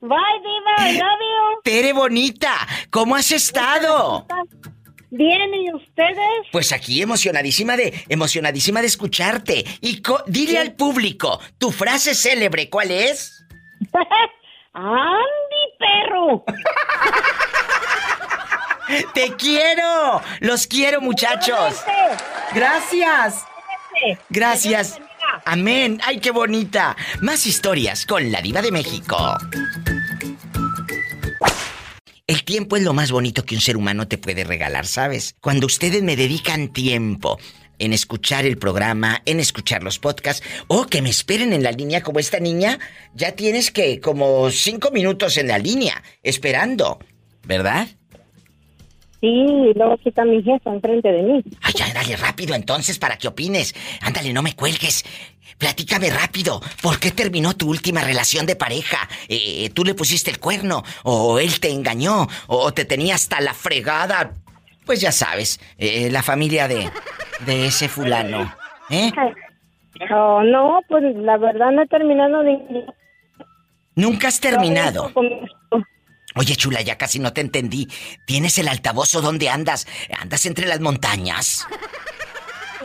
Bye, 0.07 0.39
diva, 0.43 0.89
I 0.89 0.97
love 0.97 1.19
you. 1.19 1.61
Tere 1.63 1.93
bonita, 1.93 2.55
¿cómo 2.91 3.15
has 3.15 3.31
estado? 3.31 4.27
Bien, 5.09 5.53
¿y 5.53 5.73
ustedes? 5.73 6.19
Pues 6.51 6.71
aquí 6.71 7.01
emocionadísima 7.01 7.75
de 7.77 8.03
emocionadísima 8.09 8.81
de 8.81 8.87
escucharte. 8.87 9.63
Y 9.81 10.01
co- 10.01 10.23
dile 10.27 10.59
al 10.59 10.73
público, 10.73 11.39
tu 11.57 11.71
frase 11.71 12.13
célebre, 12.13 12.69
¿cuál 12.69 12.91
es? 12.91 13.43
¡Andy, 14.73 15.65
perro! 15.79 16.43
¡Te 19.13 19.35
quiero! 19.37 20.21
¡Los 20.41 20.67
quiero, 20.67 21.01
muchachos! 21.01 21.81
Gracias. 22.53 23.45
Gracias. 24.29 24.99
Amén. 25.45 25.99
¡Ay, 26.05 26.19
qué 26.19 26.31
bonita! 26.31 26.95
Más 27.21 27.47
historias 27.47 28.05
con 28.05 28.31
la 28.31 28.41
diva 28.41 28.61
de 28.61 28.71
México. 28.71 29.37
Tiempo 32.55 32.77
es 32.77 32.83
lo 32.83 32.93
más 32.93 33.11
bonito 33.11 33.43
que 33.43 33.53
un 33.53 33.59
ser 33.59 33.75
humano 33.75 34.07
te 34.07 34.17
puede 34.17 34.45
regalar, 34.45 34.85
¿sabes? 34.85 35.35
Cuando 35.41 35.65
ustedes 35.65 36.01
me 36.03 36.15
dedican 36.15 36.69
tiempo 36.71 37.37
en 37.79 37.91
escuchar 37.91 38.45
el 38.45 38.57
programa, 38.57 39.21
en 39.25 39.41
escuchar 39.41 39.83
los 39.83 39.99
podcasts, 39.99 40.41
o 40.67 40.85
que 40.85 41.01
me 41.01 41.09
esperen 41.09 41.51
en 41.51 41.63
la 41.63 41.73
línea 41.73 42.01
como 42.01 42.19
esta 42.19 42.39
niña, 42.39 42.79
ya 43.13 43.33
tienes 43.33 43.71
que 43.71 43.99
como 43.99 44.49
cinco 44.51 44.89
minutos 44.91 45.35
en 45.35 45.49
la 45.49 45.57
línea, 45.57 46.01
esperando, 46.23 46.97
¿verdad? 47.43 47.89
Sí, 49.19 49.73
luego 49.75 49.93
aquí 49.93 50.07
está 50.07 50.23
mi 50.23 50.41
jefa 50.41 50.73
enfrente 50.73 51.11
de 51.11 51.23
mí. 51.23 51.43
Ay, 51.61 51.73
ya, 51.75 51.93
dale 51.93 52.15
rápido 52.15 52.55
entonces 52.55 52.97
para 52.97 53.17
que 53.17 53.27
opines. 53.27 53.75
Ándale, 53.99 54.31
no 54.31 54.41
me 54.41 54.55
cuelgues. 54.55 55.03
Platícame 55.57 56.09
rápido. 56.09 56.61
¿Por 56.81 56.99
qué 56.99 57.11
terminó 57.11 57.55
tu 57.55 57.69
última 57.69 58.01
relación 58.01 58.45
de 58.45 58.55
pareja? 58.55 59.07
Eh, 59.27 59.69
¿Tú 59.73 59.83
le 59.83 59.93
pusiste 59.93 60.31
el 60.31 60.39
cuerno? 60.39 60.83
¿O 61.03 61.39
él 61.39 61.59
te 61.59 61.69
engañó? 61.69 62.27
¿O 62.47 62.73
te 62.73 62.85
tenía 62.85 63.15
hasta 63.15 63.39
la 63.41 63.53
fregada? 63.53 64.33
Pues 64.85 65.01
ya 65.01 65.11
sabes, 65.11 65.59
eh, 65.77 66.09
la 66.11 66.21
familia 66.21 66.67
de, 66.67 66.91
de 67.45 67.67
ese 67.67 67.87
fulano. 67.89 68.53
¿Eh? 68.89 69.11
Oh, 70.11 70.43
no, 70.43 70.81
pues 70.89 71.03
la 71.15 71.37
verdad 71.37 71.71
no 71.71 71.83
he 71.83 71.87
terminado 71.87 72.43
ningún... 72.43 72.85
Nunca 73.95 74.27
has 74.27 74.39
terminado. 74.41 75.11
Oye, 76.35 76.55
chula, 76.57 76.81
ya 76.81 76.97
casi 76.97 77.17
no 77.19 77.31
te 77.31 77.39
entendí. 77.39 77.87
¿Tienes 78.27 78.57
el 78.57 78.67
altavoz 78.67 79.15
o 79.15 79.21
dónde 79.21 79.49
andas? 79.49 79.87
¿Andas 80.19 80.45
entre 80.45 80.67
las 80.67 80.81
montañas? 80.81 81.65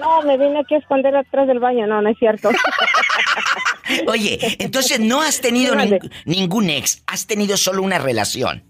No, 0.01 0.23
me 0.23 0.37
vine 0.37 0.59
aquí 0.61 0.75
a 0.75 0.79
esconder 0.79 1.15
atrás 1.17 1.47
del 1.47 1.59
baño. 1.61 1.87
No, 1.87 2.01
no 2.03 2.09
es 2.09 2.19
cierto. 2.19 2.49
Oye, 4.07 4.39
entonces 4.59 5.01
no 5.01 5.21
has 5.21 5.41
tenido 5.41 5.75
ning- 5.75 6.11
ningún 6.25 6.71
ex, 6.71 7.03
has 7.07 7.27
tenido 7.27 7.57
solo 7.57 7.83
una 7.83 7.99
relación. 7.99 8.63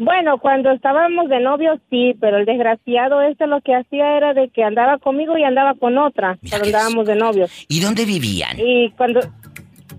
Bueno, 0.00 0.38
cuando 0.38 0.70
estábamos 0.70 1.28
de 1.28 1.40
novios 1.40 1.80
sí, 1.90 2.14
pero 2.20 2.36
el 2.36 2.46
desgraciado 2.46 3.20
este 3.22 3.48
lo 3.48 3.60
que 3.60 3.74
hacía 3.74 4.16
era 4.16 4.32
de 4.32 4.48
que 4.48 4.62
andaba 4.62 4.98
conmigo 4.98 5.36
y 5.36 5.42
andaba 5.42 5.74
con 5.74 5.98
otra, 5.98 6.38
cuando 6.48 6.66
andábamos 6.66 7.06
de 7.06 7.16
novios. 7.16 7.50
¿Y 7.68 7.80
dónde 7.80 8.04
vivían? 8.04 8.56
Y 8.60 8.90
cuando 8.92 9.20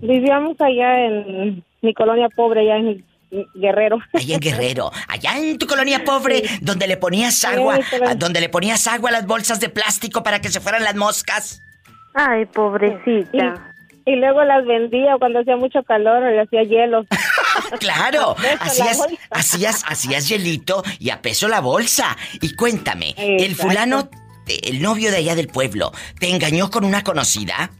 vivíamos 0.00 0.58
allá 0.60 1.04
en 1.04 1.62
mi 1.82 1.92
colonia 1.92 2.28
pobre, 2.34 2.62
allá 2.62 2.76
en 2.78 3.04
Guerrero. 3.54 3.98
Allá 4.12 4.34
en 4.34 4.40
Guerrero, 4.40 4.90
allá 5.08 5.38
en 5.38 5.58
tu 5.58 5.66
colonia 5.66 6.04
pobre, 6.04 6.42
donde 6.60 6.86
le 6.86 6.96
ponías 6.96 7.44
agua, 7.44 7.76
Sí, 7.76 7.82
pero- 7.90 8.08
a- 8.08 8.14
donde 8.14 8.40
le 8.40 8.48
ponías 8.48 8.86
agua 8.86 9.10
a 9.10 9.12
las 9.12 9.26
bolsas 9.26 9.60
de 9.60 9.68
plástico 9.68 10.22
para 10.22 10.40
que 10.40 10.48
se 10.48 10.60
fueran 10.60 10.82
las 10.82 10.94
moscas. 10.96 11.60
Ay, 12.14 12.44
pobrecita. 12.46 13.54
Y, 14.04 14.12
y 14.12 14.16
luego 14.16 14.42
las 14.44 14.64
vendía 14.66 15.16
cuando 15.18 15.40
hacía 15.40 15.56
mucho 15.56 15.82
calor, 15.84 16.22
le 16.22 16.40
hacía 16.40 16.62
hielo. 16.64 17.04
Claro, 17.78 18.36
hacías, 18.60 18.98
hacías, 19.30 19.84
hacías 19.86 20.28
hielito 20.28 20.82
y 20.98 21.10
a 21.10 21.20
peso 21.20 21.48
la 21.48 21.60
bolsa. 21.60 22.16
Y 22.40 22.54
cuéntame, 22.54 23.14
¿el 23.16 23.54
fulano, 23.54 24.08
el 24.62 24.80
novio 24.80 25.10
de 25.10 25.18
allá 25.18 25.34
del 25.34 25.48
pueblo, 25.48 25.92
te 26.18 26.30
engañó 26.30 26.70
con 26.70 26.84
una 26.84 27.02
conocida? 27.04 27.70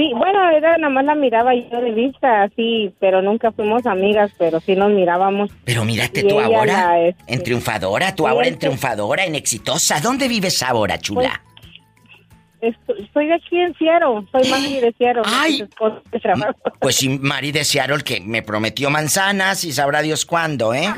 Sí, 0.00 0.12
bueno, 0.16 0.48
era 0.48 0.78
nada 0.78 0.88
más 0.88 1.04
la 1.04 1.14
miraba 1.14 1.54
yo 1.54 1.78
de 1.78 1.90
vista, 1.90 2.44
así, 2.44 2.90
pero 3.00 3.20
nunca 3.20 3.52
fuimos 3.52 3.84
amigas, 3.84 4.30
pero 4.38 4.58
sí 4.58 4.74
nos 4.74 4.90
mirábamos. 4.90 5.50
Pero 5.66 5.84
mírate 5.84 6.20
Y 6.20 6.28
tú 6.28 6.40
ahora, 6.40 6.72
la, 6.72 7.00
este, 7.02 7.22
en 7.34 7.42
triunfadora, 7.42 8.14
tú 8.16 8.26
ahora 8.26 8.46
en 8.46 8.54
este- 8.54 8.66
triunfadora, 8.68 9.26
en 9.26 9.34
exitosa. 9.34 10.00
¿Dónde 10.00 10.26
vives 10.26 10.62
ahora, 10.62 10.96
chula? 10.98 11.42
Estoy, 12.62 13.02
estoy 13.04 13.26
de 13.26 13.34
aquí 13.34 13.60
en 13.60 13.74
Ciaro, 13.74 14.24
soy 14.32 14.48
mami 14.48 14.80
de 14.80 14.90
Ciaro. 14.94 15.20
Ay. 15.26 15.68
Pues 16.80 16.96
sí, 16.96 17.18
Mari 17.20 17.52
de 17.52 17.62
Seattle 17.64 18.02
que 18.02 18.22
me 18.22 18.40
prometió 18.40 18.88
manzanas 18.88 19.64
y 19.64 19.72
sabrá 19.72 20.00
Dios 20.00 20.24
cuándo, 20.24 20.72
¿eh? 20.72 20.88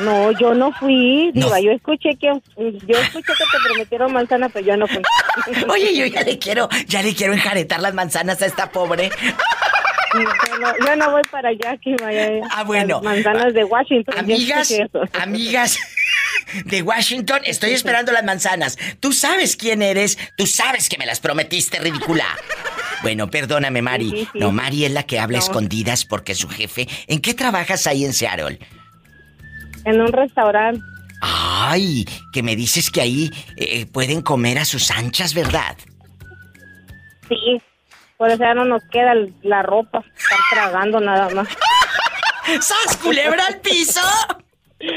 No, 0.00 0.32
yo 0.38 0.54
no 0.54 0.72
fui, 0.72 1.30
diva, 1.34 1.60
yo 1.60 1.70
escuché 1.72 2.16
que 2.18 2.28
yo 2.56 2.98
escuché 2.98 3.26
que 3.26 3.44
te 3.44 3.58
prometieron 3.68 4.12
manzana, 4.12 4.48
pero 4.48 4.66
yo 4.66 4.76
no 4.76 4.86
fui. 4.86 5.02
Oye, 5.68 5.94
yo 5.96 6.06
ya 6.06 6.22
le 6.22 6.38
quiero, 6.38 6.68
ya 6.86 7.02
le 7.02 7.14
quiero 7.14 7.32
enjaretar 7.34 7.80
las 7.80 7.92
manzanas 7.94 8.40
a 8.42 8.46
esta 8.46 8.70
pobre. 8.70 9.10
Yo 10.14 10.58
no, 10.58 10.86
yo 10.86 10.96
no 10.96 11.10
voy 11.10 11.22
para 11.30 11.48
allá, 11.48 11.74
que 11.78 11.96
vaya. 11.96 12.46
Ah, 12.50 12.64
bueno. 12.64 13.00
Las 13.02 13.14
manzanas 13.24 13.54
de 13.54 13.64
Washington. 13.64 14.14
Amigas, 14.18 14.70
amigas 15.18 15.78
de 16.66 16.82
Washington, 16.82 17.40
estoy 17.44 17.70
esperando 17.72 18.12
las 18.12 18.22
manzanas. 18.22 18.76
Tú 19.00 19.12
sabes 19.14 19.56
quién 19.56 19.80
eres, 19.80 20.18
tú 20.36 20.46
sabes 20.46 20.90
que 20.90 20.98
me 20.98 21.06
las 21.06 21.18
prometiste, 21.20 21.78
ridícula. 21.78 22.26
Bueno, 23.00 23.30
perdóname, 23.30 23.80
Mari. 23.80 24.10
Sí, 24.10 24.16
sí, 24.18 24.28
sí. 24.34 24.38
No, 24.38 24.52
Mari 24.52 24.84
es 24.84 24.92
la 24.92 25.04
que 25.04 25.18
habla 25.18 25.38
No. 25.38 25.44
escondidas 25.44 26.04
porque 26.04 26.34
su 26.34 26.46
jefe. 26.46 26.86
¿En 27.06 27.20
qué 27.22 27.32
trabajas 27.32 27.86
ahí 27.86 28.04
en 28.04 28.12
Seattle? 28.12 28.58
En 29.84 30.00
un 30.00 30.12
restaurante. 30.12 30.80
Ay, 31.20 32.04
que 32.32 32.42
me 32.42 32.56
dices 32.56 32.90
que 32.90 33.00
ahí 33.00 33.30
eh, 33.56 33.86
pueden 33.86 34.22
comer 34.22 34.58
a 34.58 34.64
sus 34.64 34.90
anchas, 34.90 35.34
¿verdad? 35.34 35.76
Sí, 37.28 37.62
por 38.16 38.30
eso 38.30 38.40
ya 38.40 38.54
no 38.54 38.64
nos 38.64 38.82
queda 38.90 39.14
la 39.42 39.62
ropa, 39.62 40.04
estar 40.16 40.38
tragando 40.50 41.00
nada 41.00 41.28
más. 41.30 41.48
¡Sas, 42.60 42.96
culebra 42.96 43.46
al 43.46 43.60
piso! 43.60 44.00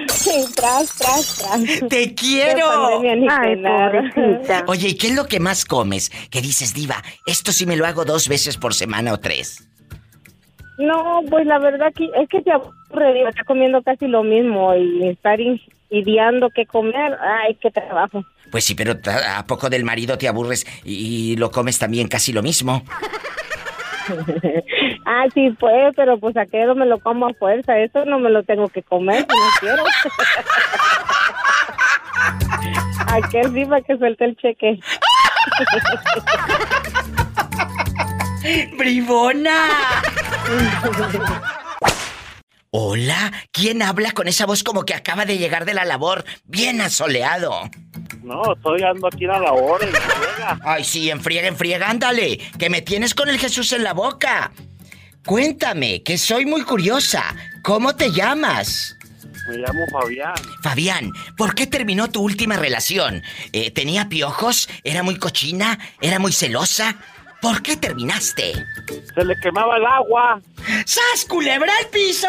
Sí, 0.08 0.46
tras, 0.56 0.96
tras, 0.96 1.38
tras. 1.38 1.90
¡Te 1.90 2.16
quiero! 2.16 3.02
Ay. 3.30 3.64
Oye, 4.66 4.88
¿y 4.90 4.96
qué 4.96 5.08
es 5.08 5.16
lo 5.16 5.28
que 5.28 5.40
más 5.40 5.64
comes? 5.64 6.12
Que 6.32 6.42
dices, 6.42 6.74
diva, 6.74 7.04
esto 7.28 7.52
sí 7.52 7.68
me 7.68 7.76
lo 7.76 7.86
hago 7.86 8.04
dos 8.04 8.28
veces 8.28 8.58
por 8.58 8.74
semana 8.74 9.14
o 9.14 9.20
tres. 9.20 9.68
No, 10.78 11.22
pues 11.30 11.46
la 11.46 11.60
verdad 11.60 11.94
que 11.94 12.06
es 12.06 12.30
que 12.30 12.42
te 12.42 12.52
aburre, 12.52 13.14
digo, 13.14 13.30
está 13.30 13.44
comiendo 13.44 13.82
casi 13.82 14.08
lo 14.08 14.24
mismo 14.24 14.76
y 14.76 15.08
estar 15.08 15.40
ideando 15.90 16.50
qué 16.50 16.66
comer, 16.66 17.18
ay, 17.22 17.56
qué 17.62 17.72
trabajo. 17.72 18.24
Pues 18.52 18.66
sí, 18.66 18.76
pero 18.76 18.94
¿a 19.36 19.46
poco 19.46 19.70
del 19.70 19.86
marido 19.86 20.18
te 20.18 20.28
aburres 20.28 20.66
y, 20.84 21.32
y 21.32 21.36
lo 21.38 21.52
comes 21.52 21.80
también 21.80 22.08
casi 22.08 22.34
lo 22.34 22.44
mismo? 22.44 22.84
ah, 25.06 25.26
sí, 25.34 25.50
pues, 25.60 25.94
pero 25.96 26.20
pues 26.20 26.38
aquello 26.38 26.76
me 26.76 26.86
lo 26.86 27.00
como 27.00 27.26
a 27.28 27.34
fuerza, 27.34 27.80
eso 27.80 28.06
no 28.06 28.20
me 28.20 28.30
lo 28.30 28.44
tengo 28.44 28.68
que 28.68 28.84
comer 28.84 29.22
si 29.22 29.28
no 29.28 29.50
quiero. 29.60 29.84
Aquel 33.08 33.52
sí 33.54 33.66
para 33.66 33.82
que 33.82 33.98
suelte 33.98 34.26
el 34.26 34.38
cheque. 34.38 34.80
¡Bribona! 38.78 40.04
Hola, 42.70 43.32
¿quién 43.52 43.82
habla 43.82 44.12
con 44.12 44.28
esa 44.28 44.46
voz 44.46 44.64
como 44.64 44.84
que 44.84 44.94
acaba 44.94 45.26
de 45.26 45.38
llegar 45.38 45.66
de 45.66 45.74
la 45.74 45.86
labor? 45.86 46.26
Bien 46.44 46.82
asoleado. 46.82 47.70
No, 48.22 48.54
estoy 48.54 48.84
ando 48.84 49.08
aquí 49.08 49.26
a 49.26 49.40
la 49.40 49.52
y 49.82 49.86
llega. 49.86 50.60
Ay, 50.64 50.84
sí, 50.84 51.10
enfriega, 51.10 51.48
enfriega, 51.48 51.90
ándale, 51.90 52.40
que 52.60 52.70
me 52.70 52.82
tienes 52.82 53.16
con 53.16 53.30
el 53.30 53.40
Jesús 53.40 53.72
en 53.72 53.84
la 53.84 53.94
boca. 53.94 54.52
Cuéntame, 55.26 56.04
que 56.04 56.18
soy 56.18 56.46
muy 56.46 56.64
curiosa. 56.64 57.24
¿Cómo 57.64 57.96
te 57.96 58.12
llamas? 58.12 58.96
Me 59.48 59.58
llamo 59.58 59.86
Fabián. 59.92 60.36
Fabián, 60.62 61.12
¿por 61.38 61.56
qué 61.56 61.68
terminó 61.68 62.10
tu 62.10 62.22
última 62.22 62.58
relación? 62.58 63.24
Eh, 63.54 63.72
¿Tenía 63.72 64.10
piojos? 64.10 64.68
¿Era 64.84 65.02
muy 65.02 65.18
cochina? 65.18 65.80
¿Era 66.02 66.20
muy 66.20 66.32
celosa? 66.32 66.98
¿Por 67.42 67.62
qué 67.62 67.78
terminaste? 67.78 68.54
Se 69.14 69.24
le 69.24 69.36
quemaba 69.42 69.78
el 69.78 69.86
agua. 69.86 70.42
¡Sas, 70.86 71.26
culebra 71.28 71.72
al 71.80 71.88
piso! 71.88 72.28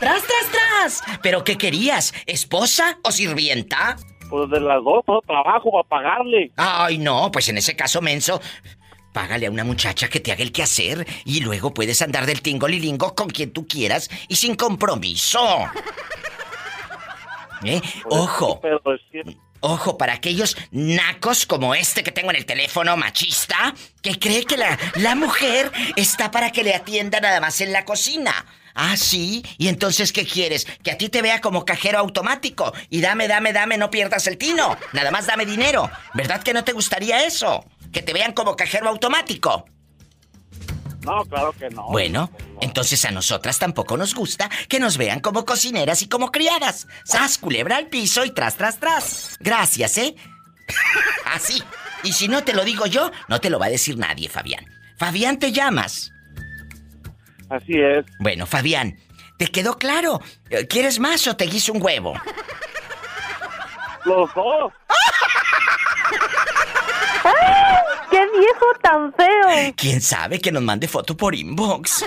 ¡Tras, 0.00 0.22
tras, 0.22 0.52
tras! 0.52 1.02
¿Pero 1.22 1.44
qué 1.44 1.56
querías? 1.56 2.12
¿Esposa 2.26 2.98
o 3.02 3.12
sirvienta? 3.12 3.96
Pues 4.28 4.50
de 4.50 4.60
las 4.60 4.82
dos, 4.82 5.04
no 5.06 5.20
trabajo 5.22 5.70
para 5.70 5.88
pagarle. 5.88 6.50
Ay, 6.56 6.98
no, 6.98 7.30
pues 7.30 7.48
en 7.48 7.58
ese 7.58 7.76
caso, 7.76 8.00
menso. 8.00 8.40
Págale 9.12 9.46
a 9.46 9.50
una 9.50 9.64
muchacha 9.64 10.08
que 10.08 10.20
te 10.20 10.32
haga 10.32 10.42
el 10.42 10.50
quehacer 10.50 11.06
y 11.24 11.40
luego 11.40 11.72
puedes 11.72 12.02
andar 12.02 12.26
del 12.26 12.42
tingolilingo 12.42 13.14
con 13.14 13.30
quien 13.30 13.52
tú 13.52 13.66
quieras 13.66 14.10
y 14.28 14.36
sin 14.36 14.56
compromiso. 14.56 15.40
¿Eh? 17.64 17.80
Ojo. 18.10 18.60
Ojo, 19.66 19.96
para 19.96 20.12
aquellos 20.12 20.58
nacos 20.72 21.46
como 21.46 21.74
este 21.74 22.02
que 22.02 22.12
tengo 22.12 22.28
en 22.28 22.36
el 22.36 22.44
teléfono, 22.44 22.98
machista, 22.98 23.74
que 24.02 24.18
cree 24.18 24.44
que 24.44 24.58
la, 24.58 24.78
la 24.96 25.14
mujer 25.14 25.72
está 25.96 26.30
para 26.30 26.52
que 26.52 26.62
le 26.62 26.74
atienda 26.74 27.18
nada 27.18 27.40
más 27.40 27.62
en 27.62 27.72
la 27.72 27.86
cocina. 27.86 28.44
Ah, 28.74 28.98
sí. 28.98 29.42
¿Y 29.56 29.68
entonces 29.68 30.12
qué 30.12 30.26
quieres? 30.26 30.66
Que 30.82 30.90
a 30.90 30.98
ti 30.98 31.08
te 31.08 31.22
vea 31.22 31.40
como 31.40 31.64
cajero 31.64 31.98
automático. 31.98 32.74
Y 32.90 33.00
dame, 33.00 33.26
dame, 33.26 33.54
dame, 33.54 33.78
no 33.78 33.90
pierdas 33.90 34.26
el 34.26 34.36
tino. 34.36 34.76
Nada 34.92 35.10
más 35.10 35.26
dame 35.26 35.46
dinero. 35.46 35.90
¿Verdad 36.12 36.42
que 36.42 36.52
no 36.52 36.62
te 36.62 36.72
gustaría 36.72 37.24
eso? 37.24 37.64
Que 37.90 38.02
te 38.02 38.12
vean 38.12 38.34
como 38.34 38.56
cajero 38.56 38.90
automático. 38.90 39.64
No, 41.04 41.24
claro 41.24 41.52
que 41.52 41.68
no. 41.70 41.88
Bueno, 41.90 42.30
entonces 42.60 43.04
a 43.04 43.10
nosotras 43.10 43.58
tampoco 43.58 43.96
nos 43.96 44.14
gusta 44.14 44.50
que 44.68 44.80
nos 44.80 44.96
vean 44.96 45.20
como 45.20 45.44
cocineras 45.44 46.02
y 46.02 46.08
como 46.08 46.32
criadas. 46.32 46.86
Sas, 47.04 47.38
culebra 47.38 47.76
al 47.76 47.88
piso 47.88 48.24
y 48.24 48.30
tras, 48.30 48.56
tras, 48.56 48.80
tras. 48.80 49.36
Gracias, 49.40 49.98
¿eh? 49.98 50.14
Así. 51.26 51.62
Y 52.02 52.12
si 52.12 52.28
no 52.28 52.44
te 52.44 52.54
lo 52.54 52.64
digo 52.64 52.86
yo, 52.86 53.10
no 53.28 53.40
te 53.40 53.50
lo 53.50 53.58
va 53.58 53.66
a 53.66 53.70
decir 53.70 53.98
nadie, 53.98 54.28
Fabián. 54.28 54.64
Fabián, 54.98 55.38
te 55.38 55.52
llamas. 55.52 56.10
Así 57.50 57.78
es. 57.78 58.04
Bueno, 58.18 58.46
Fabián, 58.46 58.98
¿te 59.38 59.48
quedó 59.48 59.76
claro? 59.76 60.20
Eh, 60.50 60.66
¿Quieres 60.66 60.98
más 60.98 61.26
o 61.26 61.36
te 61.36 61.46
guiso 61.46 61.72
un 61.72 61.82
huevo? 61.82 62.14
Los 64.04 64.32
dos. 64.34 64.72
¡Ay, 68.04 68.10
¡Qué 68.10 68.38
viejo 68.38 68.66
tan 68.82 69.12
feo! 69.14 69.74
¿Quién 69.76 70.00
sabe 70.00 70.40
que 70.40 70.52
nos 70.52 70.62
mande 70.62 70.88
foto 70.88 71.16
por 71.16 71.34
inbox? 71.34 72.04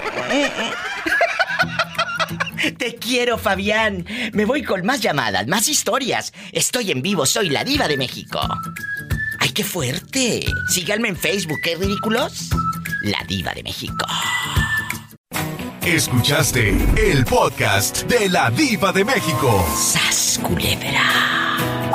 Te 2.78 2.96
quiero, 2.96 3.38
Fabián. 3.38 4.06
Me 4.34 4.46
voy 4.46 4.64
con 4.64 4.86
más 4.86 5.00
llamadas, 5.02 5.48
más 5.48 5.68
historias. 5.68 6.34
Estoy 6.52 6.92
en 6.92 7.02
vivo, 7.02 7.26
soy 7.26 7.50
la 7.50 7.64
diva 7.64 7.88
de 7.88 7.98
México. 7.98 8.40
¡Ay, 9.40 9.50
qué 9.50 9.64
fuerte! 9.64 10.46
Síganme 10.70 11.10
en 11.10 11.16
Facebook, 11.16 11.60
¿qué 11.64 11.76
ridículos? 11.76 12.50
La 13.04 13.24
diva 13.28 13.54
de 13.54 13.64
México. 13.64 14.06
Escuchaste 15.86 16.70
el 16.98 17.24
podcast 17.24 18.04
de 18.04 18.28
la 18.30 18.50
diva 18.50 18.92
de 18.92 19.06
México. 19.06 19.66
¡Sas, 19.74 20.40
culebra! 20.44 21.77